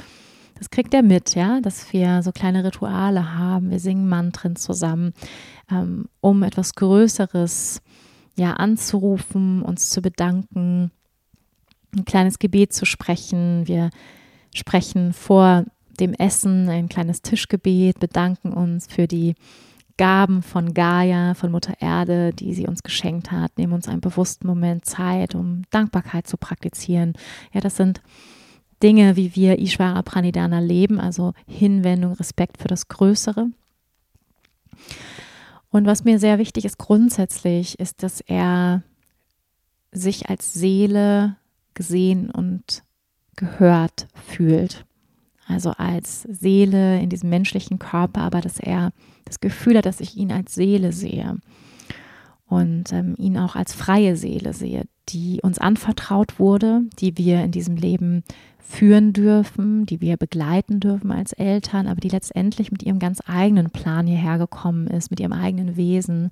das 0.59 0.70
kriegt 0.70 0.95
er 0.95 1.03
mit, 1.03 1.35
ja, 1.35 1.61
dass 1.61 1.93
wir 1.93 2.22
so 2.22 2.33
kleine 2.33 2.64
Rituale 2.64 3.35
haben. 3.35 3.70
Wir 3.70 3.79
singen 3.79 4.09
Mantren 4.09 4.57
zusammen, 4.57 5.12
ähm, 5.70 6.07
um 6.20 6.43
etwas 6.43 6.74
Größeres 6.74 7.83
ja 8.37 8.55
anzurufen, 8.55 9.62
uns 9.62 9.91
zu 9.91 10.01
bedanken, 10.01 10.91
ein 11.95 12.05
kleines 12.05 12.39
Gebet 12.39 12.72
zu 12.72 12.87
sprechen. 12.87 13.66
Wir 13.66 13.91
sprechen 14.55 15.12
vor 15.12 15.64
dem 15.97 16.13
Essen 16.15 16.69
ein 16.69 16.89
kleines 16.89 17.23
Tischgebet, 17.23 17.99
bedanken 17.99 18.53
uns 18.53 18.87
für 18.87 19.07
die 19.07 19.35
Gaben 19.97 20.43
von 20.43 20.75
Gaia, 20.75 21.35
von 21.35 21.51
Mutter 21.51 21.75
Erde, 21.81 22.33
die 22.33 22.53
sie 22.55 22.67
uns 22.67 22.83
geschenkt 22.83 23.33
hat, 23.33 23.57
nehmen 23.57 23.73
uns 23.73 23.89
einen 23.89 24.03
bewussten 24.03 24.47
Moment 24.47 24.85
Zeit, 24.85 25.35
um 25.35 25.63
Dankbarkeit 25.71 26.27
zu 26.27 26.37
praktizieren. 26.37 27.15
Ja, 27.53 27.61
das 27.61 27.77
sind 27.77 28.03
Dinge, 28.83 29.17
wie 29.17 29.35
wir 29.35 29.59
Ishvara 29.59 30.03
Pranidhana 30.03 30.59
leben, 30.59 31.01
also 31.01 31.33
Hinwendung, 31.47 32.13
Respekt 32.13 32.59
für 32.61 32.69
das 32.69 32.89
Größere. 32.89 33.49
Und 35.71 35.87
was 35.87 36.05
mir 36.05 36.19
sehr 36.19 36.39
wichtig 36.39 36.67
ist 36.67 36.79
grundsätzlich, 36.79 37.79
ist, 37.81 38.03
dass 38.03 38.21
er 38.21 38.83
sich 39.93 40.29
als 40.29 40.53
Seele 40.53 41.37
gesehen 41.75 42.31
und 42.31 42.83
gehört 43.35 44.09
fühlt. 44.27 44.85
Also 45.47 45.71
als 45.71 46.23
Seele 46.23 47.01
in 47.01 47.09
diesem 47.09 47.31
menschlichen 47.31 47.79
Körper, 47.79 48.23
aber 48.23 48.41
dass 48.41 48.59
er 48.59 48.93
das 49.25 49.41
Gefühl 49.41 49.77
hat, 49.79 49.87
dass 49.87 50.01
ich 50.01 50.17
ihn 50.17 50.33
als 50.33 50.55
Seele 50.55 50.93
sehe 50.93 51.37
und 52.47 52.93
ähm, 52.93 53.15
ihn 53.19 53.39
auch 53.39 53.57
als 53.57 53.73
freie 53.73 54.17
Seele 54.17 54.53
sehe, 54.53 54.85
die 55.09 55.41
uns 55.43 55.59
anvertraut 55.59 56.39
wurde, 56.39 56.83
die 56.99 57.17
wir 57.17 57.43
in 57.43 57.53
diesem 57.53 57.77
Leben 57.77 58.25
führen 58.59 59.13
dürfen, 59.13 59.87
die 59.87 60.01
wir 60.01 60.17
begleiten 60.17 60.81
dürfen 60.81 61.13
als 61.13 61.33
Eltern, 61.33 61.87
aber 61.87 62.01
die 62.01 62.09
letztendlich 62.09 62.73
mit 62.73 62.83
ihrem 62.83 62.99
ganz 62.99 63.21
eigenen 63.27 63.71
Plan 63.71 64.07
hierher 64.07 64.39
gekommen 64.39 64.89
ist, 64.89 65.11
mit 65.11 65.21
ihrem 65.21 65.33
eigenen 65.33 65.77
Wesen. 65.77 66.31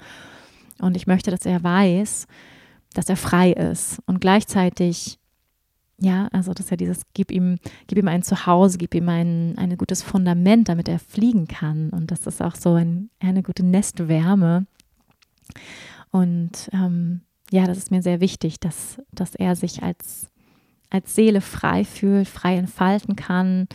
Und 0.80 0.96
ich 0.96 1.06
möchte, 1.06 1.30
dass 1.30 1.46
er 1.46 1.62
weiß, 1.62 2.26
dass 2.92 3.08
er 3.08 3.16
frei 3.16 3.52
ist 3.52 4.00
und 4.06 4.20
gleichzeitig 4.20 5.18
ja, 6.04 6.28
also 6.32 6.52
dass 6.52 6.70
er 6.70 6.76
dieses, 6.76 7.02
gib 7.14 7.30
ihm, 7.30 7.58
gib 7.86 7.98
ihm 7.98 8.08
ein 8.08 8.22
Zuhause, 8.22 8.78
gib 8.78 8.94
ihm 8.94 9.08
ein, 9.08 9.56
ein 9.56 9.76
gutes 9.76 10.02
Fundament, 10.02 10.68
damit 10.68 10.88
er 10.88 10.98
fliegen 10.98 11.48
kann. 11.48 11.90
Und 11.90 12.10
das 12.10 12.26
ist 12.26 12.42
auch 12.42 12.54
so 12.54 12.74
ein, 12.74 13.10
eine 13.20 13.42
gute 13.42 13.64
Nestwärme. 13.64 14.66
Und 16.10 16.68
ähm, 16.72 17.22
ja, 17.50 17.66
das 17.66 17.78
ist 17.78 17.90
mir 17.90 18.02
sehr 18.02 18.20
wichtig, 18.20 18.60
dass, 18.60 19.00
dass 19.12 19.34
er 19.34 19.56
sich 19.56 19.82
als 19.82 20.28
als 20.94 21.14
Seele 21.14 21.40
frei 21.40 21.84
fühlt, 21.84 22.28
frei 22.28 22.56
entfalten 22.56 23.16
kann 23.16 23.66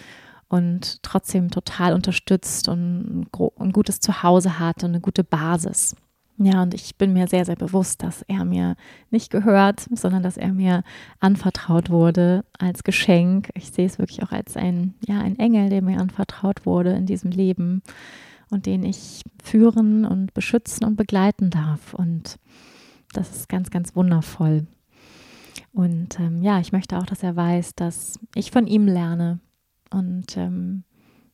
und 0.47 1.03
trotzdem 1.03 1.51
total 1.51 1.93
unterstützt 1.93 2.69
und 2.69 3.27
ein 3.59 3.71
gutes 3.71 3.99
Zuhause 3.99 4.57
hat 4.57 4.83
und 4.83 4.91
eine 4.91 5.01
gute 5.01 5.25
Basis. 5.25 5.95
Ja, 6.41 6.63
und 6.63 6.73
ich 6.73 6.95
bin 6.95 7.11
mir 7.11 7.27
sehr, 7.27 7.43
sehr 7.43 7.57
bewusst, 7.57 8.01
dass 8.01 8.21
er 8.21 8.45
mir 8.45 8.77
nicht 9.11 9.29
gehört, 9.29 9.85
sondern 9.91 10.23
dass 10.23 10.37
er 10.37 10.53
mir 10.53 10.83
anvertraut 11.19 11.89
wurde 11.89 12.45
als 12.57 12.85
Geschenk. 12.85 13.49
Ich 13.55 13.71
sehe 13.71 13.85
es 13.85 13.99
wirklich 13.99 14.23
auch 14.23 14.31
als 14.31 14.55
ein, 14.55 14.93
ja, 15.05 15.19
ein 15.19 15.37
Engel, 15.37 15.69
der 15.69 15.81
mir 15.81 15.99
anvertraut 15.99 16.65
wurde 16.65 16.91
in 16.93 17.05
diesem 17.05 17.31
Leben 17.31 17.81
und 18.49 18.67
den 18.67 18.85
ich 18.85 19.23
führen 19.43 20.05
und 20.05 20.33
beschützen 20.33 20.85
und 20.85 20.95
begleiten 20.95 21.49
darf. 21.49 21.93
Und 21.93 22.39
das 23.11 23.31
ist 23.31 23.49
ganz, 23.49 23.69
ganz 23.69 23.93
wundervoll. 23.93 24.65
Und 25.73 26.21
ähm, 26.21 26.41
ja, 26.41 26.61
ich 26.61 26.71
möchte 26.71 26.97
auch, 26.97 27.05
dass 27.05 27.21
er 27.21 27.35
weiß, 27.35 27.75
dass 27.75 28.17
ich 28.33 28.51
von 28.51 28.65
ihm 28.65 28.87
lerne 28.87 29.39
und 29.91 30.37
ähm, 30.37 30.83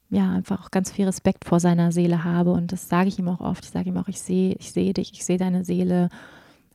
ja, 0.10 0.32
einfach 0.32 0.64
auch 0.66 0.72
ganz 0.72 0.92
viel 0.92 1.06
Respekt 1.06 1.46
vor 1.46 1.60
seiner 1.60 1.92
Seele 1.92 2.24
habe. 2.24 2.52
Und 2.52 2.72
das 2.72 2.90
sage 2.90 3.10
ich 3.10 3.20
ihm 3.20 3.28
auch 3.28 3.40
oft. 3.40 3.66
Ich 3.66 3.72
sage 3.72 3.90
ihm 3.90 3.98
auch, 3.98 4.08
ich 4.08 4.22
sehe, 4.22 4.56
ich 4.60 4.72
sehe 4.72 4.94
dich, 4.94 5.12
ich 5.14 5.26
sehe 5.26 5.38
deine 5.38 5.66
Seele. 5.66 6.10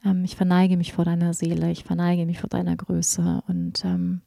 Ähm, 0.05 0.24
ich 0.24 0.37
verneige 0.37 0.76
mich 0.76 0.93
vor 0.93 1.05
deiner 1.05 1.35
Seele, 1.35 1.70
ich 1.70 1.85
verneige 1.85 2.26
mich 2.26 2.41
vor 2.41 2.51
deiner 2.51 2.76
Größe. 2.76 3.43
Und 3.49 3.85
ähm, 3.85 4.20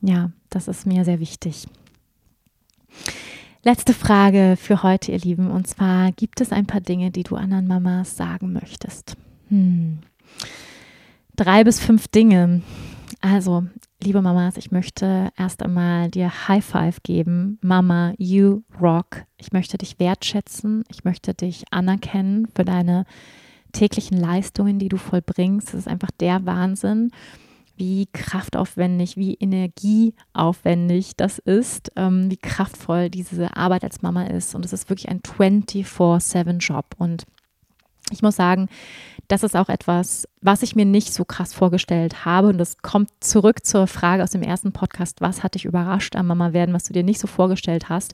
ja, 0.00 0.30
das 0.50 0.68
ist 0.68 0.86
mir 0.86 1.04
sehr 1.04 1.20
wichtig. 1.20 1.66
Letzte 3.62 3.94
Frage 3.94 4.56
für 4.58 4.82
heute, 4.82 5.12
ihr 5.12 5.18
Lieben. 5.18 5.50
Und 5.50 5.66
zwar, 5.66 6.12
gibt 6.12 6.40
es 6.40 6.52
ein 6.52 6.66
paar 6.66 6.80
Dinge, 6.80 7.10
die 7.10 7.22
du 7.22 7.36
anderen 7.36 7.66
Mamas 7.66 8.16
sagen 8.16 8.52
möchtest? 8.52 9.16
Hm 9.48 9.98
drei 11.36 11.64
bis 11.64 11.80
fünf 11.80 12.08
Dinge. 12.08 12.62
Also, 13.26 13.64
liebe 14.02 14.20
Mamas, 14.20 14.58
ich 14.58 14.70
möchte 14.70 15.30
erst 15.38 15.62
einmal 15.62 16.10
dir 16.10 16.46
High 16.46 16.62
Five 16.62 17.02
geben. 17.02 17.58
Mama, 17.62 18.12
you 18.18 18.64
rock. 18.78 19.24
Ich 19.38 19.50
möchte 19.50 19.78
dich 19.78 19.98
wertschätzen. 19.98 20.84
Ich 20.90 21.04
möchte 21.04 21.32
dich 21.32 21.64
anerkennen 21.70 22.46
für 22.54 22.66
deine 22.66 23.06
täglichen 23.72 24.18
Leistungen, 24.18 24.78
die 24.78 24.90
du 24.90 24.98
vollbringst. 24.98 25.68
Das 25.68 25.74
ist 25.74 25.88
einfach 25.88 26.10
der 26.20 26.44
Wahnsinn, 26.44 27.12
wie 27.78 28.08
kraftaufwendig, 28.12 29.16
wie 29.16 29.36
energieaufwendig 29.36 31.16
das 31.16 31.38
ist, 31.38 31.92
ähm, 31.96 32.30
wie 32.30 32.36
kraftvoll 32.36 33.08
diese 33.08 33.56
Arbeit 33.56 33.84
als 33.84 34.02
Mama 34.02 34.24
ist. 34.24 34.54
Und 34.54 34.66
es 34.66 34.74
ist 34.74 34.90
wirklich 34.90 35.08
ein 35.08 35.22
24-7-Job. 35.22 36.96
Und 36.98 37.24
ich 38.10 38.22
muss 38.22 38.36
sagen, 38.36 38.68
das 39.28 39.42
ist 39.42 39.56
auch 39.56 39.68
etwas, 39.68 40.28
was 40.40 40.62
ich 40.62 40.76
mir 40.76 40.84
nicht 40.84 41.12
so 41.12 41.24
krass 41.24 41.54
vorgestellt 41.54 42.24
habe. 42.24 42.48
Und 42.48 42.58
das 42.58 42.78
kommt 42.78 43.10
zurück 43.20 43.64
zur 43.64 43.86
Frage 43.86 44.22
aus 44.22 44.30
dem 44.30 44.42
ersten 44.42 44.72
Podcast, 44.72 45.20
was 45.20 45.42
hat 45.42 45.54
dich 45.54 45.64
überrascht 45.64 46.16
am 46.16 46.26
Mama 46.26 46.52
werden, 46.52 46.74
was 46.74 46.84
du 46.84 46.92
dir 46.92 47.02
nicht 47.02 47.20
so 47.20 47.26
vorgestellt 47.26 47.88
hast. 47.88 48.12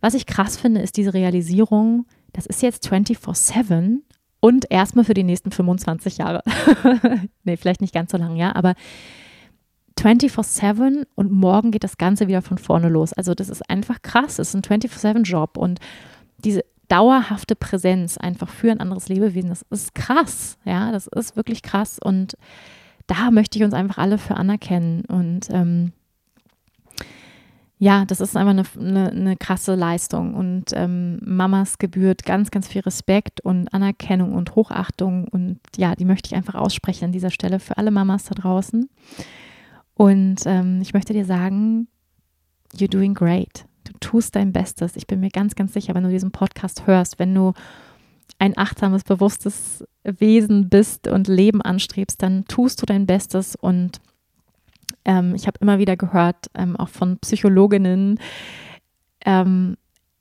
Was 0.00 0.14
ich 0.14 0.26
krass 0.26 0.56
finde, 0.56 0.80
ist 0.80 0.96
diese 0.96 1.14
Realisierung, 1.14 2.06
das 2.32 2.46
ist 2.46 2.62
jetzt 2.62 2.86
24-7 2.86 3.98
und 4.40 4.70
erstmal 4.70 5.04
für 5.04 5.14
die 5.14 5.24
nächsten 5.24 5.50
25 5.50 6.18
Jahre. 6.18 6.42
nee, 7.44 7.56
vielleicht 7.56 7.80
nicht 7.80 7.92
ganz 7.92 8.12
so 8.12 8.16
lange, 8.16 8.38
ja, 8.38 8.54
aber 8.54 8.74
24-7 9.98 11.06
und 11.14 11.30
morgen 11.30 11.72
geht 11.72 11.84
das 11.84 11.98
Ganze 11.98 12.28
wieder 12.28 12.40
von 12.40 12.56
vorne 12.56 12.88
los. 12.88 13.12
Also 13.12 13.34
das 13.34 13.50
ist 13.50 13.68
einfach 13.68 14.00
krass. 14.00 14.38
Es 14.38 14.54
ist 14.54 14.54
ein 14.54 14.80
24-7-Job 14.80 15.58
und 15.58 15.78
diese 16.38 16.64
dauerhafte 16.90 17.54
Präsenz 17.54 18.18
einfach 18.18 18.48
für 18.48 18.70
ein 18.70 18.80
anderes 18.80 19.08
Lebewesen, 19.08 19.48
das 19.48 19.62
ist 19.70 19.94
krass. 19.94 20.58
Ja, 20.64 20.92
das 20.92 21.06
ist 21.06 21.36
wirklich 21.36 21.62
krass. 21.62 21.98
Und 22.02 22.36
da 23.06 23.30
möchte 23.30 23.58
ich 23.58 23.64
uns 23.64 23.74
einfach 23.74 23.98
alle 23.98 24.18
für 24.18 24.36
anerkennen. 24.36 25.04
Und 25.06 25.48
ähm, 25.50 25.92
ja, 27.78 28.04
das 28.04 28.20
ist 28.20 28.36
einfach 28.36 28.50
eine, 28.50 28.64
eine, 28.78 29.10
eine 29.10 29.36
krasse 29.36 29.76
Leistung. 29.76 30.34
Und 30.34 30.72
ähm, 30.74 31.20
Mamas 31.24 31.78
gebührt 31.78 32.24
ganz, 32.24 32.50
ganz 32.50 32.66
viel 32.66 32.82
Respekt 32.82 33.40
und 33.40 33.72
Anerkennung 33.72 34.34
und 34.34 34.56
Hochachtung. 34.56 35.28
Und 35.28 35.60
ja, 35.76 35.94
die 35.94 36.04
möchte 36.04 36.26
ich 36.26 36.34
einfach 36.34 36.56
aussprechen 36.56 37.06
an 37.06 37.12
dieser 37.12 37.30
Stelle 37.30 37.60
für 37.60 37.78
alle 37.78 37.92
Mamas 37.92 38.24
da 38.24 38.34
draußen. 38.34 38.90
Und 39.94 40.40
ähm, 40.44 40.80
ich 40.82 40.92
möchte 40.92 41.12
dir 41.12 41.24
sagen, 41.24 41.86
you're 42.74 42.90
doing 42.90 43.14
great. 43.14 43.64
Tust 44.00 44.34
dein 44.36 44.52
Bestes. 44.52 44.96
Ich 44.96 45.06
bin 45.06 45.20
mir 45.20 45.30
ganz, 45.30 45.54
ganz 45.54 45.72
sicher, 45.72 45.94
wenn 45.94 46.04
du 46.04 46.10
diesen 46.10 46.30
Podcast 46.30 46.86
hörst, 46.86 47.18
wenn 47.18 47.34
du 47.34 47.52
ein 48.38 48.56
achtsames, 48.56 49.04
bewusstes 49.04 49.84
Wesen 50.02 50.68
bist 50.68 51.08
und 51.08 51.28
Leben 51.28 51.60
anstrebst, 51.60 52.22
dann 52.22 52.44
tust 52.46 52.80
du 52.80 52.86
dein 52.86 53.06
Bestes. 53.06 53.54
Und 53.54 54.00
ähm, 55.04 55.34
ich 55.34 55.46
habe 55.46 55.58
immer 55.60 55.78
wieder 55.78 55.96
gehört, 55.96 56.50
ähm, 56.54 56.76
auch 56.76 56.88
von 56.88 57.18
Psychologinnen, 57.18 58.18
ähm, 59.24 59.76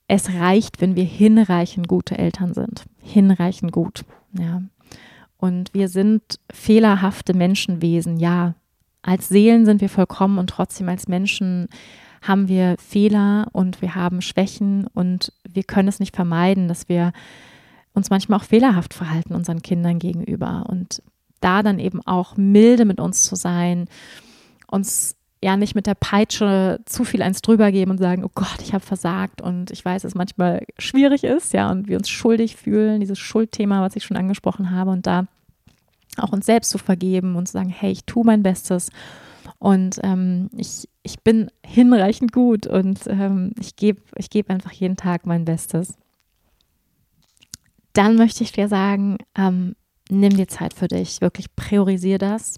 es 0.08 0.34
reicht, 0.34 0.82
wenn 0.82 0.96
wir 0.96 1.04
hinreichend 1.04 1.88
gute 1.88 2.18
Eltern 2.18 2.54
sind. 2.54 2.86
Hinreichend 3.02 3.72
gut. 3.72 4.04
Ja. 4.38 4.64
Und 5.38 5.74
wir 5.74 5.88
sind 5.88 6.40
fehlerhafte 6.52 7.34
Menschenwesen, 7.34 8.18
ja. 8.18 8.56
Als 9.02 9.30
Seelen 9.30 9.66
sind 9.66 9.80
wir 9.80 9.88
vollkommen 9.88 10.40
und 10.40 10.50
trotzdem 10.50 10.90
als 10.90 11.08
Menschen 11.08 11.70
haben 12.22 12.48
wir 12.48 12.76
Fehler 12.78 13.48
und 13.52 13.82
wir 13.82 13.96
haben 13.96 14.22
Schwächen 14.22 14.88
und 14.94 15.32
wir 15.48 15.64
können 15.64 15.88
es 15.88 16.00
nicht 16.00 16.16
vermeiden, 16.16 16.68
dass 16.68 16.90
wir 16.90 17.14
uns 17.94 18.10
manchmal 18.10 18.40
auch 18.40 18.44
fehlerhaft 18.44 18.94
verhalten 18.94 19.36
unseren 19.36 19.62
Kindern 19.62 20.00
gegenüber 20.00 20.66
und 20.70 21.02
da 21.42 21.64
dann 21.64 21.80
eben 21.80 22.06
auch 22.06 22.38
milde 22.38 22.86
mit 22.86 23.00
uns 23.00 23.24
zu 23.24 23.36
sein, 23.36 23.88
uns 24.68 25.16
ja 25.42 25.56
nicht 25.56 25.74
mit 25.74 25.88
der 25.88 25.96
Peitsche 25.96 26.82
zu 26.86 27.06
viel 27.06 27.22
eins 27.22 27.42
drüber 27.42 27.72
geben 27.72 27.92
und 27.92 27.98
sagen, 27.98 28.26
oh 28.26 28.32
Gott, 28.34 28.58
ich 28.62 28.74
habe 28.74 28.86
versagt 28.86 29.42
und 29.42 29.72
ich 29.72 29.84
weiß, 29.86 30.02
dass 30.02 30.12
es 30.12 30.18
manchmal 30.18 30.66
schwierig 30.78 31.24
ist, 31.24 31.54
ja, 31.54 31.72
und 31.72 31.88
wir 31.88 31.98
uns 31.98 32.10
schuldig 32.10 32.58
fühlen, 32.58 33.00
dieses 33.00 33.20
Schuldthema, 33.20 33.82
was 33.82 33.96
ich 33.96 34.04
schon 34.04 34.18
angesprochen 34.18 34.72
habe 34.72 34.92
und 34.92 35.08
da 35.08 35.28
auch 36.18 36.34
uns 36.34 36.46
selbst 36.46 36.72
zu 36.72 36.78
vergeben 36.78 37.36
und 37.36 37.48
zu 37.48 37.54
sagen, 37.54 37.70
hey, 37.70 37.92
ich 37.92 38.04
tue 38.04 38.26
mein 38.26 38.44
Bestes 38.44 38.92
und 39.60 40.00
ähm, 40.04 40.50
ich, 40.58 40.90
ich 41.10 41.24
bin 41.24 41.50
hinreichend 41.66 42.32
gut 42.32 42.68
und 42.68 43.00
ähm, 43.08 43.54
ich 43.60 43.76
gebe 43.76 44.02
ich 44.16 44.30
geb 44.30 44.50
einfach 44.50 44.72
jeden 44.72 44.96
Tag 44.96 45.26
mein 45.26 45.44
Bestes. 45.44 45.96
Dann 47.94 48.16
möchte 48.16 48.44
ich 48.44 48.52
dir 48.52 48.68
sagen, 48.68 49.18
ähm, 49.36 49.76
nimm 50.10 50.38
dir 50.38 50.48
Zeit 50.48 50.74
für 50.74 50.88
dich, 50.88 51.22
wirklich 51.22 51.56
priorisiere 51.56 52.20
das. 52.20 52.58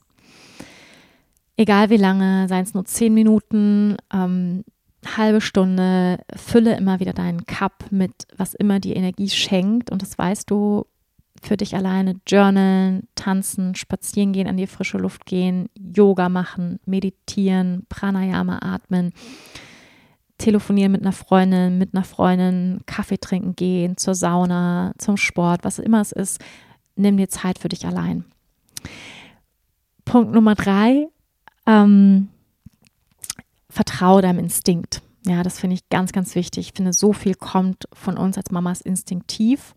Egal 1.56 1.89
wie 1.89 1.97
lange, 1.97 2.47
seien 2.49 2.64
es 2.64 2.74
nur 2.74 2.86
zehn 2.86 3.14
Minuten, 3.14 3.95
ähm, 4.14 4.66
halbe 5.06 5.41
Stunde, 5.41 6.20
fülle 6.36 6.76
immer 6.76 6.99
wieder 6.99 7.14
deinen 7.14 7.45
Cup 7.45 7.86
mit, 7.89 8.26
was 8.36 8.54
immer 8.54 8.80
die 8.80 8.93
Energie 8.93 9.30
schenkt. 9.30 9.91
Und 9.91 10.02
das 10.02 10.18
weißt 10.18 10.49
du, 10.49 10.86
für 11.41 11.57
dich 11.57 11.75
alleine 11.75 12.15
journalen, 12.27 13.07
tanzen, 13.15 13.75
spazieren 13.75 14.31
gehen, 14.31 14.47
an 14.47 14.57
die 14.57 14.67
frische 14.67 14.97
Luft 14.97 15.25
gehen, 15.25 15.69
Yoga 15.75 16.29
machen, 16.29 16.79
meditieren, 16.85 17.85
Pranayama 17.89 18.59
atmen, 18.61 19.11
telefonieren 20.37 20.91
mit 20.91 21.01
einer 21.01 21.11
Freundin, 21.11 21.77
mit 21.77 21.93
einer 21.93 22.03
Freundin, 22.03 22.81
Kaffee 22.85 23.17
trinken 23.17 23.55
gehen, 23.55 23.97
zur 23.97 24.13
Sauna, 24.13 24.93
zum 24.97 25.17
Sport, 25.17 25.63
was 25.63 25.79
immer 25.79 26.01
es 26.01 26.11
ist, 26.11 26.39
nimm 26.95 27.17
dir 27.17 27.29
Zeit 27.29 27.57
für 27.57 27.69
dich 27.69 27.85
allein. 27.85 28.23
Punkt 30.05 30.33
Nummer 30.33 30.55
drei, 30.55 31.07
ähm, 31.65 32.29
vertraue 33.69 34.21
deinem 34.21 34.39
Instinkt. 34.39 35.01
Ja, 35.25 35.43
das 35.43 35.59
finde 35.59 35.75
ich 35.75 35.89
ganz, 35.89 36.11
ganz 36.11 36.35
wichtig. 36.35 36.67
Ich 36.67 36.73
finde, 36.73 36.93
so 36.93 37.13
viel 37.13 37.35
kommt 37.35 37.87
von 37.93 38.17
uns 38.17 38.37
als 38.37 38.51
Mamas 38.51 38.81
instinktiv 38.81 39.75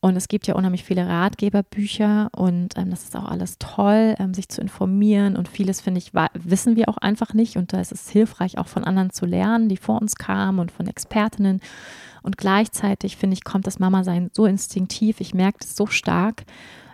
Und 0.00 0.16
es 0.16 0.28
gibt 0.28 0.46
ja 0.46 0.54
unheimlich 0.54 0.84
viele 0.84 1.08
Ratgeberbücher 1.08 2.30
und 2.36 2.76
ähm, 2.76 2.90
das 2.90 3.02
ist 3.02 3.16
auch 3.16 3.24
alles 3.24 3.58
toll, 3.58 4.14
ähm, 4.18 4.32
sich 4.32 4.48
zu 4.48 4.60
informieren. 4.60 5.36
Und 5.36 5.48
vieles, 5.48 5.80
finde 5.80 5.98
ich, 5.98 6.12
wissen 6.34 6.76
wir 6.76 6.88
auch 6.88 6.98
einfach 6.98 7.34
nicht. 7.34 7.56
Und 7.56 7.72
da 7.72 7.80
ist 7.80 7.90
es 7.90 8.08
hilfreich, 8.08 8.58
auch 8.58 8.68
von 8.68 8.84
anderen 8.84 9.10
zu 9.10 9.26
lernen, 9.26 9.68
die 9.68 9.76
vor 9.76 10.00
uns 10.00 10.14
kamen 10.14 10.60
und 10.60 10.70
von 10.70 10.86
Expertinnen. 10.86 11.60
Und 12.22 12.36
gleichzeitig, 12.36 13.16
finde 13.16 13.34
ich, 13.34 13.44
kommt 13.44 13.66
das 13.66 13.80
Mama-Sein 13.80 14.30
so 14.32 14.46
instinktiv. 14.46 15.20
Ich 15.20 15.34
merke 15.34 15.58
es 15.62 15.74
so 15.74 15.86
stark. 15.86 16.44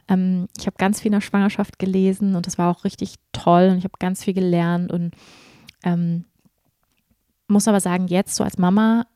Ähm, 0.08 0.48
ich 0.58 0.66
habe 0.66 0.76
ganz 0.78 1.00
viel 1.00 1.10
in 1.10 1.18
der 1.18 1.20
Schwangerschaft 1.20 1.78
gelesen 1.78 2.36
und 2.36 2.46
das 2.46 2.56
war 2.56 2.70
auch 2.70 2.84
richtig 2.84 3.16
toll 3.32 3.68
und 3.70 3.78
ich 3.78 3.84
habe 3.84 3.94
ganz 3.98 4.24
viel 4.24 4.34
gelernt 4.34 4.92
und 4.92 5.14
ähm, 5.82 6.24
muss 7.48 7.68
aber 7.68 7.80
sagen, 7.80 8.06
jetzt 8.06 8.34
so 8.34 8.44
als 8.44 8.58
Mama 8.58 9.06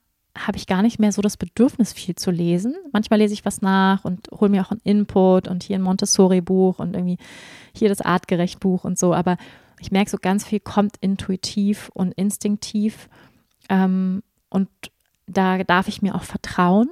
habe 0.46 0.56
ich 0.56 0.66
gar 0.66 0.82
nicht 0.82 0.98
mehr 0.98 1.12
so 1.12 1.22
das 1.22 1.36
Bedürfnis, 1.36 1.92
viel 1.92 2.14
zu 2.14 2.30
lesen. 2.30 2.74
Manchmal 2.92 3.18
lese 3.18 3.34
ich 3.34 3.44
was 3.44 3.62
nach 3.62 4.04
und 4.04 4.28
hole 4.32 4.50
mir 4.50 4.64
auch 4.64 4.70
einen 4.70 4.80
Input 4.84 5.48
und 5.48 5.62
hier 5.62 5.78
ein 5.78 5.82
Montessori-Buch 5.82 6.78
und 6.78 6.94
irgendwie 6.94 7.18
hier 7.72 7.88
das 7.88 8.00
Artgerecht-Buch 8.00 8.84
und 8.84 8.98
so. 8.98 9.14
Aber 9.14 9.36
ich 9.80 9.90
merke, 9.90 10.10
so 10.10 10.18
ganz 10.20 10.44
viel 10.44 10.60
kommt 10.60 10.96
intuitiv 11.00 11.90
und 11.94 12.12
instinktiv. 12.14 13.08
Ähm, 13.68 14.22
und 14.48 14.68
da 15.26 15.62
darf 15.62 15.88
ich 15.88 16.02
mir 16.02 16.14
auch 16.14 16.24
vertrauen. 16.24 16.88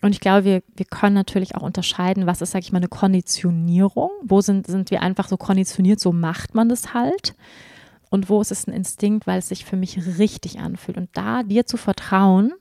Und 0.00 0.12
ich 0.12 0.20
glaube, 0.20 0.44
wir, 0.44 0.62
wir 0.76 0.86
können 0.86 1.14
natürlich 1.14 1.56
auch 1.56 1.62
unterscheiden, 1.62 2.26
was 2.26 2.40
ist, 2.40 2.52
sage 2.52 2.64
ich 2.64 2.72
mal, 2.72 2.78
eine 2.78 2.88
Konditionierung. 2.88 4.10
Wo 4.22 4.40
sind, 4.40 4.66
sind 4.66 4.90
wir 4.90 5.02
einfach 5.02 5.28
so 5.28 5.36
konditioniert, 5.36 5.98
so 5.98 6.12
macht 6.12 6.54
man 6.54 6.68
das 6.68 6.94
halt 6.94 7.34
und 8.10 8.28
wo 8.28 8.40
ist 8.40 8.52
es 8.52 8.66
ein 8.66 8.72
Instinkt, 8.72 9.26
weil 9.26 9.38
es 9.38 9.48
sich 9.48 9.64
für 9.64 9.76
mich 9.76 10.18
richtig 10.18 10.58
anfühlt. 10.58 10.96
Und 10.96 11.10
da 11.12 11.42
dir 11.42 11.66
zu 11.66 11.76
vertrauen, 11.76 12.52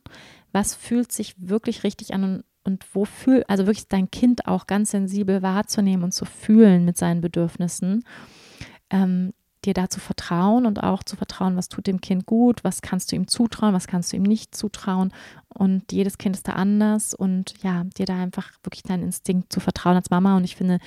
was 0.51 0.75
fühlt 0.75 1.11
sich 1.11 1.35
wirklich 1.37 1.83
richtig 1.83 2.13
an 2.13 2.23
und, 2.23 2.43
und 2.63 2.85
wo 2.93 3.05
fühlt, 3.05 3.49
also 3.49 3.65
wirklich 3.65 3.87
dein 3.87 4.11
Kind 4.11 4.47
auch 4.47 4.67
ganz 4.67 4.91
sensibel 4.91 5.41
wahrzunehmen 5.41 6.03
und 6.03 6.13
zu 6.13 6.25
fühlen 6.25 6.85
mit 6.85 6.97
seinen 6.97 7.21
Bedürfnissen, 7.21 8.03
ähm, 8.89 9.33
dir 9.65 9.73
da 9.73 9.89
zu 9.89 9.99
vertrauen 9.99 10.65
und 10.65 10.83
auch 10.83 11.03
zu 11.03 11.15
vertrauen, 11.15 11.57
was 11.57 11.67
tut 11.67 11.87
dem 11.87 11.99
Kind 11.99 12.25
gut, 12.25 12.63
was 12.63 12.81
kannst 12.81 13.11
du 13.11 13.15
ihm 13.15 13.27
zutrauen, 13.27 13.73
was 13.73 13.87
kannst 13.87 14.11
du 14.11 14.17
ihm 14.17 14.23
nicht 14.23 14.55
zutrauen. 14.55 15.11
Und 15.49 15.91
jedes 15.91 16.17
Kind 16.17 16.35
ist 16.35 16.47
da 16.47 16.53
anders 16.53 17.13
und 17.13 17.55
ja, 17.63 17.83
dir 17.83 18.05
da 18.05 18.21
einfach 18.21 18.51
wirklich 18.63 18.83
deinen 18.83 19.03
Instinkt 19.03 19.51
zu 19.51 19.59
vertrauen 19.59 19.95
als 19.95 20.09
Mama. 20.09 20.37
Und 20.37 20.43
ich 20.43 20.55
finde, 20.55 20.79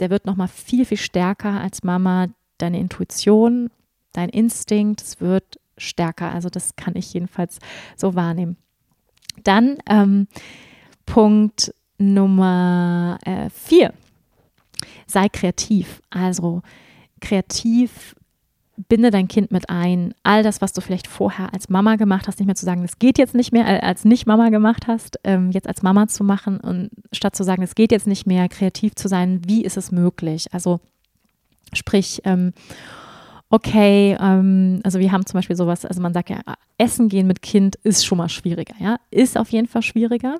der 0.00 0.10
wird 0.10 0.26
nochmal 0.26 0.48
viel, 0.48 0.84
viel 0.84 0.98
stärker 0.98 1.60
als 1.60 1.82
Mama, 1.82 2.28
deine 2.58 2.78
Intuition 2.78 3.70
dein 4.16 4.28
Instinkt, 4.28 5.02
es 5.02 5.20
wird 5.20 5.58
stärker. 5.78 6.32
Also 6.32 6.48
das 6.48 6.76
kann 6.76 6.96
ich 6.96 7.12
jedenfalls 7.12 7.58
so 7.96 8.14
wahrnehmen. 8.14 8.56
Dann 9.44 9.78
ähm, 9.88 10.28
Punkt 11.04 11.72
Nummer 11.98 13.18
äh, 13.24 13.50
vier. 13.50 13.92
Sei 15.06 15.28
kreativ. 15.28 16.02
Also 16.10 16.62
kreativ 17.20 18.14
binde 18.88 19.10
dein 19.10 19.28
Kind 19.28 19.50
mit 19.50 19.70
ein. 19.70 20.14
All 20.22 20.42
das, 20.42 20.60
was 20.60 20.72
du 20.72 20.80
vielleicht 20.80 21.06
vorher 21.06 21.52
als 21.54 21.68
Mama 21.68 21.96
gemacht 21.96 22.28
hast, 22.28 22.38
nicht 22.38 22.46
mehr 22.46 22.54
zu 22.54 22.66
sagen, 22.66 22.82
das 22.82 22.98
geht 22.98 23.18
jetzt 23.18 23.34
nicht 23.34 23.52
mehr, 23.52 23.66
äh, 23.66 23.80
als 23.80 24.04
nicht 24.04 24.26
Mama 24.26 24.50
gemacht 24.50 24.86
hast, 24.86 25.18
ähm, 25.24 25.50
jetzt 25.50 25.66
als 25.66 25.82
Mama 25.82 26.08
zu 26.08 26.24
machen 26.24 26.60
und 26.60 26.90
statt 27.12 27.34
zu 27.34 27.42
sagen, 27.42 27.62
es 27.62 27.74
geht 27.74 27.92
jetzt 27.92 28.06
nicht 28.06 28.26
mehr, 28.26 28.48
kreativ 28.48 28.94
zu 28.94 29.08
sein, 29.08 29.40
wie 29.46 29.64
ist 29.64 29.76
es 29.76 29.92
möglich? 29.92 30.52
Also 30.52 30.80
sprich, 31.72 32.20
ähm, 32.24 32.52
okay, 33.56 34.16
ähm, 34.20 34.80
also 34.84 34.98
wir 34.98 35.10
haben 35.12 35.24
zum 35.24 35.38
Beispiel 35.38 35.56
sowas, 35.56 35.86
also 35.86 36.00
man 36.02 36.12
sagt 36.12 36.28
ja, 36.28 36.40
Essen 36.76 37.08
gehen 37.08 37.26
mit 37.26 37.40
Kind 37.40 37.76
ist 37.76 38.04
schon 38.04 38.18
mal 38.18 38.28
schwieriger, 38.28 38.74
ja, 38.78 38.98
ist 39.10 39.38
auf 39.38 39.48
jeden 39.48 39.66
Fall 39.66 39.82
schwieriger. 39.82 40.38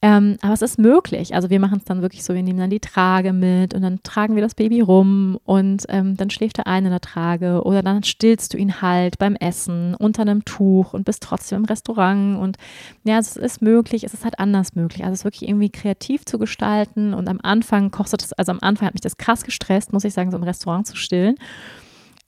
Ähm, 0.00 0.36
aber 0.42 0.52
es 0.52 0.62
ist 0.62 0.78
möglich. 0.78 1.34
Also 1.34 1.50
wir 1.50 1.58
machen 1.58 1.78
es 1.78 1.84
dann 1.84 2.02
wirklich 2.02 2.22
so, 2.22 2.32
wir 2.32 2.44
nehmen 2.44 2.60
dann 2.60 2.70
die 2.70 2.78
Trage 2.78 3.32
mit 3.32 3.74
und 3.74 3.82
dann 3.82 4.00
tragen 4.04 4.36
wir 4.36 4.42
das 4.42 4.54
Baby 4.54 4.80
rum 4.80 5.40
und 5.44 5.86
ähm, 5.88 6.16
dann 6.16 6.30
schläft 6.30 6.58
er 6.58 6.68
ein 6.68 6.84
in 6.84 6.92
der 6.92 7.00
Trage 7.00 7.64
oder 7.64 7.82
dann 7.82 8.04
stillst 8.04 8.54
du 8.54 8.58
ihn 8.58 8.80
halt 8.80 9.18
beim 9.18 9.34
Essen 9.34 9.96
unter 9.96 10.22
einem 10.22 10.44
Tuch 10.44 10.94
und 10.94 11.04
bist 11.04 11.24
trotzdem 11.24 11.58
im 11.58 11.64
Restaurant 11.64 12.38
und 12.38 12.58
ja, 13.02 13.18
es 13.18 13.36
ist 13.36 13.60
möglich, 13.60 14.04
es 14.04 14.14
ist 14.14 14.22
halt 14.22 14.38
anders 14.38 14.76
möglich. 14.76 15.02
Also 15.02 15.14
es 15.14 15.20
ist 15.20 15.24
wirklich 15.24 15.48
irgendwie 15.48 15.70
kreativ 15.70 16.24
zu 16.26 16.38
gestalten 16.38 17.12
und 17.12 17.28
am 17.28 17.40
Anfang 17.42 17.90
kostet 17.90 18.22
es, 18.22 18.32
also 18.34 18.52
am 18.52 18.60
Anfang 18.60 18.86
hat 18.86 18.94
mich 18.94 19.00
das 19.00 19.16
krass 19.16 19.42
gestresst, 19.42 19.92
muss 19.92 20.04
ich 20.04 20.14
sagen, 20.14 20.30
so 20.30 20.36
im 20.36 20.44
Restaurant 20.44 20.86
zu 20.86 20.94
stillen. 20.94 21.34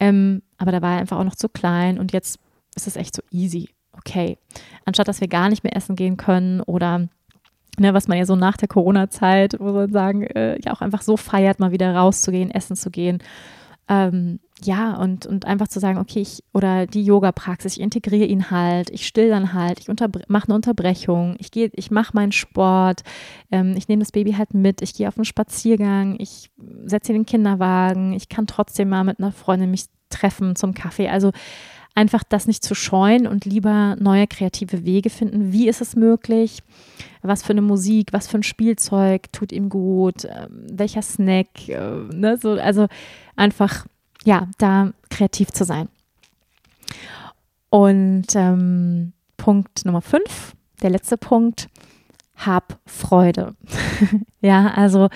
Ähm, 0.00 0.42
aber 0.58 0.72
da 0.72 0.82
war 0.82 0.94
er 0.94 1.00
einfach 1.00 1.18
auch 1.18 1.24
noch 1.24 1.36
zu 1.36 1.48
klein 1.48 1.98
und 1.98 2.12
jetzt 2.12 2.38
ist 2.74 2.86
es 2.86 2.96
echt 2.96 3.14
so 3.14 3.22
easy. 3.30 3.68
Okay. 3.92 4.38
Anstatt 4.84 5.08
dass 5.08 5.20
wir 5.20 5.28
gar 5.28 5.48
nicht 5.48 5.62
mehr 5.62 5.76
essen 5.76 5.94
gehen 5.94 6.16
können 6.16 6.60
oder 6.62 7.08
ne, 7.78 7.94
was 7.94 8.08
man 8.08 8.18
ja 8.18 8.24
so 8.24 8.36
nach 8.36 8.56
der 8.56 8.68
Corona-Zeit, 8.68 9.56
wo 9.60 9.72
man 9.72 9.92
sagen, 9.92 10.22
äh, 10.22 10.58
ja 10.64 10.72
auch 10.72 10.80
einfach 10.80 11.02
so 11.02 11.16
feiert, 11.16 11.60
mal 11.60 11.72
wieder 11.72 11.94
rauszugehen, 11.94 12.50
essen 12.50 12.76
zu 12.76 12.90
gehen. 12.90 13.22
Ähm, 13.88 14.40
ja, 14.62 14.96
und, 14.96 15.26
und 15.26 15.44
einfach 15.44 15.68
zu 15.68 15.80
sagen, 15.80 15.98
okay, 15.98 16.20
ich, 16.20 16.42
oder 16.52 16.86
die 16.86 17.04
Yoga-Praxis, 17.04 17.76
ich 17.76 17.80
integriere 17.80 18.26
ihn 18.26 18.50
halt, 18.50 18.90
ich 18.90 19.06
still 19.06 19.28
dann 19.28 19.52
halt, 19.52 19.80
ich 19.80 19.88
mache 19.88 20.48
eine 20.48 20.54
Unterbrechung, 20.54 21.36
ich 21.38 21.50
gehe, 21.50 21.70
ich 21.74 21.90
mache 21.90 22.12
meinen 22.14 22.32
Sport, 22.32 23.02
ähm, 23.50 23.74
ich 23.76 23.88
nehme 23.88 24.00
das 24.00 24.12
Baby 24.12 24.32
halt 24.32 24.54
mit, 24.54 24.82
ich 24.82 24.94
gehe 24.94 25.08
auf 25.08 25.16
einen 25.16 25.24
Spaziergang, 25.24 26.16
ich 26.18 26.50
setze 26.84 27.12
ihn 27.12 27.16
in 27.16 27.22
den 27.22 27.26
Kinderwagen, 27.26 28.12
ich 28.12 28.28
kann 28.28 28.46
trotzdem 28.46 28.88
mal 28.88 29.04
mit 29.04 29.18
einer 29.18 29.32
Freundin 29.32 29.70
mich 29.70 29.86
treffen 30.10 30.56
zum 30.56 30.74
Kaffee. 30.74 31.08
Also 31.08 31.32
einfach 31.94 32.22
das 32.22 32.46
nicht 32.46 32.64
zu 32.64 32.74
scheuen 32.74 33.26
und 33.26 33.44
lieber 33.44 33.96
neue 33.98 34.26
kreative 34.26 34.84
Wege 34.84 35.10
finden. 35.10 35.52
Wie 35.52 35.68
ist 35.68 35.80
es 35.80 35.96
möglich? 35.96 36.62
Was 37.22 37.42
für 37.42 37.52
eine 37.52 37.62
Musik, 37.62 38.12
was 38.12 38.28
für 38.28 38.38
ein 38.38 38.42
Spielzeug 38.42 39.32
tut 39.32 39.52
ihm 39.52 39.68
gut? 39.68 40.24
Ähm, 40.24 40.66
welcher 40.70 41.02
Snack? 41.02 41.68
Äh, 41.68 41.78
ne? 42.12 42.38
so, 42.40 42.52
also 42.52 42.86
einfach 43.36 43.86
ja, 44.24 44.48
da 44.58 44.92
kreativ 45.08 45.50
zu 45.50 45.64
sein. 45.64 45.88
Und 47.70 48.26
ähm, 48.34 49.12
Punkt 49.36 49.84
Nummer 49.84 50.02
fünf, 50.02 50.54
der 50.82 50.90
letzte 50.90 51.16
Punkt, 51.16 51.68
hab 52.36 52.78
Freude. 52.86 53.54
ja, 54.40 54.68
also 54.68 55.08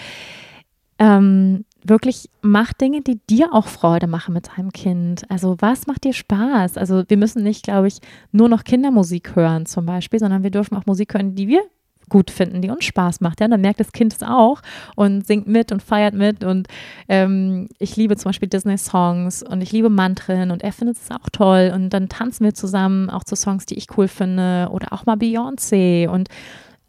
ähm, 0.99 1.65
wirklich 1.83 2.31
mach 2.41 2.73
Dinge, 2.73 3.03
die 3.03 3.21
dir 3.29 3.53
auch 3.53 3.67
Freude 3.67 4.07
machen 4.07 4.35
mit 4.35 4.49
deinem 4.57 4.73
Kind. 4.73 5.29
Also 5.31 5.57
was 5.61 5.87
macht 5.87 6.05
dir 6.05 6.13
Spaß? 6.13 6.79
Also 6.79 7.05
wir 7.09 7.17
müssen 7.17 7.43
nicht, 7.43 7.65
glaube 7.65 7.89
ich, 7.89 7.99
nur 8.33 8.49
noch 8.49 8.65
Kindermusik 8.65 9.37
hören 9.37 9.67
zum 9.67 9.87
Beispiel, 9.87 10.19
sondern 10.19 10.43
wir 10.43 10.51
dürfen 10.51 10.77
auch 10.77 10.87
Musik 10.87 11.15
hören, 11.15 11.35
die 11.35 11.49
wir 11.49 11.63
gut 12.09 12.31
finden, 12.31 12.63
die 12.63 12.71
uns 12.71 12.85
Spaß 12.85 13.21
macht. 13.21 13.41
Ja, 13.41 13.49
dann 13.49 13.61
merkt 13.61 13.81
das 13.81 13.93
Kind 13.93 14.13
es 14.13 14.23
auch 14.23 14.61
und 14.97 15.27
singt 15.27 15.47
mit 15.47 15.73
und 15.73 15.83
feiert 15.83 16.15
mit. 16.15 16.45
Und 16.45 16.69
ähm, 17.09 17.69
ich 17.79 17.97
liebe 17.97 18.17
zum 18.17 18.31
Beispiel 18.31 18.49
Disney-Songs 18.49 19.43
und 19.43 19.61
ich 19.61 19.73
liebe 19.73 19.91
Mantren 19.91 20.51
und 20.51 20.63
er 20.63 20.73
findet 20.73 20.97
es 20.97 21.11
auch 21.11 21.29
toll. 21.33 21.73
Und 21.75 21.91
dann 21.91 22.09
tanzen 22.09 22.45
wir 22.45 22.55
zusammen 22.55 23.11
auch 23.11 23.25
zu 23.25 23.37
Songs, 23.37 23.67
die 23.67 23.77
ich 23.77 23.87
cool 23.97 24.09
finde 24.09 24.69
oder 24.71 24.93
auch 24.93 25.07
mal 25.07 25.17
Beyoncé. 25.17 26.09
Und 26.09 26.29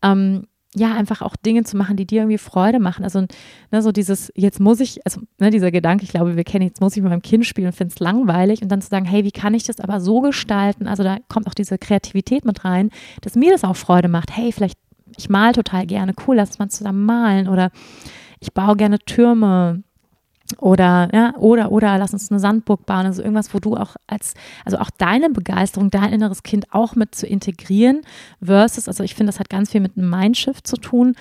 ähm, 0.02 0.46
ja, 0.76 0.94
einfach 0.94 1.22
auch 1.22 1.36
Dinge 1.38 1.64
zu 1.64 1.78
machen, 1.78 1.96
die 1.96 2.06
dir 2.06 2.22
irgendwie 2.22 2.38
Freude 2.38 2.80
machen. 2.80 3.04
Also, 3.04 3.22
ne, 3.72 3.82
so 3.82 3.92
dieses, 3.92 4.32
jetzt 4.36 4.60
muss 4.60 4.82
ich, 4.82 5.04
also 5.06 5.22
ne, 5.40 5.50
dieser 5.50 5.72
Gedanke, 5.72 6.04
ich 6.04 6.10
glaube, 6.10 6.36
wir 6.36 6.44
kennen, 6.44 6.66
jetzt 6.66 6.82
muss 6.82 6.96
ich 6.96 7.02
mit 7.02 7.10
meinem 7.10 7.22
Kind 7.22 7.46
spielen 7.46 7.68
und 7.68 7.74
finde 7.74 7.94
es 7.94 8.00
langweilig 8.00 8.62
und 8.62 8.70
dann 8.70 8.82
zu 8.82 8.90
sagen, 8.90 9.06
hey, 9.06 9.24
wie 9.24 9.32
kann 9.32 9.54
ich 9.54 9.64
das 9.64 9.80
aber 9.80 10.02
so 10.02 10.20
gestalten? 10.20 10.88
Also 10.88 11.04
da 11.04 11.18
kommt 11.30 11.48
auch 11.48 11.54
diese 11.54 11.78
Kreativität 11.78 12.44
mit 12.44 12.66
rein, 12.66 12.90
dass 13.22 13.36
mir 13.36 13.52
das 13.52 13.64
auch 13.64 13.76
Freude 13.76 14.10
macht. 14.10 14.36
Hey, 14.36 14.52
vielleicht 14.52 14.78
ich 15.18 15.30
mal 15.30 15.54
total 15.54 15.86
gerne, 15.86 16.14
cool, 16.28 16.36
lass 16.36 16.58
uns 16.58 16.78
zusammen 16.78 17.06
malen 17.06 17.48
oder 17.48 17.72
ich 18.40 18.54
baue 18.54 18.76
gerne 18.76 19.00
Türme 19.00 19.84
oder 20.60 21.10
ja 21.12 21.34
oder 21.38 21.72
oder 21.72 21.98
lass 21.98 22.14
uns 22.14 22.30
eine 22.30 22.40
Sandburg 22.40 22.86
bauen. 22.86 23.06
Also 23.06 23.22
irgendwas 23.22 23.54
wo 23.54 23.60
du 23.60 23.76
auch 23.76 23.96
als 24.08 24.36
also 24.64 24.78
auch 24.78 24.90
deine 24.98 25.30
Begeisterung 25.30 25.90
dein 25.90 26.14
inneres 26.14 26.44
Kind 26.44 26.68
auch 26.72 26.96
mit 26.96 27.16
zu 27.16 27.26
integrieren 27.26 28.02
versus 28.44 28.88
also 28.88 29.04
ich 29.04 29.16
finde 29.16 29.32
das 29.32 29.40
hat 29.40 29.50
ganz 29.50 29.72
viel 29.72 29.82
mit 29.82 29.98
einem 29.98 30.10
Mindshift 30.10 30.68
zu 30.68 30.76
tun 30.78 31.16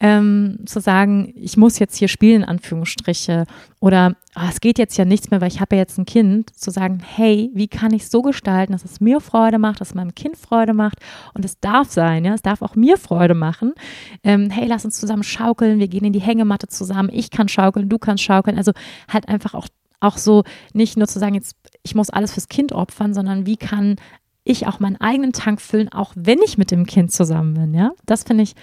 ähm, 0.00 0.60
zu 0.64 0.80
sagen, 0.80 1.32
ich 1.34 1.56
muss 1.56 1.78
jetzt 1.78 1.96
hier 1.96 2.08
spielen, 2.08 2.44
Anführungsstriche, 2.44 3.46
oder 3.80 4.14
oh, 4.36 4.46
es 4.48 4.60
geht 4.60 4.78
jetzt 4.78 4.96
ja 4.96 5.04
nichts 5.04 5.30
mehr, 5.30 5.40
weil 5.40 5.48
ich 5.48 5.60
habe 5.60 5.76
ja 5.76 5.82
jetzt 5.82 5.98
ein 5.98 6.06
Kind, 6.06 6.54
zu 6.56 6.70
sagen, 6.70 7.00
hey, 7.04 7.50
wie 7.54 7.68
kann 7.68 7.92
ich 7.92 8.02
es 8.02 8.10
so 8.10 8.22
gestalten, 8.22 8.72
dass 8.72 8.84
es 8.84 9.00
mir 9.00 9.20
Freude 9.20 9.58
macht, 9.58 9.80
dass 9.80 9.88
es 9.88 9.94
meinem 9.94 10.14
Kind 10.14 10.36
Freude 10.36 10.72
macht? 10.72 10.98
Und 11.34 11.44
es 11.44 11.58
darf 11.58 11.90
sein, 11.90 12.24
ja, 12.24 12.34
es 12.34 12.42
darf 12.42 12.62
auch 12.62 12.76
mir 12.76 12.96
Freude 12.96 13.34
machen. 13.34 13.74
Ähm, 14.22 14.50
hey, 14.50 14.66
lass 14.68 14.84
uns 14.84 15.00
zusammen 15.00 15.24
schaukeln, 15.24 15.80
wir 15.80 15.88
gehen 15.88 16.04
in 16.04 16.12
die 16.12 16.20
Hängematte 16.20 16.68
zusammen, 16.68 17.10
ich 17.12 17.30
kann 17.30 17.48
schaukeln, 17.48 17.88
du 17.88 17.98
kannst 17.98 18.22
schaukeln, 18.22 18.56
also 18.56 18.72
halt 19.12 19.28
einfach 19.28 19.54
auch, 19.54 19.66
auch 20.00 20.16
so 20.16 20.44
nicht 20.72 20.96
nur 20.96 21.08
zu 21.08 21.18
sagen, 21.18 21.34
jetzt 21.34 21.56
ich 21.82 21.94
muss 21.94 22.10
alles 22.10 22.34
fürs 22.34 22.48
Kind 22.48 22.72
opfern, 22.72 23.14
sondern 23.14 23.46
wie 23.46 23.56
kann 23.56 23.96
ich 24.44 24.66
auch 24.66 24.80
meinen 24.80 24.96
eigenen 24.96 25.32
Tank 25.32 25.60
füllen, 25.60 25.90
auch 25.90 26.12
wenn 26.16 26.38
ich 26.42 26.58
mit 26.58 26.70
dem 26.70 26.86
Kind 26.86 27.12
zusammen 27.12 27.54
bin, 27.54 27.74
ja? 27.74 27.92
Das 28.06 28.22
finde 28.22 28.44
ich 28.44 28.54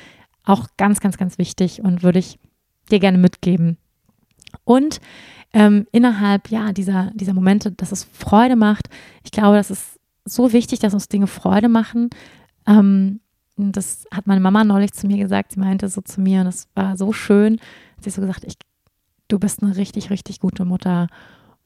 auch 0.46 0.68
ganz, 0.78 1.00
ganz, 1.00 1.18
ganz 1.18 1.38
wichtig 1.38 1.82
und 1.82 2.04
würde 2.04 2.20
ich 2.20 2.40
dir 2.92 3.00
gerne 3.00 3.18
mitgeben. 3.18 3.78
Und 4.64 5.02
ähm, 5.54 5.88
innerhalb 5.92 6.50
ja, 6.50 6.72
dieser, 6.72 7.12
dieser 7.14 7.34
Momente, 7.34 7.72
dass 7.72 7.92
es 7.92 8.04
Freude 8.04 8.56
macht, 8.56 8.90
ich 9.24 9.32
glaube, 9.32 9.58
das 9.58 9.72
ist 9.72 10.00
so 10.26 10.54
wichtig, 10.54 10.80
dass 10.80 10.94
uns 10.94 11.08
Dinge 11.08 11.28
Freude 11.28 11.70
machen. 11.70 12.10
Ähm, 12.68 13.20
das 13.58 14.06
hat 14.12 14.28
meine 14.28 14.42
Mama 14.42 14.64
neulich 14.64 14.94
zu 14.94 15.08
mir 15.08 15.18
gesagt. 15.18 15.54
Sie 15.54 15.60
meinte 15.60 15.88
so 15.88 16.02
zu 16.02 16.20
mir, 16.20 16.40
und 16.40 16.46
das 16.46 16.68
war 16.76 16.98
so 16.98 17.14
schön. 17.14 17.60
Sie 18.02 18.10
hat 18.10 18.16
so 18.16 18.22
gesagt, 18.22 18.44
ich, 18.44 18.56
du 19.28 19.40
bist 19.40 19.64
eine 19.64 19.78
richtig, 19.78 20.10
richtig 20.10 20.40
gute 20.40 20.66
Mutter. 20.66 21.08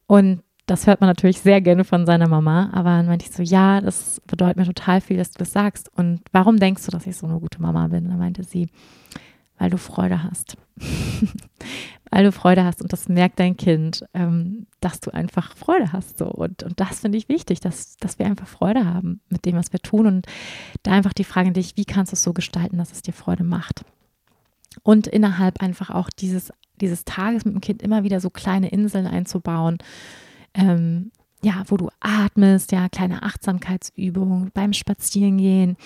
Und 0.05 0.43
das 0.69 0.85
hört 0.85 1.01
man 1.01 1.09
natürlich 1.09 1.39
sehr 1.39 1.61
gerne 1.61 1.83
von 1.83 2.05
seiner 2.05 2.27
Mama. 2.27 2.69
Aber 2.73 2.89
dann 2.89 3.07
meinte 3.07 3.25
ich 3.25 3.35
so, 3.35 3.41
ja, 3.41 3.81
das 3.81 4.21
bedeutet 4.27 4.57
mir 4.57 4.65
total 4.65 5.01
viel, 5.01 5.17
dass 5.17 5.31
du 5.31 5.39
das 5.39 5.51
sagst. 5.51 5.89
Und 5.95 6.21
warum 6.31 6.57
denkst 6.57 6.85
du, 6.85 6.91
dass 6.91 7.07
ich 7.07 7.17
so 7.17 7.27
eine 7.27 7.39
gute 7.39 7.61
Mama 7.61 7.87
bin? 7.87 8.07
dann 8.07 8.19
meinte 8.19 8.43
sie, 8.43 8.69
weil 9.57 9.69
du 9.69 9.77
Freude 9.77 10.23
hast. 10.23 10.57
weil 12.11 12.23
du 12.23 12.31
Freude 12.31 12.63
hast 12.63 12.81
und 12.81 12.93
das 12.93 13.09
merkt 13.09 13.39
dein 13.39 13.57
Kind, 13.57 14.05
ähm, 14.13 14.67
dass 14.79 14.99
du 14.99 15.11
einfach 15.11 15.55
Freude 15.55 15.91
hast. 15.91 16.17
So. 16.19 16.25
Und, 16.25 16.63
und 16.63 16.79
das 16.79 16.99
finde 16.99 17.17
ich 17.17 17.29
wichtig, 17.29 17.59
dass, 17.59 17.97
dass 17.97 18.19
wir 18.19 18.25
einfach 18.25 18.47
Freude 18.47 18.85
haben 18.85 19.21
mit 19.29 19.45
dem, 19.45 19.55
was 19.55 19.73
wir 19.73 19.79
tun. 19.79 20.05
Und 20.05 20.27
da 20.83 20.91
einfach 20.91 21.13
die 21.13 21.23
Frage 21.23 21.47
an 21.47 21.53
dich, 21.53 21.77
wie 21.77 21.85
kannst 21.85 22.11
du 22.11 22.15
es 22.15 22.23
so 22.23 22.33
gestalten, 22.33 22.77
dass 22.77 22.91
es 22.91 23.01
dir 23.01 23.13
Freude 23.13 23.43
macht? 23.43 23.85
Und 24.83 25.07
innerhalb 25.07 25.61
einfach 25.61 25.89
auch 25.89 26.09
dieses, 26.09 26.53
dieses 26.79 27.05
Tages 27.05 27.43
mit 27.43 27.55
dem 27.55 27.61
Kind 27.61 27.81
immer 27.81 28.03
wieder 28.03 28.19
so 28.19 28.29
kleine 28.29 28.69
Inseln 28.69 29.07
einzubauen. 29.07 29.79
Ähm, 30.53 31.11
ja, 31.41 31.63
wo 31.67 31.77
du 31.77 31.89
atmest, 31.99 32.71
ja, 32.71 32.89
kleine 32.89 33.23
Achtsamkeitsübungen 33.23 34.51
beim 34.53 34.73
Spazierengehen 34.73 35.77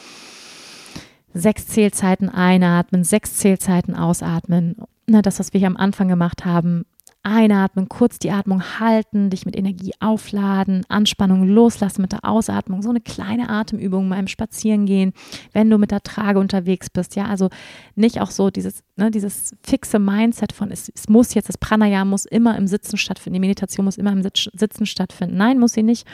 sechs 1.34 1.68
Zählzeiten 1.68 2.30
einatmen, 2.30 3.03
sechs 3.03 3.38
Zählzeiten 3.38 3.95
ausatmen. 3.95 4.76
Na, 5.07 5.22
das, 5.22 5.39
was 5.39 5.53
wir 5.53 5.59
hier 5.59 5.68
am 5.68 5.78
Anfang 5.78 6.07
gemacht 6.07 6.45
haben. 6.45 6.86
Einatmen, 7.24 7.88
kurz 7.88 8.19
die 8.19 8.32
Atmung 8.32 8.61
halten, 8.80 9.30
dich 9.30 9.45
mit 9.45 9.55
Energie 9.57 9.93
aufladen, 9.99 10.86
Anspannung 10.89 11.47
loslassen 11.47 12.01
mit 12.01 12.11
der 12.11 12.26
Ausatmung. 12.26 12.82
So 12.82 12.89
eine 12.89 12.99
kleine 12.99 13.49
Atemübung 13.49 14.09
beim 14.09 14.28
Spazierengehen, 14.28 15.13
wenn 15.53 15.69
du 15.69 15.78
mit 15.78 15.91
der 15.91 16.03
Trage 16.03 16.39
unterwegs 16.39 16.89
bist. 16.89 17.15
Ja, 17.15 17.26
also 17.28 17.49
nicht 17.95 18.19
auch 18.19 18.30
so 18.30 18.49
dieses, 18.49 18.84
ne, 18.97 19.09
dieses 19.09 19.55
fixe 19.63 19.99
Mindset 19.99 20.51
von, 20.51 20.69
es, 20.69 20.91
es 20.93 21.07
muss 21.07 21.34
jetzt, 21.34 21.47
das 21.47 21.57
Pranayama 21.57 22.05
muss 22.05 22.26
immer 22.26 22.57
im 22.57 22.67
Sitzen 22.67 22.97
stattfinden, 22.97 23.36
die 23.36 23.39
Meditation 23.39 23.86
muss 23.86 23.97
immer 23.97 24.11
im 24.11 24.21
Sitzen 24.21 24.86
stattfinden. 24.86 25.38
Nein, 25.38 25.59
muss 25.59 25.74
sie 25.74 25.84
nicht. 25.84 26.05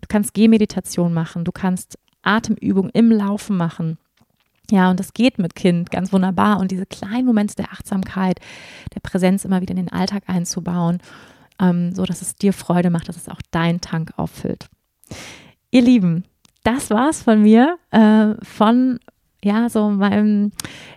Du 0.00 0.06
kannst 0.08 0.34
Gehmeditation 0.34 1.14
machen, 1.14 1.44
du 1.44 1.52
kannst 1.52 1.98
Atemübungen 2.22 2.90
im 2.92 3.10
Laufen 3.12 3.56
machen. 3.56 3.98
Ja, 4.70 4.90
und 4.90 5.00
das 5.00 5.14
geht 5.14 5.38
mit 5.38 5.54
Kind 5.54 5.90
ganz 5.90 6.12
wunderbar. 6.12 6.60
Und 6.60 6.70
diese 6.70 6.86
kleinen 6.86 7.26
Momente 7.26 7.54
der 7.56 7.72
Achtsamkeit, 7.72 8.38
der 8.94 9.00
Präsenz 9.00 9.44
immer 9.44 9.60
wieder 9.60 9.72
in 9.72 9.84
den 9.84 9.92
Alltag 9.92 10.24
einzubauen, 10.26 10.98
ähm, 11.60 11.94
so 11.94 12.04
dass 12.04 12.22
es 12.22 12.36
dir 12.36 12.52
Freude 12.52 12.90
macht, 12.90 13.08
dass 13.08 13.16
es 13.16 13.28
auch 13.28 13.40
deinen 13.50 13.80
Tank 13.80 14.12
auffüllt. 14.16 14.68
Ihr 15.70 15.82
Lieben, 15.82 16.24
das 16.64 16.90
war's 16.90 17.22
von 17.22 17.42
mir, 17.42 17.78
äh, 17.90 18.34
von 18.42 18.98
ja, 19.42 19.68
so 19.68 19.88
meinem, 19.90 20.52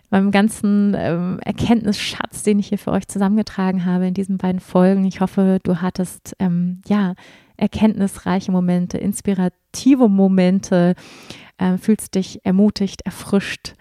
meinem 0.09 0.32
ganzen 0.32 0.95
ähm, 0.97 1.39
Erkenntnisschatz, 1.43 2.43
den 2.43 2.59
ich 2.59 2.69
hier 2.69 2.80
für 2.80 2.91
euch 2.91 3.07
zusammengetragen 3.07 3.86
habe 3.86 4.07
in 4.07 4.13
diesen 4.13 4.38
beiden 4.38 4.59
Folgen. 4.59 5.05
Ich 5.05 5.22
hoffe, 5.22 5.59
du 5.63 5.82
hattest 5.82 6.36
ähm, 6.39 6.82
ja 6.88 7.13
erkenntnisreiche 7.57 8.51
Momente, 8.51 8.97
inspirative 8.97 10.09
Momente, 10.09 10.95
äh, 11.62 11.78
fühlst 11.78 12.16
dich 12.16 12.43
ermutigt, 12.43 13.03
erfrischt. 13.03 13.76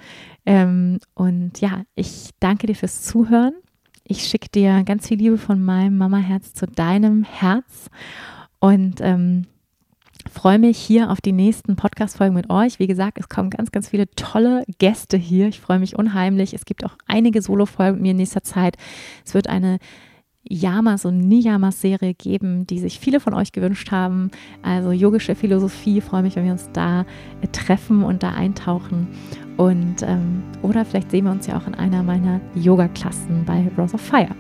Ähm, 0.45 0.99
und 1.15 1.61
ja, 1.61 1.83
ich 1.95 2.31
danke 2.39 2.67
dir 2.67 2.77
fürs 2.77 3.03
Zuhören. 3.03 3.55
Ich 4.05 4.25
schicke 4.25 4.49
dir 4.49 4.83
ganz 4.85 5.09
viel 5.09 5.19
Liebe 5.19 5.39
von 5.39 5.63
meinem 5.63 5.97
Mama-Herz 5.97 6.53
zu 6.53 6.67
deinem 6.67 7.23
Herz 7.23 7.89
und 8.59 9.01
ähm, 9.01 9.47
freue 10.31 10.59
mich 10.59 10.79
hier 10.79 11.11
auf 11.11 11.21
die 11.21 11.33
nächsten 11.33 11.77
Podcast-Folgen 11.77 12.35
mit 12.35 12.51
euch. 12.51 12.79
Wie 12.79 12.87
gesagt, 12.87 13.19
es 13.19 13.29
kommen 13.29 13.51
ganz, 13.51 13.73
ganz 13.73 13.89
viele 13.89 14.11
tolle 14.11 14.65
Gäste 14.79 15.17
hier. 15.17 15.49
Ich 15.49 15.61
freue 15.61 15.79
mich 15.79 15.97
unheimlich. 15.97 16.53
Es 16.53 16.67
gibt 16.67 16.85
auch 16.85 16.97
einige 17.07 17.41
Solo-Folgen 17.41 17.95
mit 17.95 18.03
mir 18.03 18.11
in 18.11 18.19
nächster 18.19 18.43
Zeit. 18.43 18.77
Es 19.25 19.33
wird 19.33 19.49
eine 19.49 19.79
Yamas 20.49 21.05
und 21.05 21.19
Niyamas-Serie 21.19 22.15
geben, 22.15 22.67
die 22.67 22.79
sich 22.79 22.99
viele 22.99 23.21
von 23.21 23.35
euch 23.35 23.53
gewünscht 23.53 23.91
haben. 23.91 24.31
Also 24.63 24.91
yogische 24.91 25.35
Philosophie, 25.35 25.99
ich 25.99 26.05
freue 26.05 26.23
mich, 26.23 26.37
wenn 26.37 26.45
wir 26.45 26.53
uns 26.53 26.71
da 26.73 27.03
äh, 27.43 27.47
treffen 27.49 28.03
und 28.03 28.23
da 28.23 28.33
eintauchen. 28.33 29.09
Und 29.57 30.03
ähm, 30.03 30.43
oder 30.63 30.85
vielleicht 30.85 31.11
sehen 31.11 31.25
wir 31.27 31.33
uns 31.33 31.47
ja 31.47 31.59
auch 31.59 31.67
in 31.67 31.75
einer 31.75 32.03
meiner 32.03 32.41
Yoga-Klassen 32.55 33.45
bei 33.45 33.71
Rose 33.77 33.95
of 33.95 34.01
Fire. 34.01 34.35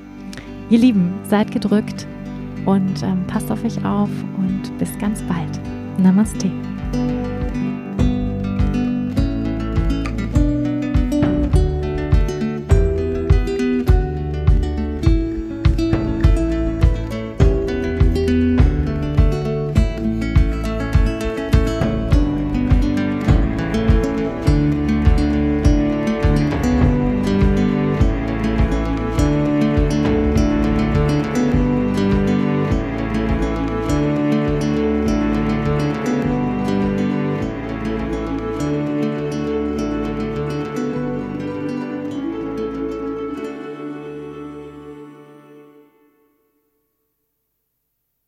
Ihr 0.70 0.78
Lieben, 0.78 1.12
seid 1.24 1.50
gedrückt 1.50 2.06
und 2.64 3.02
ähm, 3.02 3.26
passt 3.26 3.50
auf 3.50 3.64
euch 3.64 3.84
auf 3.84 4.10
und 4.38 4.78
bis 4.78 4.96
ganz 4.98 5.22
bald. 5.22 5.60
Namaste. 5.98 6.50